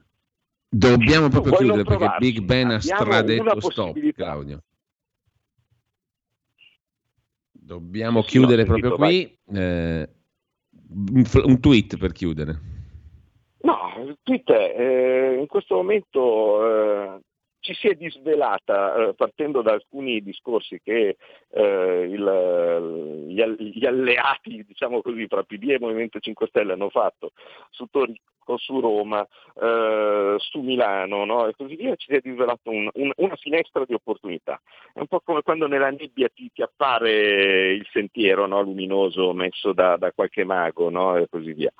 Dobbiamo 0.74 1.28
proprio 1.28 1.52
chiudere 1.52 1.84
perché 1.84 2.14
Big 2.18 2.40
Ben 2.40 2.70
ha 2.70 2.80
stradetto 2.80 3.60
stop, 3.60 4.12
Claudio. 4.12 4.62
Dobbiamo 7.50 8.22
sì, 8.22 8.28
chiudere 8.28 8.64
proprio 8.64 8.96
qui. 8.96 9.38
Eh, 9.52 10.08
un, 10.88 11.24
un, 11.44 11.60
tweet 11.60 11.98
per 11.98 12.12
chiudere. 12.12 12.58
No, 13.60 13.76
il 14.02 14.16
tweet 14.22 14.50
è, 14.50 14.74
eh, 14.78 15.40
in 15.40 15.46
questo 15.46 15.74
momento 15.74 16.66
eh, 16.66 17.20
ci 17.62 17.74
si 17.74 17.86
è 17.86 17.94
disvelata 17.94 18.94
eh, 18.94 19.14
partendo 19.14 19.62
da 19.62 19.72
alcuni 19.72 20.20
discorsi 20.20 20.80
che 20.82 21.16
eh, 21.50 22.08
il, 22.10 23.26
gli, 23.28 23.40
gli, 23.40 23.86
alleati, 23.86 24.64
diciamo 24.66 25.00
così, 25.00 25.28
tra 25.28 25.44
PD 25.44 25.70
e 25.70 25.78
Movimento 25.78 26.18
5 26.18 26.48
Stelle 26.48 26.72
hanno 26.72 26.90
fatto 26.90 27.30
su 27.70 27.86
Torino, 27.88 28.18
su 28.56 28.80
Roma, 28.80 29.24
eh, 29.54 30.34
su 30.38 30.60
Milano 30.60 31.24
no? 31.24 31.46
e 31.46 31.54
così 31.56 31.76
via, 31.76 31.94
ci 31.94 32.08
si 32.10 32.16
è 32.16 32.20
disvelata 32.20 32.68
un, 32.68 32.90
un, 32.94 33.12
una 33.14 33.36
finestra 33.36 33.84
di 33.84 33.94
opportunità. 33.94 34.60
È 34.92 34.98
un 34.98 35.06
po' 35.06 35.20
come 35.20 35.42
quando 35.42 35.68
nella 35.68 35.90
nebbia 35.90 36.28
ti, 36.34 36.50
ti 36.52 36.62
appare 36.62 37.74
il 37.74 37.86
sentiero 37.92 38.46
no? 38.46 38.60
luminoso 38.60 39.32
messo 39.32 39.72
da, 39.72 39.96
da 39.96 40.10
qualche 40.10 40.42
mago 40.42 40.90
no? 40.90 41.16
e 41.16 41.28
così 41.30 41.52
via. 41.52 41.72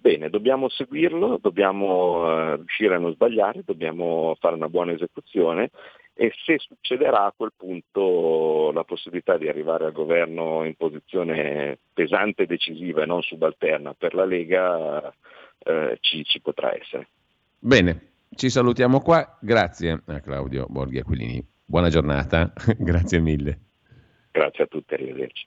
Bene, 0.00 0.30
dobbiamo 0.30 0.68
seguirlo, 0.68 1.38
dobbiamo 1.42 2.22
uh, 2.22 2.54
riuscire 2.54 2.94
a 2.94 2.98
non 2.98 3.12
sbagliare, 3.12 3.62
dobbiamo 3.64 4.36
fare 4.38 4.54
una 4.54 4.68
buona 4.68 4.92
esecuzione 4.92 5.70
e 6.14 6.32
se 6.44 6.58
succederà 6.58 7.24
a 7.24 7.34
quel 7.36 7.52
punto 7.56 8.70
la 8.72 8.84
possibilità 8.84 9.36
di 9.36 9.48
arrivare 9.48 9.86
al 9.86 9.92
governo 9.92 10.64
in 10.64 10.76
posizione 10.76 11.78
pesante 11.92 12.44
e 12.44 12.46
decisiva 12.46 13.02
e 13.02 13.06
non 13.06 13.22
subalterna 13.22 13.92
per 13.94 14.14
la 14.14 14.24
Lega 14.24 15.12
eh, 15.58 15.98
ci, 16.00 16.24
ci, 16.24 16.40
potrà 16.40 16.72
essere. 16.76 17.08
Bene, 17.58 18.10
ci 18.36 18.50
salutiamo 18.50 19.00
qua, 19.00 19.36
grazie 19.40 20.00
a 20.06 20.20
Claudio 20.20 20.66
Borghi 20.68 20.98
Aquilini, 20.98 21.44
buona 21.64 21.88
giornata, 21.88 22.52
grazie 22.78 23.18
mille. 23.18 23.58
Grazie 24.30 24.62
a 24.62 24.66
tutti, 24.68 24.94
arrivederci. 24.94 25.46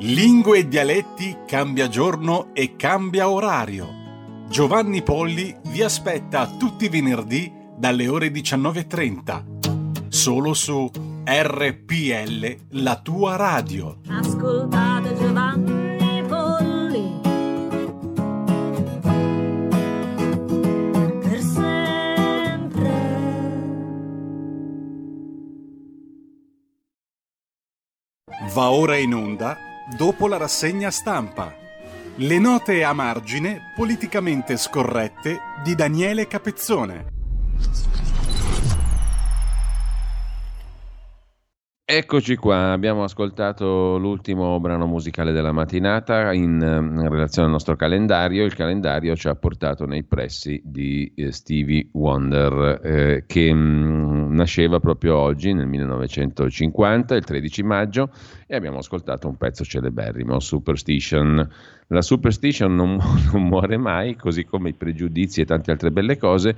Lingue 0.00 0.58
e 0.58 0.68
dialetti 0.68 1.38
cambia 1.44 1.88
giorno 1.88 2.50
e 2.52 2.76
cambia 2.76 3.28
orario. 3.28 4.46
Giovanni 4.48 5.02
Polli 5.02 5.52
vi 5.64 5.82
aspetta 5.82 6.46
tutti 6.46 6.84
i 6.84 6.88
venerdì 6.88 7.52
dalle 7.76 8.06
ore 8.06 8.28
19.30. 8.28 10.06
Solo 10.06 10.54
su 10.54 10.88
RPL, 11.24 12.56
la 12.80 13.00
tua 13.00 13.34
radio. 13.34 13.98
Ascoltate 14.08 15.16
Giovanni 15.16 16.22
Polli. 16.28 17.20
Per 21.22 21.40
sempre. 21.40 22.92
Va 28.54 28.70
ora 28.70 28.96
in 28.96 29.12
onda 29.12 29.66
dopo 29.96 30.28
la 30.28 30.36
rassegna 30.36 30.90
stampa. 30.90 31.54
Le 32.16 32.38
note 32.38 32.82
a 32.84 32.92
margine 32.92 33.72
politicamente 33.74 34.56
scorrette 34.56 35.38
di 35.62 35.74
Daniele 35.74 36.26
Capezzone. 36.26 37.06
Eccoci 41.90 42.36
qua, 42.36 42.72
abbiamo 42.72 43.02
ascoltato 43.02 43.96
l'ultimo 43.96 44.60
brano 44.60 44.86
musicale 44.86 45.32
della 45.32 45.52
mattinata 45.52 46.34
in, 46.34 46.60
in, 46.60 47.08
relazione 47.08 47.46
al 47.46 47.52
nostro 47.54 47.76
calendario. 47.76 48.44
Il 48.44 48.54
calendario 48.54 49.16
ci 49.16 49.26
ha 49.26 49.34
portato 49.34 49.86
nei 49.86 50.02
pressi 50.02 50.60
di 50.62 51.10
eh, 51.16 51.32
Stevie 51.32 51.88
Wonder, 51.92 52.80
eh, 52.84 53.24
che 53.26 53.54
mh, 53.54 53.58
mm, 53.58 54.34
nasceva 54.34 54.80
proprio 54.80 55.16
oggi, 55.16 55.54
nel 55.54 55.66
1950, 55.66 57.14
il 57.14 57.24
13 57.24 57.62
maggio, 57.62 58.10
e 58.46 58.54
abbiamo 58.54 58.78
ascoltato 58.78 59.26
un 59.26 59.38
pezzo 59.38 59.64
celeberrimo, 59.64 60.40
Superstition. 60.40 61.48
La 61.90 62.02
superstition 62.02 62.74
non, 62.74 62.98
non, 63.32 63.44
muore 63.44 63.78
mai, 63.78 64.14
così 64.14 64.44
come 64.44 64.68
i 64.68 64.74
pregiudizi 64.74 65.40
e 65.40 65.46
tante 65.46 65.70
altre 65.70 65.90
belle 65.90 66.18
cose, 66.18 66.54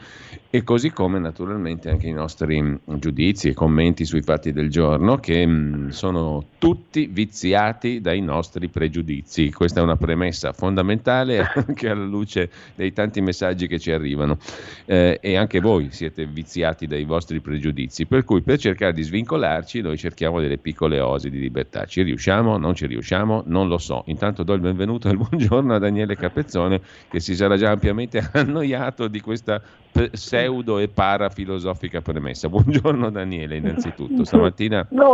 e 0.50 0.64
così 0.64 0.90
come 0.90 1.20
naturalmente 1.20 1.88
anche 1.88 2.08
i 2.08 2.12
nostri 2.12 2.60
mm, 2.60 2.74
giudizi 2.96 3.48
e 3.48 3.54
commenti 3.54 4.04
sui 4.04 4.22
fatti 4.22 4.50
del 4.52 4.70
giorno, 4.70 5.19
che 5.20 5.46
mh, 5.46 5.50
mm, 5.50 5.88
sono 5.88 6.44
tutti 6.58 7.06
viziati 7.06 8.00
dai 8.00 8.20
nostri 8.20 8.68
pregiudizi. 8.68 9.52
Questa 9.52 9.80
è 9.80 9.82
una 9.82 9.96
premessa 9.96 10.52
fondamentale 10.52 11.40
anche 11.54 11.88
alla 11.88 12.04
luce 12.04 12.50
dei 12.74 12.92
tanti 12.92 13.20
messaggi 13.20 13.66
che 13.66 13.78
ci 13.78 13.92
arrivano. 13.92 14.38
Eh, 14.86 15.18
e 15.22 15.36
anche 15.36 15.60
voi 15.60 15.90
siete 15.90 16.26
viziati 16.26 16.86
dai 16.86 17.04
vostri 17.04 17.40
pregiudizi, 17.40 18.06
per 18.06 18.24
cui 18.24 18.42
per 18.42 18.58
cercare 18.58 18.92
di 18.92 19.02
svincolarci 19.02 19.80
noi 19.80 19.96
cerchiamo 19.96 20.40
delle 20.40 20.58
piccole 20.58 20.98
osi 21.00 21.30
di 21.30 21.38
libertà. 21.38 21.84
Ci 21.84 22.02
riusciamo? 22.02 22.56
Non 22.56 22.74
ci 22.74 22.86
riusciamo? 22.86 23.44
Non 23.46 23.68
lo 23.68 23.78
so. 23.78 24.02
Intanto 24.06 24.42
do 24.42 24.54
il 24.54 24.60
benvenuto 24.60 25.08
al 25.08 25.16
buongiorno 25.16 25.74
a 25.74 25.78
Daniele 25.78 26.16
Capezzone 26.16 26.80
che 27.08 27.20
si 27.20 27.34
sarà 27.36 27.56
già 27.56 27.70
ampiamente 27.70 28.26
annoiato 28.32 29.06
di 29.08 29.20
questa 29.20 29.62
pseudo 29.92 30.78
e 30.78 30.88
parafilosofica 30.88 32.00
premessa. 32.00 32.48
Buongiorno 32.48 33.10
Daniele, 33.10 33.56
innanzitutto. 33.56 34.24
Stamattina 34.24 34.86
no, 34.90 35.09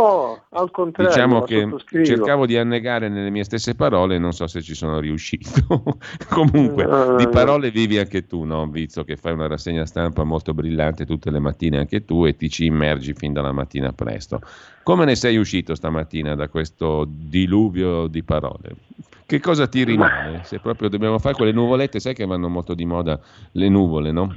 al 0.49 0.71
contrario, 0.71 1.11
diciamo 1.11 1.41
che 1.41 1.67
cercavo 2.03 2.45
di 2.45 2.57
annegare 2.57 3.09
nelle 3.09 3.29
mie 3.29 3.43
stesse 3.43 3.75
parole 3.75 4.17
non 4.17 4.33
so 4.33 4.47
se 4.47 4.61
ci 4.61 4.75
sono 4.75 4.99
riuscito. 4.99 5.97
Comunque, 6.29 6.83
uh, 6.83 7.15
di 7.15 7.27
parole 7.27 7.71
vivi 7.71 7.97
anche 7.97 8.25
tu, 8.25 8.43
no? 8.43 8.67
Vizzo, 8.67 9.03
che 9.03 9.15
fai 9.15 9.33
una 9.33 9.47
rassegna 9.47 9.85
stampa 9.85 10.23
molto 10.23 10.53
brillante 10.53 11.05
tutte 11.05 11.31
le 11.31 11.39
mattine 11.39 11.77
anche 11.77 12.05
tu 12.05 12.25
e 12.25 12.35
ti 12.35 12.49
ci 12.49 12.65
immergi 12.65 13.13
fin 13.13 13.33
dalla 13.33 13.51
mattina 13.51 13.91
presto. 13.91 14.41
Come 14.83 15.05
ne 15.05 15.15
sei 15.15 15.37
uscito 15.37 15.75
stamattina 15.75 16.35
da 16.35 16.47
questo 16.47 17.05
diluvio 17.07 18.07
di 18.07 18.23
parole? 18.23 18.75
Che 19.25 19.39
cosa 19.41 19.67
ti 19.67 19.83
rimane? 19.83 20.43
Se 20.47 20.59
proprio 20.59 20.87
dobbiamo 20.87 21.19
fare 21.19 21.35
quelle 21.35 21.51
nuvolette, 21.51 21.99
sai 21.99 22.13
che 22.13 22.25
vanno 22.25 22.47
molto 22.47 22.73
di 22.73 22.85
moda 22.85 23.19
le 23.51 23.67
nuvole, 23.67 24.11
no? 24.11 24.33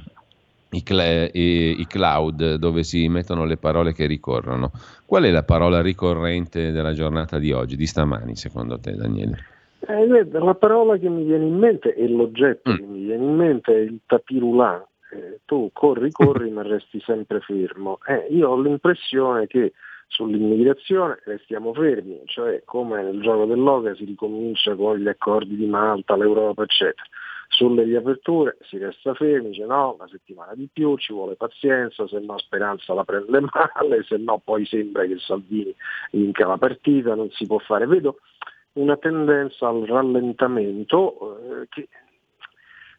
I, 0.72 0.82
cl- 0.82 1.30
i, 1.32 1.80
i, 1.80 1.86
cloud 1.86 2.54
dove 2.54 2.84
si 2.84 3.08
mettono 3.08 3.44
le 3.44 3.56
parole 3.56 3.92
che 3.92 4.06
ricorrono. 4.06 4.70
Qual 5.04 5.24
è 5.24 5.30
la 5.30 5.42
parola 5.42 5.80
ricorrente 5.80 6.70
della 6.70 6.92
giornata 6.92 7.38
di 7.38 7.50
oggi, 7.52 7.76
di 7.76 7.86
stamani, 7.86 8.36
secondo 8.36 8.78
te, 8.78 8.94
Daniele? 8.94 9.44
Eh, 9.80 10.28
la 10.30 10.54
parola 10.54 10.96
che 10.98 11.08
mi 11.08 11.24
viene 11.24 11.46
in 11.46 11.56
mente 11.56 11.94
e 11.94 12.06
l'oggetto 12.08 12.70
mm. 12.70 12.76
che 12.76 12.82
mi 12.82 13.04
viene 13.04 13.24
in 13.24 13.34
mente 13.34 13.72
è 13.72 13.78
il 13.78 14.00
tapirulan. 14.06 14.84
Eh, 15.12 15.40
tu 15.44 15.70
corri, 15.72 16.10
corri, 16.12 16.50
ma 16.52 16.62
resti 16.62 17.00
sempre 17.00 17.40
fermo. 17.40 17.98
Eh, 18.06 18.26
io 18.30 18.50
ho 18.50 18.60
l'impressione 18.60 19.46
che 19.46 19.72
sull'immigrazione 20.06 21.20
restiamo 21.24 21.72
fermi, 21.72 22.20
cioè 22.26 22.62
come 22.64 23.02
nel 23.02 23.20
gioco 23.20 23.46
dell'Oca 23.46 23.94
si 23.94 24.04
ricomincia 24.04 24.74
con 24.74 24.98
gli 24.98 25.08
accordi 25.08 25.56
di 25.56 25.66
Malta, 25.66 26.16
l'Europa, 26.16 26.62
eccetera. 26.62 27.08
Sulle 27.52 27.82
riaperture 27.82 28.56
si 28.62 28.78
resta 28.78 29.12
fermi, 29.12 29.48
dice 29.48 29.66
no, 29.66 29.96
una 29.98 30.06
settimana 30.08 30.54
di 30.54 30.68
più, 30.72 30.96
ci 30.96 31.12
vuole 31.12 31.34
pazienza, 31.34 32.06
se 32.06 32.20
no 32.20 32.38
Speranza 32.38 32.94
la 32.94 33.04
prende 33.04 33.40
male, 33.52 34.04
se 34.04 34.16
no 34.18 34.38
poi 34.38 34.64
sembra 34.66 35.04
che 35.04 35.18
Salvini 35.18 35.74
vinca 36.12 36.46
la 36.46 36.56
partita, 36.58 37.14
non 37.16 37.28
si 37.30 37.46
può 37.46 37.58
fare. 37.58 37.86
Vedo 37.86 38.18
una 38.74 38.96
tendenza 38.96 39.66
al 39.66 39.82
rallentamento 39.82 41.38
eh, 41.62 41.66
che 41.68 41.88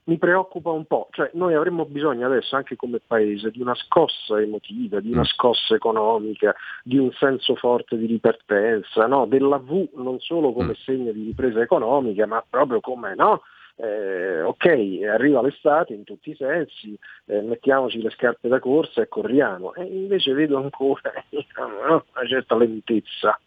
mi 0.03 0.17
preoccupa 0.17 0.71
un 0.71 0.85
po', 0.85 1.07
cioè 1.11 1.29
noi 1.35 1.53
avremmo 1.53 1.85
bisogno 1.85 2.25
adesso 2.25 2.55
anche 2.55 2.75
come 2.75 2.99
paese 3.05 3.51
di 3.51 3.61
una 3.61 3.75
scossa 3.75 4.41
emotiva, 4.41 4.99
di 4.99 5.11
una 5.11 5.21
mm. 5.21 5.25
scossa 5.25 5.75
economica, 5.75 6.55
di 6.83 6.97
un 6.97 7.11
senso 7.13 7.55
forte 7.55 7.97
di 7.97 8.07
ripartenza, 8.07 9.05
no? 9.05 9.25
della 9.25 9.57
V 9.57 9.89
non 9.95 10.19
solo 10.19 10.51
come 10.53 10.71
mm. 10.71 10.83
segno 10.83 11.11
di 11.11 11.23
ripresa 11.23 11.61
economica, 11.61 12.25
ma 12.25 12.43
proprio 12.47 12.79
come 12.79 13.15
no? 13.15 13.43
Eh, 13.75 14.41
ok, 14.41 14.65
arriva 15.11 15.41
l'estate 15.41 15.93
in 15.93 16.03
tutti 16.03 16.31
i 16.31 16.35
sensi, 16.35 16.97
eh, 17.25 17.41
mettiamoci 17.41 18.01
le 18.01 18.09
scarpe 18.11 18.47
da 18.47 18.59
corsa 18.59 19.01
e 19.01 19.07
corriamo, 19.07 19.73
e 19.73 19.83
invece 19.83 20.33
vedo 20.33 20.57
ancora 20.57 21.11
no? 21.87 22.05
una 22.13 22.27
certa 22.27 22.55
lentezza. 22.55 23.39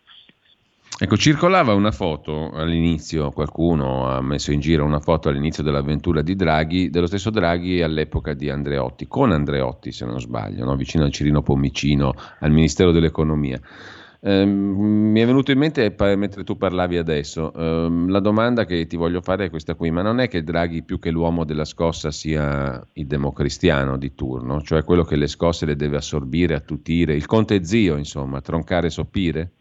Ecco, 0.96 1.16
circolava 1.16 1.74
una 1.74 1.90
foto 1.90 2.52
all'inizio, 2.52 3.32
qualcuno 3.32 4.08
ha 4.08 4.20
messo 4.20 4.52
in 4.52 4.60
giro 4.60 4.84
una 4.84 5.00
foto 5.00 5.28
all'inizio 5.28 5.64
dell'avventura 5.64 6.22
di 6.22 6.36
Draghi, 6.36 6.88
dello 6.88 7.06
stesso 7.06 7.30
Draghi 7.30 7.82
all'epoca 7.82 8.32
di 8.32 8.48
Andreotti, 8.48 9.08
con 9.08 9.32
Andreotti 9.32 9.90
se 9.90 10.04
non 10.04 10.20
sbaglio, 10.20 10.64
no? 10.64 10.76
vicino 10.76 11.02
al 11.02 11.10
Cirino 11.10 11.42
Pomicino, 11.42 12.14
al 12.38 12.52
Ministero 12.52 12.92
dell'Economia. 12.92 13.58
Eh, 14.26 14.46
mi 14.46 15.20
è 15.20 15.26
venuto 15.26 15.50
in 15.50 15.58
mente 15.58 15.94
mentre 16.16 16.44
tu 16.44 16.56
parlavi 16.56 16.96
adesso, 16.96 17.52
eh, 17.52 18.06
la 18.08 18.20
domanda 18.20 18.64
che 18.64 18.86
ti 18.86 18.96
voglio 18.96 19.20
fare 19.20 19.44
è 19.44 19.50
questa 19.50 19.74
qui, 19.74 19.90
ma 19.90 20.00
non 20.00 20.18
è 20.18 20.28
che 20.28 20.42
Draghi 20.42 20.82
più 20.82 20.98
che 20.98 21.10
l'uomo 21.10 21.44
della 21.44 21.66
scossa 21.66 22.10
sia 22.10 22.82
il 22.94 23.06
democristiano 23.06 23.98
di 23.98 24.14
turno, 24.14 24.62
cioè 24.62 24.82
quello 24.82 25.04
che 25.04 25.16
le 25.16 25.26
scosse 25.26 25.66
le 25.66 25.76
deve 25.76 25.98
assorbire, 25.98 26.54
attutire, 26.54 27.14
il 27.14 27.26
conte 27.26 27.64
zio 27.64 27.96
insomma, 27.96 28.40
troncare 28.40 28.86
e 28.86 28.90
soppire? 28.90 29.52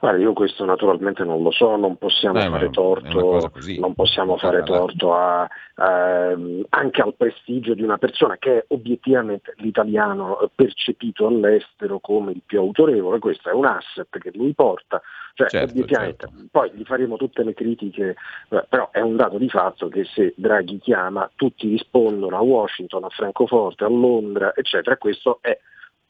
Guarda, 0.00 0.20
io 0.20 0.32
questo 0.32 0.64
naturalmente 0.64 1.24
non 1.24 1.42
lo 1.42 1.50
so, 1.50 1.74
non 1.76 1.96
possiamo 1.96 2.38
eh, 2.38 2.48
fare 2.48 2.70
torto, 2.70 3.50
non 3.78 3.94
possiamo 3.94 4.36
fare 4.36 4.62
torto 4.62 5.12
a, 5.12 5.48
a, 5.74 6.36
anche 6.68 7.02
al 7.02 7.14
prestigio 7.16 7.74
di 7.74 7.82
una 7.82 7.98
persona 7.98 8.36
che 8.36 8.58
è 8.58 8.64
obiettivamente 8.68 9.54
l'italiano 9.56 10.38
percepito 10.54 11.26
all'estero 11.26 11.98
come 11.98 12.30
il 12.30 12.42
più 12.46 12.60
autorevole, 12.60 13.18
questo 13.18 13.50
è 13.50 13.52
un 13.52 13.64
asset 13.64 14.18
che 14.18 14.30
lui 14.34 14.54
porta, 14.54 15.02
cioè, 15.34 15.48
certo, 15.48 15.72
obiettivamente, 15.72 16.28
certo. 16.28 16.44
poi 16.50 16.70
gli 16.74 16.84
faremo 16.84 17.16
tutte 17.16 17.42
le 17.42 17.54
critiche, 17.54 18.14
eh, 18.50 18.66
però 18.68 18.90
è 18.92 19.00
un 19.00 19.16
dato 19.16 19.36
di 19.36 19.48
fatto 19.48 19.88
che 19.88 20.04
se 20.04 20.32
Draghi 20.36 20.78
chiama 20.78 21.28
tutti 21.34 21.68
rispondono 21.68 22.36
a 22.36 22.40
Washington, 22.40 23.02
a 23.02 23.08
Francoforte, 23.08 23.82
a 23.82 23.88
Londra, 23.88 24.52
eccetera, 24.54 24.96
questo 24.96 25.38
è 25.40 25.58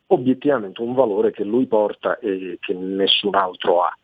obiettivamente 0.09 0.83
un 0.83 0.95
valore 0.95 1.33
che 1.33 1.45
lui 1.45 1.67
porta 1.67 2.19
e 2.19 2.59
che 2.61 2.75
nessun 2.75 3.35
altro 3.35 3.83
ha. 3.83 3.97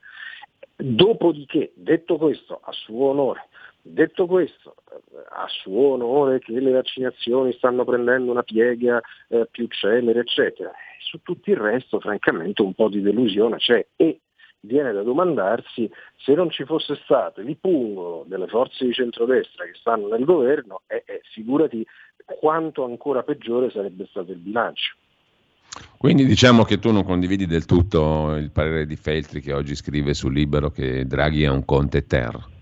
Dopodiché, 0.76 1.72
detto 1.74 2.16
questo, 2.16 2.60
a 2.62 2.72
suo 2.72 3.10
onore, 3.10 3.48
detto 3.80 4.26
questo, 4.26 4.74
a 5.30 5.46
suo 5.48 5.92
onore 5.92 6.40
che 6.40 6.58
le 6.58 6.72
vaccinazioni 6.72 7.52
stanno 7.52 7.84
prendendo 7.84 8.30
una 8.30 8.42
piega 8.42 9.00
eh, 9.28 9.46
più 9.50 9.68
celere, 9.68 10.20
eccetera, 10.20 10.72
su 10.98 11.20
tutto 11.22 11.50
il 11.50 11.56
resto, 11.56 12.00
francamente, 12.00 12.62
un 12.62 12.74
po' 12.74 12.88
di 12.88 13.00
delusione 13.00 13.58
c'è 13.58 13.86
e 13.96 14.20
viene 14.60 14.92
da 14.92 15.02
domandarsi 15.02 15.90
se 16.16 16.34
non 16.34 16.50
ci 16.50 16.64
fosse 16.64 16.98
stato 17.04 17.40
il 17.40 17.56
pungolo 17.58 18.24
delle 18.26 18.48
forze 18.48 18.84
di 18.84 18.92
centrodestra 18.92 19.64
che 19.64 19.74
stanno 19.74 20.08
nel 20.08 20.24
governo, 20.24 20.82
eh, 20.86 21.04
eh, 21.06 21.20
figurati 21.32 21.86
quanto 22.24 22.84
ancora 22.84 23.22
peggiore 23.22 23.70
sarebbe 23.70 24.06
stato 24.06 24.32
il 24.32 24.38
bilancio. 24.38 24.96
Quindi 25.96 26.26
diciamo 26.26 26.64
che 26.64 26.78
tu 26.78 26.92
non 26.92 27.04
condividi 27.04 27.46
del 27.46 27.64
tutto 27.64 28.34
il 28.36 28.50
parere 28.50 28.86
di 28.86 28.96
Feltri 28.96 29.40
che 29.40 29.52
oggi 29.52 29.74
scrive 29.74 30.14
sul 30.14 30.32
Libero 30.32 30.70
che 30.70 31.06
Draghi 31.06 31.44
è 31.44 31.48
un 31.48 31.64
conte 31.64 32.06
ter. 32.06 32.52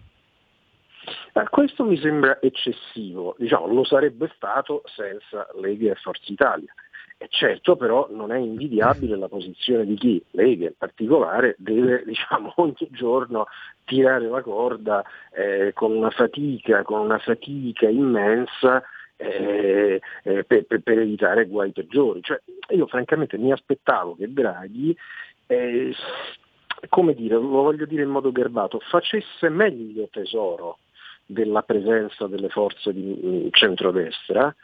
Eh, 1.35 1.49
questo 1.51 1.85
mi 1.85 1.99
sembra 1.99 2.39
eccessivo, 2.41 3.35
diciamo, 3.39 3.67
lo 3.67 3.85
sarebbe 3.85 4.31
stato 4.37 4.83
senza 4.85 5.47
Lega 5.61 5.93
e 5.93 5.95
Forza 5.95 6.31
Italia. 6.31 6.73
E 7.17 7.29
certo 7.31 7.77
però 7.77 8.09
non 8.11 8.33
è 8.33 8.39
invidiabile 8.39 9.17
la 9.17 9.29
posizione 9.29 9.87
di 9.87 9.95
chi, 9.95 10.23
Lega 10.33 10.67
in 10.67 10.75
particolare, 10.77 11.55
deve 11.59 12.03
diciamo, 12.07 12.53
ogni 12.57 12.89
giorno 12.91 13.47
tirare 13.85 14.29
la 14.29 14.43
corda 14.43 15.05
eh, 15.33 15.73
con 15.73 15.93
una 15.93 16.11
fatica, 16.11 16.83
con 16.83 17.01
una 17.01 17.19
fatica 17.19 17.89
immensa 17.89 18.83
eh, 19.23 20.01
eh, 20.25 20.45
per, 20.45 20.65
per, 20.65 20.81
per, 20.81 20.99
evitare 20.99 21.47
guai 21.47 21.73
peggiori. 21.73 22.21
Cioè, 22.23 22.41
io 22.71 22.87
francamente 22.87 23.39
mi 23.39 23.53
aspettavo 23.53 24.17
che 24.17 24.33
Draghi, 24.33 24.97
eh, 25.47 25.95
come 26.89 27.15
dire, 27.15 27.35
lo 27.35 27.49
voglio 27.49 27.87
dire 27.87 28.03
in 28.03 28.09
modo 28.09 28.33
garbato, 28.33 28.81
facesse 28.81 29.49
meglio 29.49 30.09
tesoro 30.11 30.79
della 31.25 31.63
presenza 31.63 32.27
delle 32.27 32.49
forze 32.49 32.93
di 32.93 33.21
mm, 33.25 33.47
centrodestra, 33.51 34.55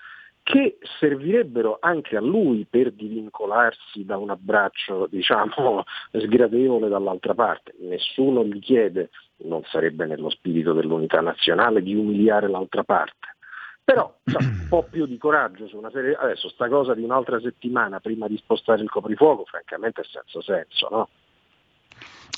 che 0.43 0.79
servirebbero 0.99 1.77
anche 1.81 2.17
a 2.17 2.21
lui 2.21 2.67
per 2.69 2.93
divincolarsi 2.93 4.05
da 4.05 4.17
un 4.17 4.31
abbraccio 4.31 5.07
diciamo, 5.13 5.85
sgradevole 6.11 6.89
dall'altra 6.89 7.35
parte. 7.35 7.75
Nessuno 7.81 8.45
gli 8.45 8.59
chiede, 8.61 9.11
non 9.45 9.63
sarebbe 9.65 10.07
nello 10.07 10.31
spirito 10.31 10.73
dell'unità 10.73 11.21
nazionale, 11.21 11.83
di 11.83 11.95
umiliare 11.95 12.49
l'altra 12.49 12.83
parte. 12.83 13.28
Però 13.89 14.15
un 14.25 14.67
po' 14.69 14.83
più 14.83 15.07
di 15.07 15.17
coraggio 15.17 15.67
su 15.67 15.79
una 15.79 15.89
serie. 15.91 16.15
Adesso 16.15 16.51
sta 16.51 16.69
cosa 16.69 16.93
di 16.93 17.03
un'altra 17.03 17.41
settimana 17.41 18.01
prima 18.01 18.29
di 18.29 18.37
spostare 18.37 18.83
il 18.83 18.91
coprifuoco, 18.91 19.47
francamente 19.47 20.03
è 20.03 20.05
senza 20.05 20.43
senso, 20.43 20.89
no? 20.91 21.09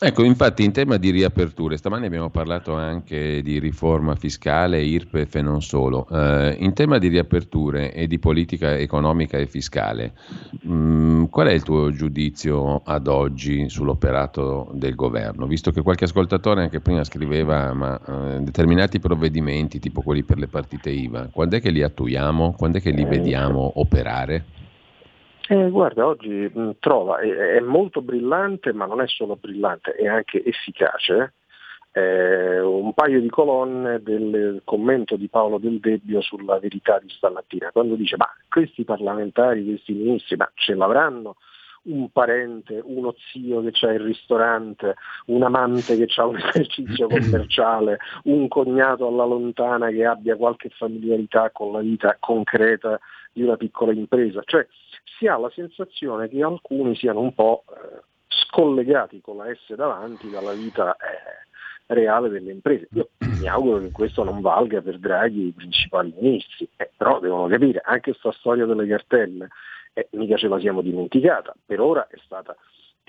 Ecco, 0.03 0.24
infatti 0.24 0.64
in 0.64 0.72
tema 0.72 0.97
di 0.97 1.11
riaperture, 1.11 1.76
stamani 1.76 2.07
abbiamo 2.07 2.30
parlato 2.30 2.74
anche 2.74 3.43
di 3.43 3.59
riforma 3.59 4.14
fiscale, 4.14 4.82
IRPEF 4.82 5.34
e 5.34 5.43
non 5.43 5.61
solo. 5.61 6.09
Eh, 6.11 6.57
in 6.59 6.72
tema 6.72 6.97
di 6.97 7.09
riaperture 7.09 7.93
e 7.93 8.07
di 8.07 8.18
politica 8.18 8.78
economica 8.78 9.36
e 9.36 9.47
fiscale, 9.47 10.14
mh, 10.62 10.72
mm, 10.72 11.24
qual 11.24 11.49
è 11.49 11.53
il 11.53 11.62
tuo 11.62 11.91
giudizio 11.91 12.80
ad 12.82 13.09
oggi 13.09 13.68
sull'operato 13.68 14.70
del 14.72 14.95
governo? 14.95 15.47
Visto 15.47 15.70
che 15.70 15.82
qualche 15.82 16.05
ascoltatore 16.05 16.62
anche 16.62 16.80
prima 16.80 17.05
scriveva, 17.05 17.74
ma 17.74 18.01
eh, 18.01 18.41
determinati 18.41 19.01
provvedimenti, 19.01 19.80
tipo 19.80 20.01
quelli 20.01 20.22
per 20.22 20.38
le 20.38 20.49
partite 20.49 20.88
IVA, 20.88 21.28
quando 21.30 21.57
è 21.57 21.61
che 21.61 21.70
li 21.70 21.82
attuiamo? 21.82 22.55
Quando 22.57 22.78
è 22.78 22.80
che 22.80 22.91
li 22.91 23.05
vediamo 23.05 23.72
operare? 23.74 24.59
Eh, 25.53 25.68
guarda, 25.68 26.07
oggi 26.07 26.28
mh, 26.30 26.76
trova, 26.78 27.18
è, 27.18 27.57
è, 27.57 27.61
molto 27.61 28.03
brillante, 28.03 28.72
ma 28.72 28.86
non 28.86 29.01
è 29.01 29.09
solo 29.09 29.34
brillante, 29.34 29.94
è 29.94 30.07
anche 30.07 30.44
efficace. 30.44 31.34
Eh, 31.90 32.61
un 32.61 32.94
paio 32.94 33.20
di 33.20 33.28
colonne 33.28 34.01
del 34.01 34.62
commento 34.64 35.16
di 35.16 35.26
Paolo 35.26 35.59
Del 35.59 35.80
Debbio 35.80 36.20
sulla 36.20 36.61
verità 36.61 37.01
di 37.01 37.09
stamattina, 37.09 37.72
quando 37.72 37.96
dice 37.96 38.16
ma 38.16 38.28
questi 38.48 38.84
parlamentari, 38.84 39.64
questi 39.64 39.92
ministri, 39.92 40.36
ma 40.36 40.48
ce 40.55 40.74
l'avranno 40.74 41.34
un 41.82 42.11
parente, 42.11 42.80
uno 42.84 43.12
zio 43.32 43.61
che 43.62 43.86
ha 43.86 43.92
il 43.92 44.01
ristorante, 44.01 44.94
un 45.26 45.42
amante 45.42 45.96
che 45.96 46.07
ha 46.20 46.26
un 46.26 46.36
esercizio 46.55 47.09
commerciale, 47.09 47.98
un 48.24 48.46
cognato 48.46 49.09
alla 49.09 49.24
lontana 49.24 49.88
che 49.88 50.05
abbia 50.05 50.36
qualche 50.36 50.68
familiarità 50.68 51.51
con 51.51 51.72
la 51.72 51.80
vita 51.80 52.16
concreta 52.20 53.01
di 53.32 53.42
una 53.42 53.57
piccola 53.57 53.92
impresa. 53.92 54.42
Cioè 54.44 54.66
si 55.05 55.26
ha 55.26 55.36
la 55.36 55.51
sensazione 55.51 56.28
che 56.28 56.42
alcuni 56.42 56.94
siano 56.96 57.20
un 57.20 57.34
po' 57.34 57.64
eh, 57.68 58.03
scollegati 58.28 59.20
con 59.20 59.36
la 59.36 59.53
S 59.55 59.74
davanti 59.74 60.30
dalla 60.30 60.53
vita 60.53 60.94
eh, 60.96 61.94
reale 61.94 62.28
delle 62.28 62.53
imprese. 62.53 62.88
Io 62.92 63.11
mi 63.18 63.48
auguro 63.48 63.80
che 63.80 63.90
questo 63.90 64.22
non 64.24 64.40
valga 64.40 64.80
per 64.80 64.98
Draghi 64.98 65.42
e 65.42 65.46
i 65.48 65.53
principali 65.53 66.14
ministri, 66.18 66.68
eh, 66.76 66.90
però 66.96 67.20
devono 67.20 67.48
capire 67.48 67.80
anche 67.84 68.12
questa 68.12 68.32
storia 68.32 68.66
delle 68.66 68.86
cartelle, 68.86 69.48
eh, 69.92 70.09
mica 70.12 70.36
ce 70.36 70.48
la 70.48 70.59
siamo 70.61 70.82
dimenticata, 70.82 71.55
per 71.64 71.80
ora 71.80 72.07
è 72.09 72.16
stata 72.24 72.57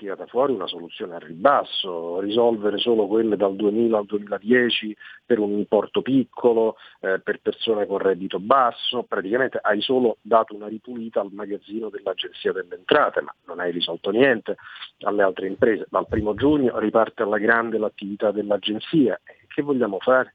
tirata 0.02 0.26
fuori 0.26 0.52
una 0.52 0.66
soluzione 0.66 1.14
a 1.14 1.18
ribasso, 1.18 2.18
risolvere 2.18 2.78
solo 2.78 3.06
quelle 3.06 3.36
dal 3.36 3.54
2000 3.54 3.98
al 3.98 4.04
2010 4.04 4.96
per 5.24 5.38
un 5.38 5.52
importo 5.52 6.02
piccolo, 6.02 6.74
eh, 7.00 7.20
per 7.20 7.40
persone 7.40 7.86
con 7.86 7.98
reddito 7.98 8.40
basso, 8.40 9.04
praticamente 9.04 9.60
hai 9.62 9.80
solo 9.80 10.16
dato 10.20 10.56
una 10.56 10.66
ripulita 10.66 11.20
al 11.20 11.30
magazzino 11.30 11.88
dell'Agenzia 11.88 12.50
delle 12.52 12.74
Entrate, 12.74 13.20
ma 13.20 13.32
non 13.46 13.60
hai 13.60 13.70
risolto 13.70 14.10
niente 14.10 14.56
alle 15.04 15.22
altre 15.22 15.46
imprese. 15.46 15.86
Dal 15.88 16.08
primo 16.08 16.34
giugno 16.34 16.78
riparte 16.80 17.22
alla 17.22 17.38
grande 17.38 17.78
l'attività 17.78 18.32
dell'Agenzia. 18.32 19.20
Che 19.46 19.62
vogliamo 19.62 19.98
fare? 20.00 20.34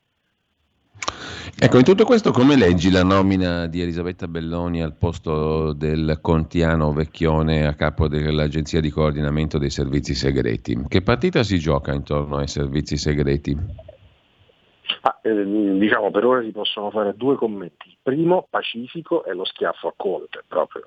Ecco, 1.60 1.78
in 1.78 1.84
tutto 1.84 2.06
questo 2.06 2.32
come 2.32 2.56
leggi 2.56 2.92
la 2.92 3.04
nomina 3.04 3.66
di 3.68 3.82
Elisabetta 3.82 4.28
Belloni 4.28 4.82
al 4.84 4.94
posto 4.94 5.74
del 5.74 6.20
Contiano 6.22 6.94
Vecchione 6.94 7.66
a 7.66 7.74
capo 7.74 8.08
dell'Agenzia 8.08 8.80
di 8.80 8.92
coordinamento 8.92 9.58
dei 9.58 9.72
servizi 9.72 10.14
segreti? 10.14 10.84
Che 10.88 11.02
partita 11.02 11.44
si 11.44 11.58
gioca 11.58 11.94
intorno 11.94 12.38
ai 12.38 12.48
servizi 12.48 12.98
segreti? 12.98 13.58
Ah, 15.02 15.20
eh, 15.22 15.44
diciamo 15.78 16.12
per 16.12 16.26
ora 16.26 16.42
si 16.42 16.52
possono 16.52 16.90
fare 16.90 17.14
due 17.16 17.36
commenti. 17.36 17.90
Il 17.90 17.98
primo, 18.02 18.48
pacifico, 18.50 19.24
è 19.24 19.34
lo 19.34 19.46
schiaffo 19.46 19.88
a 19.88 19.94
Conte, 19.96 20.44
proprio. 20.48 20.84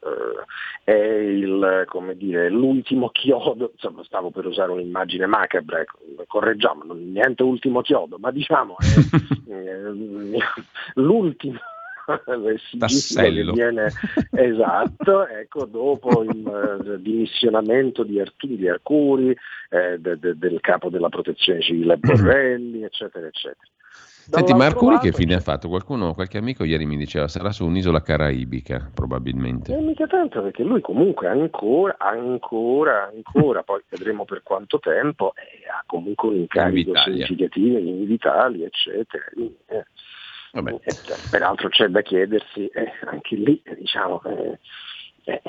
Eh, 0.84 0.92
è 0.92 0.92
il, 0.92 1.86
dire, 2.16 2.48
l'ultimo 2.50 3.10
chiodo, 3.10 3.70
insomma 3.72 4.02
stavo 4.04 4.30
per 4.30 4.46
usare 4.46 4.72
un'immagine 4.72 5.26
macabra, 5.26 5.80
ecco, 5.80 5.98
correggiamo, 6.26 6.84
non, 6.84 7.10
niente 7.10 7.42
ultimo 7.42 7.80
chiodo, 7.82 8.16
ma 8.18 8.30
diciamo 8.30 8.76
è, 8.78 9.52
eh, 9.52 10.38
l'ultimo 10.94 11.58
tassello 12.78 13.52
viene 13.52 13.88
esatto 14.32 15.26
ecco, 15.26 15.64
dopo 15.66 16.22
il 16.22 16.44
uh, 16.44 16.96
dimissionamento 16.96 18.02
di, 18.02 18.18
Arturi, 18.20 18.56
di 18.56 18.68
Arcuri 18.68 19.36
eh, 19.68 19.98
de, 19.98 20.18
de, 20.18 20.36
del 20.36 20.60
capo 20.60 20.88
della 20.88 21.08
protezione 21.08 21.60
civile 21.60 21.96
Borrelli 21.98 22.82
eccetera 22.82 23.26
eccetera 23.26 23.70
Senti, 24.30 24.54
ma 24.54 24.66
Arcuri 24.66 24.94
lato, 24.94 25.08
che 25.08 25.12
fine 25.12 25.34
ha 25.34 25.40
fatto? 25.40 25.68
Qualcuno, 25.68 26.14
qualche 26.14 26.38
amico 26.38 26.62
ieri 26.62 26.86
mi 26.86 26.96
diceva 26.96 27.26
sarà 27.26 27.50
su 27.50 27.66
un'isola 27.66 28.00
caraibica, 28.00 28.90
probabilmente. 28.94 29.72
Non 29.74 29.86
mica 29.86 30.06
tanto, 30.06 30.40
perché 30.40 30.62
lui 30.62 30.80
comunque 30.80 31.26
ancora, 31.26 31.96
ancora, 31.98 33.10
ancora, 33.12 33.62
poi 33.64 33.82
vedremo 33.88 34.24
per 34.24 34.42
quanto 34.44 34.78
tempo, 34.78 35.32
eh, 35.34 35.68
ha 35.68 35.82
comunque 35.84 36.28
un 36.28 36.36
incarico 36.36 36.96
significativo 36.96 37.78
in 37.78 38.10
Italia, 38.10 38.66
eccetera. 38.66 39.24
Eh. 39.66 39.84
Eh, 40.52 40.80
peraltro 41.30 41.68
c'è 41.68 41.88
da 41.88 42.02
chiedersi, 42.02 42.66
eh, 42.66 42.92
anche 43.06 43.36
lì, 43.36 43.60
diciamo, 43.78 44.22
eh, 44.24 44.58
eh, 45.24 45.42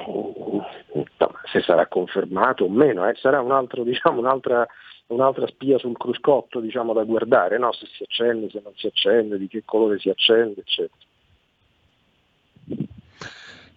se 1.51 1.61
sarà 1.61 1.87
confermato 1.87 2.65
o 2.65 2.69
meno, 2.69 3.09
sarà 3.15 3.41
un 3.41 3.51
altro, 3.51 3.83
diciamo, 3.83 4.19
un'altra 4.19 4.67
un'altra 5.13 5.47
spia 5.47 5.77
sul 5.77 5.97
cruscotto 5.97 6.59
diciamo, 6.59 6.93
da 6.93 7.03
guardare, 7.03 7.57
no? 7.57 7.71
se 7.73 7.85
si 7.95 8.03
accende, 8.03 8.49
se 8.49 8.61
non 8.63 8.73
si 8.75 8.87
accende, 8.87 9.37
di 9.37 9.47
che 9.47 9.63
colore 9.65 9.99
si 9.99 10.09
accende, 10.09 10.61
eccetera. 10.61 11.09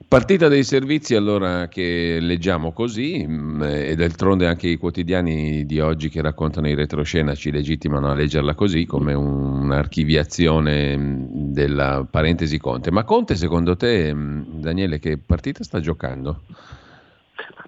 Partita 0.07 0.47
dei 0.47 0.63
servizi 0.63 1.17
allora 1.17 1.67
che 1.67 2.19
leggiamo 2.21 2.73
così 2.73 3.27
mm, 3.27 3.63
e 3.63 3.97
d'altronde 3.97 4.47
anche 4.47 4.69
i 4.69 4.77
quotidiani 4.77 5.67
di 5.67 5.81
oggi 5.81 6.09
che 6.09 6.23
raccontano 6.23 6.69
in 6.69 6.77
retroscena 6.77 7.35
ci 7.35 7.51
legittimano 7.51 8.09
a 8.09 8.15
leggerla 8.15 8.55
così 8.55 8.85
come 8.85 9.13
un'archiviazione 9.13 10.97
mm, 10.97 11.25
della 11.53 12.07
parentesi 12.09 12.59
Conte. 12.59 12.93
Ma 12.93 13.03
Conte 13.03 13.35
secondo 13.35 13.75
te, 13.75 14.15
mm, 14.15 14.43
Daniele, 14.61 15.01
che 15.01 15.19
partita 15.19 15.65
sta 15.65 15.81
giocando? 15.81 16.43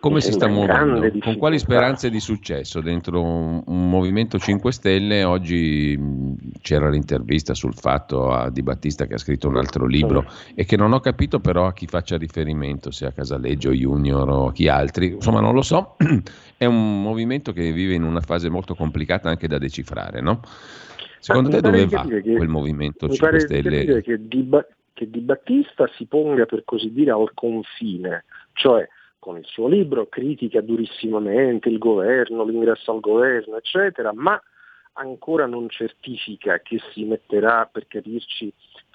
Come 0.07 0.21
si 0.21 0.31
sta 0.31 0.47
muovendo? 0.47 1.19
Con 1.19 1.37
quali 1.37 1.59
speranze 1.59 2.11
di 2.11 2.21
successo 2.21 2.81
dentro 2.81 3.21
un, 3.21 3.61
un, 3.67 3.91
Movimento 3.91 4.39
5 4.39 4.71
Stelle? 4.71 5.25
Oggi 5.25 5.99
c'era 6.61 6.89
l'intervista 6.89 7.55
sul 7.55 7.75
fatto 7.75 8.31
a 8.31 8.49
Di 8.51 8.63
Battista 8.63 9.07
che 9.07 9.15
ha 9.15 9.19
scritto 9.19 9.49
un 9.49 9.57
altro 9.57 9.85
libro 9.85 10.25
e 10.55 10.65
che 10.65 10.77
non 10.77 10.93
ho 10.93 11.01
capito 11.01 11.41
però 11.41 11.67
a 11.67 11.73
chi 11.73 11.87
faccia 11.87 12.17
riferimento, 12.17 12.93
se 12.93 13.07
a 13.07 13.11
Casaleggio 13.11 13.73
Junior 13.73 14.29
o 14.29 14.47
a 14.47 14.53
chi 14.53 14.69
altri, 14.69 15.15
insomma 15.15 15.41
non 15.41 15.55
lo 15.55 15.63
so, 15.63 15.97
è 16.57 16.67
un 16.67 17.03
movimento 17.03 17.53
che 17.53 17.73
vive 17.73 17.95
in 17.95 18.05
una 18.05 18.21
fase 18.21 18.49
molto 18.49 18.77
complicata 18.77 19.29
anche 19.29 19.49
da 19.49 19.59
decifrare, 19.59 20.21
no? 20.21 20.41
Secondo 21.19 21.49
te 21.49 21.61
dove 21.61 21.87
va 21.87 22.07
che, 22.07 22.23
quel 22.23 22.49
Movimento 22.49 23.09
5 23.09 23.41
Stelle? 23.41 24.03
Che 24.03 24.29
di, 24.29 24.43
ba- 24.43 24.67
che 24.93 25.11
di 25.11 25.19
Battista 25.19 25.91
si 25.97 26.05
ponga 26.05 26.47
per 26.47 26.63
così 26.65 26.93
dire 26.93 27.11
al 27.11 27.33
confine, 27.35 28.25
cioè 28.53 28.89
con 29.27 29.39
il 29.39 29.45
suo 29.45 29.67
libro 29.67 30.07
critica 30.07 30.61
durissimamente 30.61 31.69
il 31.69 31.79
governo, 31.79 32.45
l'ingresso 32.45 32.93
al 32.93 33.01
governo, 33.01 33.57
eccetera, 33.57 34.13
ma 34.15 34.41
ancora 34.93 35.47
non 35.47 35.69
certifica 35.69 36.61
che 36.61 36.79
si 36.93 37.03
metterà, 37.03 37.69
per 37.71 37.89
capirci, 37.89 38.53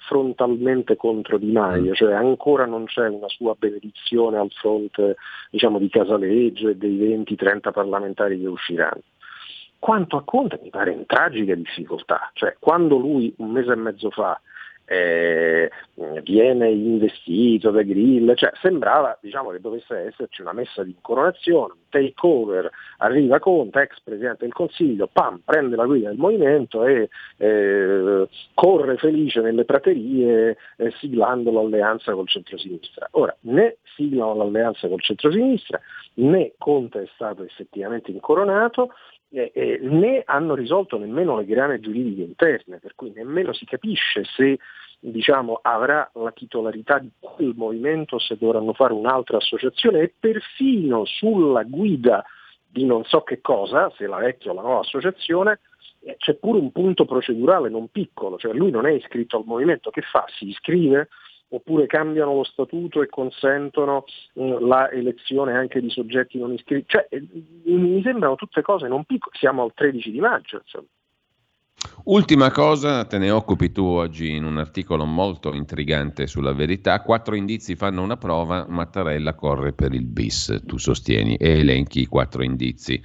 frontalmente 0.08 0.96
contro 0.96 1.36
Di 1.36 1.52
Maio, 1.52 1.92
cioè 1.92 2.14
ancora 2.14 2.64
non 2.64 2.86
c'è 2.86 3.08
una 3.08 3.28
sua 3.28 3.54
benedizione 3.58 4.38
al 4.38 4.50
fronte 4.50 5.16
diciamo, 5.50 5.78
di 5.78 5.90
Casaleggio 5.90 6.70
e 6.70 6.76
dei 6.76 6.96
20-30 6.96 7.70
parlamentari 7.70 8.40
che 8.40 8.46
usciranno. 8.46 9.02
Quanto 9.78 10.16
a 10.16 10.22
Conte 10.24 10.58
mi 10.62 10.70
pare 10.70 10.92
in 10.92 11.04
tragica 11.04 11.54
difficoltà, 11.54 12.30
cioè 12.32 12.56
quando 12.58 12.96
lui 12.96 13.34
un 13.36 13.50
mese 13.50 13.72
e 13.72 13.76
mezzo 13.76 14.08
fa 14.08 14.40
eh, 14.92 15.70
viene 16.22 16.70
investito 16.70 17.70
da 17.70 17.82
Grill, 17.82 18.34
cioè 18.34 18.50
sembrava 18.60 19.18
diciamo, 19.20 19.50
che 19.50 19.60
dovesse 19.60 20.08
esserci 20.08 20.42
una 20.42 20.52
messa 20.52 20.82
di 20.82 20.90
incoronazione, 20.90 21.72
un 21.72 21.88
takeover, 21.88 22.70
arriva 22.98 23.38
Conte, 23.38 23.80
ex 23.80 24.00
Presidente 24.02 24.44
del 24.44 24.52
Consiglio, 24.52 25.08
pam, 25.10 25.40
prende 25.44 25.76
la 25.76 25.86
guida 25.86 26.08
del 26.08 26.18
movimento 26.18 26.84
e 26.84 27.08
eh, 27.38 28.28
corre 28.54 28.96
felice 28.96 29.40
nelle 29.40 29.64
praterie 29.64 30.56
eh, 30.76 30.90
siglando 30.98 31.50
l'alleanza 31.50 32.12
col 32.12 32.28
centrosinistra. 32.28 33.08
Ora, 33.12 33.34
né 33.40 33.78
siglano 33.96 34.34
l'alleanza 34.34 34.88
col 34.88 35.00
centrosinistra, 35.00 35.80
né 36.14 36.52
Conte 36.58 37.02
è 37.02 37.08
stato 37.14 37.42
effettivamente 37.42 38.10
incoronato, 38.10 38.90
eh, 39.32 39.50
eh, 39.54 39.78
né 39.82 40.22
hanno 40.26 40.54
risolto 40.54 40.98
nemmeno 40.98 41.36
le 41.36 41.46
grane 41.46 41.80
giuridiche 41.80 42.22
interne, 42.22 42.78
per 42.78 42.94
cui 42.94 43.12
nemmeno 43.14 43.52
si 43.52 43.64
capisce 43.64 44.24
se 44.24 44.58
diciamo, 45.00 45.58
avrà 45.62 46.08
la 46.14 46.30
titolarità 46.30 46.98
di 46.98 47.10
quel 47.18 47.54
movimento, 47.56 48.20
se 48.20 48.36
dovranno 48.38 48.72
fare 48.72 48.92
un'altra 48.92 49.38
associazione 49.38 50.00
e 50.00 50.14
perfino 50.16 51.04
sulla 51.04 51.64
guida 51.64 52.24
di 52.64 52.84
non 52.84 53.04
so 53.04 53.22
che 53.22 53.40
cosa, 53.40 53.92
se 53.96 54.06
la 54.06 54.18
vecchia 54.18 54.52
o 54.52 54.54
la 54.54 54.62
nuova 54.62 54.80
associazione, 54.80 55.58
eh, 56.04 56.16
c'è 56.18 56.34
pure 56.34 56.58
un 56.58 56.70
punto 56.70 57.04
procedurale 57.04 57.68
non 57.68 57.88
piccolo, 57.88 58.38
cioè 58.38 58.52
lui 58.54 58.70
non 58.70 58.86
è 58.86 58.92
iscritto 58.92 59.38
al 59.38 59.44
movimento, 59.44 59.90
che 59.90 60.02
fa? 60.02 60.24
Si 60.28 60.48
iscrive, 60.48 61.08
oppure 61.52 61.86
cambiano 61.86 62.34
lo 62.34 62.44
statuto 62.44 63.02
e 63.02 63.08
consentono 63.08 64.04
mh, 64.34 64.66
la 64.66 64.90
elezione 64.90 65.54
anche 65.54 65.80
di 65.80 65.90
soggetti 65.90 66.38
non 66.38 66.52
iscritti. 66.52 66.88
Cioè, 66.88 67.06
eh, 67.10 67.26
mi 67.64 68.02
sembrano 68.02 68.36
tutte 68.36 68.62
cose 68.62 68.88
non 68.88 69.04
piccole, 69.04 69.36
siamo 69.38 69.62
al 69.62 69.72
13 69.74 70.10
di 70.10 70.20
maggio. 70.20 70.56
Insomma. 70.56 70.86
Ultima 72.04 72.50
cosa, 72.50 73.04
te 73.04 73.16
ne 73.18 73.30
occupi 73.30 73.70
tu 73.70 73.84
oggi 73.84 74.34
in 74.34 74.44
un 74.44 74.58
articolo 74.58 75.04
molto 75.04 75.54
intrigante 75.54 76.26
sulla 76.26 76.52
verità. 76.52 77.00
Quattro 77.00 77.36
indizi 77.36 77.76
fanno 77.76 78.02
una 78.02 78.16
prova, 78.16 78.66
Mattarella 78.68 79.34
corre 79.34 79.72
per 79.72 79.94
il 79.94 80.04
bis, 80.04 80.62
tu 80.66 80.78
sostieni, 80.78 81.36
e 81.36 81.60
elenchi 81.60 82.00
i 82.00 82.06
quattro 82.06 82.42
indizi 82.42 83.00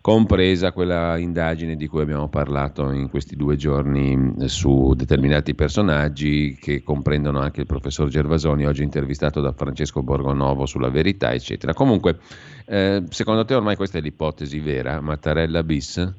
compresa 0.00 0.72
quella 0.72 1.18
indagine 1.18 1.74
di 1.74 1.88
cui 1.88 2.00
abbiamo 2.00 2.28
parlato 2.28 2.92
in 2.92 3.10
questi 3.10 3.34
due 3.34 3.56
giorni 3.56 4.36
su 4.46 4.94
determinati 4.94 5.54
personaggi 5.54 6.56
che 6.58 6.82
comprendono 6.84 7.40
anche 7.40 7.62
il 7.62 7.66
professor 7.66 8.08
Gervasoni, 8.08 8.66
oggi 8.66 8.84
intervistato 8.84 9.40
da 9.40 9.52
Francesco 9.52 10.02
Borgonovo 10.02 10.64
sulla 10.64 10.88
verità, 10.88 11.32
eccetera. 11.32 11.74
Comunque, 11.74 12.20
eh, 12.66 13.02
secondo 13.10 13.44
te 13.44 13.54
ormai 13.54 13.74
questa 13.74 13.98
è 13.98 14.00
l'ipotesi 14.00 14.60
vera, 14.60 15.00
Mattarella 15.00 15.64
bis? 15.64 16.14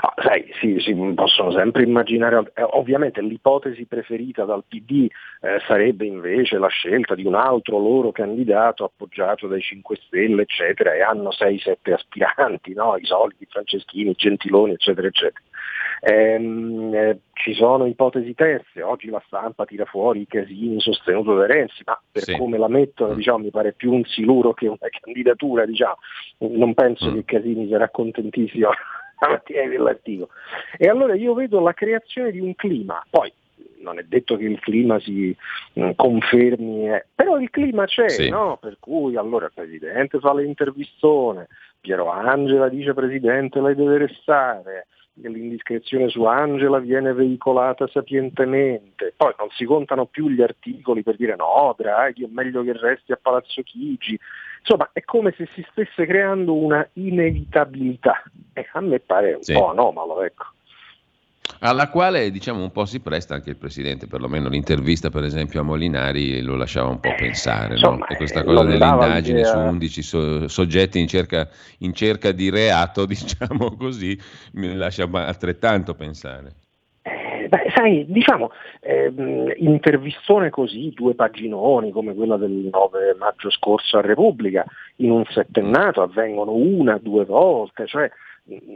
Ah, 0.00 0.14
sai, 0.16 0.50
sì, 0.60 0.78
si 0.80 0.94
possono 1.14 1.50
sempre 1.52 1.82
immaginare, 1.82 2.52
eh, 2.54 2.62
ovviamente 2.62 3.20
l'ipotesi 3.20 3.84
preferita 3.86 4.44
dal 4.44 4.64
PD 4.66 5.08
eh, 5.40 5.60
sarebbe 5.66 6.06
invece 6.06 6.58
la 6.58 6.68
scelta 6.68 7.14
di 7.14 7.24
un 7.24 7.34
altro 7.34 7.78
loro 7.78 8.12
candidato 8.12 8.84
appoggiato 8.84 9.46
dai 9.46 9.60
5 9.60 9.96
Stelle, 9.96 10.42
eccetera, 10.42 10.94
e 10.94 11.02
hanno 11.02 11.30
6-7 11.30 11.92
aspiranti, 11.92 12.72
no? 12.74 12.96
i 12.96 13.04
soliti, 13.04 13.46
Franceschini, 13.48 14.14
Gentiloni, 14.16 14.72
eccetera, 14.72 15.06
eccetera. 15.06 15.42
Ehm, 16.00 16.92
eh, 16.94 17.18
ci 17.32 17.54
sono 17.54 17.86
ipotesi 17.86 18.34
terze, 18.34 18.82
oggi 18.82 19.08
la 19.08 19.22
stampa 19.26 19.64
tira 19.64 19.86
fuori 19.86 20.20
i 20.20 20.26
casini 20.26 20.80
sostenuto 20.80 21.34
da 21.34 21.46
Renzi, 21.46 21.82
ma 21.86 21.98
per 22.12 22.24
sì. 22.24 22.36
come 22.36 22.58
la 22.58 22.68
mettono 22.68 23.12
mm. 23.12 23.16
diciamo, 23.16 23.38
mi 23.38 23.50
pare 23.50 23.72
più 23.72 23.92
un 23.92 24.04
siluro 24.04 24.52
che 24.52 24.66
una 24.66 24.78
candidatura, 25.00 25.64
diciamo. 25.64 25.96
non 26.38 26.74
penso 26.74 27.10
mm. 27.10 27.14
che 27.14 27.24
Casini 27.24 27.68
sarà 27.68 27.88
contentissimo 27.88 28.70
stamattina 29.24 29.68
dell'articolo. 29.68 30.30
E 30.76 30.88
allora 30.88 31.14
io 31.14 31.34
vedo 31.34 31.60
la 31.60 31.72
creazione 31.72 32.30
di 32.30 32.40
un 32.40 32.54
clima, 32.54 33.04
poi 33.08 33.32
non 33.84 33.98
è 33.98 34.02
detto 34.02 34.36
che 34.36 34.44
il 34.44 34.58
clima 34.60 34.98
si 34.98 35.36
mh, 35.74 35.84
mm, 35.84 35.90
confermi, 35.96 36.90
eh, 36.90 37.06
però 37.14 37.38
il 37.38 37.50
clima 37.50 37.84
c'è, 37.84 38.08
sì. 38.08 38.28
no? 38.28 38.58
per 38.60 38.78
cui 38.80 39.16
allora 39.16 39.46
il 39.46 39.52
Presidente 39.54 40.18
fa 40.18 40.34
l'intervistone, 40.34 41.48
Piero 41.80 42.10
Angela 42.10 42.68
dice 42.68 42.94
Presidente 42.94 43.60
lei 43.60 43.74
deve 43.74 43.98
restare, 43.98 44.86
l'indiscrezione 45.14 46.08
su 46.08 46.24
Angela 46.24 46.78
viene 46.78 47.12
veicolata 47.12 47.86
sapientemente, 47.86 49.14
poi 49.16 49.32
non 49.38 49.48
si 49.50 49.64
contano 49.64 50.06
più 50.06 50.28
gli 50.28 50.42
articoli 50.42 51.02
per 51.02 51.16
dire 51.16 51.36
no, 51.36 51.74
Draghi 51.76 52.24
è 52.24 52.28
meglio 52.30 52.62
che 52.64 52.72
resti 52.72 53.12
a 53.12 53.18
Palazzo 53.20 53.62
Chigi, 53.62 54.18
insomma 54.58 54.90
è 54.92 55.02
come 55.02 55.32
se 55.36 55.48
si 55.54 55.64
stesse 55.70 56.06
creando 56.06 56.54
una 56.54 56.86
inevitabilità. 56.94 58.22
E 58.52 58.68
a 58.72 58.80
me 58.80 59.00
pare 59.00 59.34
un 59.34 59.42
sì. 59.42 59.52
po' 59.52 59.70
anomalo, 59.70 60.22
ecco 60.22 60.46
alla 61.60 61.88
quale 61.88 62.30
diciamo 62.30 62.62
un 62.62 62.70
po' 62.70 62.84
si 62.84 63.00
presta 63.00 63.34
anche 63.34 63.50
il 63.50 63.56
Presidente, 63.56 64.06
perlomeno 64.06 64.48
l'intervista 64.48 65.10
per 65.10 65.24
esempio 65.24 65.60
a 65.60 65.62
Molinari 65.62 66.40
lo 66.42 66.56
lasciava 66.56 66.88
un 66.88 67.00
po' 67.00 67.08
eh, 67.08 67.14
pensare, 67.14 67.74
Insomma, 67.74 67.98
no? 67.98 68.08
e 68.08 68.16
questa 68.16 68.40
eh, 68.40 68.44
cosa 68.44 68.64
dell'indagine 68.64 69.44
su 69.44 69.56
11 69.56 70.02
so- 70.02 70.48
soggetti 70.48 70.98
in 70.98 71.08
cerca, 71.08 71.48
in 71.78 71.94
cerca, 71.94 72.32
di 72.32 72.50
reato, 72.50 73.04
diciamo 73.06 73.76
così, 73.76 74.18
mi 74.52 74.74
lascia 74.74 75.08
altrettanto 75.10 75.94
pensare. 75.94 76.52
Eh, 77.02 77.48
beh, 77.48 77.72
sai, 77.74 78.06
diciamo, 78.08 78.50
ehm, 78.80 79.52
intervistone 79.56 80.50
così, 80.50 80.92
due 80.94 81.14
paginoni 81.14 81.90
come 81.92 82.14
quella 82.14 82.36
del 82.36 82.70
9 82.72 83.16
maggio 83.18 83.50
scorso 83.50 83.98
a 83.98 84.00
Repubblica, 84.00 84.64
in 84.96 85.10
un 85.10 85.24
settennato 85.26 86.02
avvengono 86.02 86.52
una, 86.52 86.98
due 87.00 87.24
volte, 87.24 87.86
cioè 87.86 88.10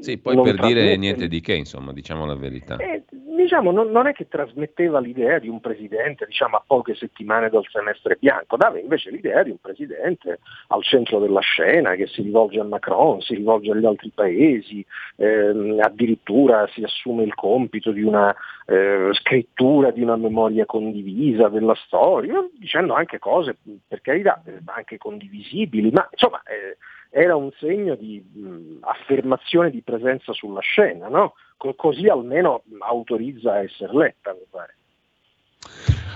sì, 0.01 0.16
poi 0.16 0.41
per 0.41 0.57
dire 0.57 0.97
niente 0.97 1.29
di 1.29 1.41
che, 1.41 1.53
insomma, 1.53 1.93
diciamo 1.93 2.25
la 2.25 2.35
verità. 2.35 2.77
Eh, 2.77 3.03
diciamo, 3.11 3.71
non, 3.71 3.91
non, 3.91 4.07
è 4.07 4.12
che 4.12 4.27
trasmetteva 4.27 4.99
l'idea 4.99 5.39
di 5.39 5.49
un 5.49 5.61
presidente 5.61 6.25
diciamo, 6.25 6.57
a 6.57 6.62
poche 6.66 6.95
settimane 6.95 7.51
dal 7.51 7.66
semestre 7.71 8.16
bianco, 8.19 8.57
dava 8.57 8.79
invece 8.79 9.11
l'idea 9.11 9.43
di 9.43 9.51
un 9.51 9.59
presidente 9.61 10.41
al 10.69 10.83
centro 10.83 11.19
della 11.19 11.41
scena 11.41 11.95
che 11.97 12.07
si 12.07 12.23
rivolge 12.23 12.61
a 12.61 12.64
Macron, 12.64 13.21
si 13.21 13.35
rivolge 13.35 13.71
agli 13.71 13.85
altri 13.85 14.11
paesi, 14.14 14.85
ehm, 15.16 15.79
addirittura 15.83 16.66
si 16.73 16.83
assume 16.83 17.25
il 17.25 17.35
compito 17.35 17.91
di 17.91 18.03
una 18.03 18.35
eh, 18.64 19.11
scrittura, 19.12 19.91
di 19.91 20.01
una 20.01 20.16
memoria 20.16 20.64
condivisa 20.64 21.49
della 21.49 21.75
storia, 21.85 22.43
dicendo 22.59 22.95
anche 22.95 23.19
cose, 23.19 23.57
per 23.87 24.01
carità, 24.01 24.43
anche 24.64 24.97
condivisibili, 24.97 25.91
ma 25.91 26.09
insomma... 26.11 26.43
Eh, 26.45 26.79
era 27.11 27.36
un 27.36 27.50
segno 27.59 27.94
di 27.94 28.20
mh, 28.20 28.78
affermazione 28.80 29.70
di 29.70 29.82
presenza 29.82 30.32
sulla 30.32 30.61
scena, 30.61 31.09
no? 31.09 31.34
Co- 31.56 31.74
così 31.74 32.09
almeno 32.09 32.62
autorizza 32.80 33.52
a 33.52 33.62
essere 33.62 33.92
letta, 33.94 34.32
mi 34.32 34.46
pare. 34.48 34.76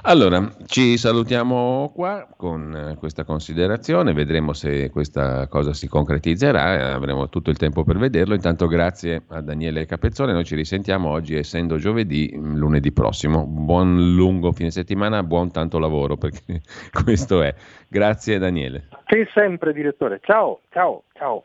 Allora, 0.05 0.51
ci 0.67 0.97
salutiamo 0.97 1.93
qua 1.95 2.27
con 2.37 2.75
eh, 2.75 2.97
questa 2.97 3.23
considerazione, 3.23 4.13
vedremo 4.13 4.53
se 4.53 4.91
questa 4.91 5.47
cosa 5.47 5.73
si 5.73 5.87
concretizzerà, 5.87 6.93
avremo 6.93 7.29
tutto 7.29 7.51
il 7.51 7.57
tempo 7.57 7.85
per 7.85 7.99
vederlo. 7.99 8.35
Intanto 8.35 8.67
grazie 8.67 9.23
a 9.29 9.41
Daniele 9.41 9.87
Capezzone, 9.87 10.33
noi 10.33 10.45
ci 10.45 10.57
risentiamo 10.57 11.09
oggi 11.09 11.37
essendo 11.37 11.77
giovedì, 11.77 12.35
mm, 12.37 12.57
lunedì 12.57 12.91
prossimo. 12.91 13.47
Buon 13.47 14.15
lungo 14.17 14.51
fine 14.51 14.73
settimana, 14.73 15.23
buon 15.23 15.53
tanto 15.53 15.79
lavoro 15.79 16.17
perché 16.17 16.63
questo 17.05 17.41
è. 17.41 17.55
Grazie 17.87 18.39
Daniele. 18.39 18.89
Te 19.07 19.29
sempre 19.33 19.73
direttore, 19.73 20.19
ciao, 20.21 20.63
ciao, 20.71 21.05
ciao. 21.13 21.45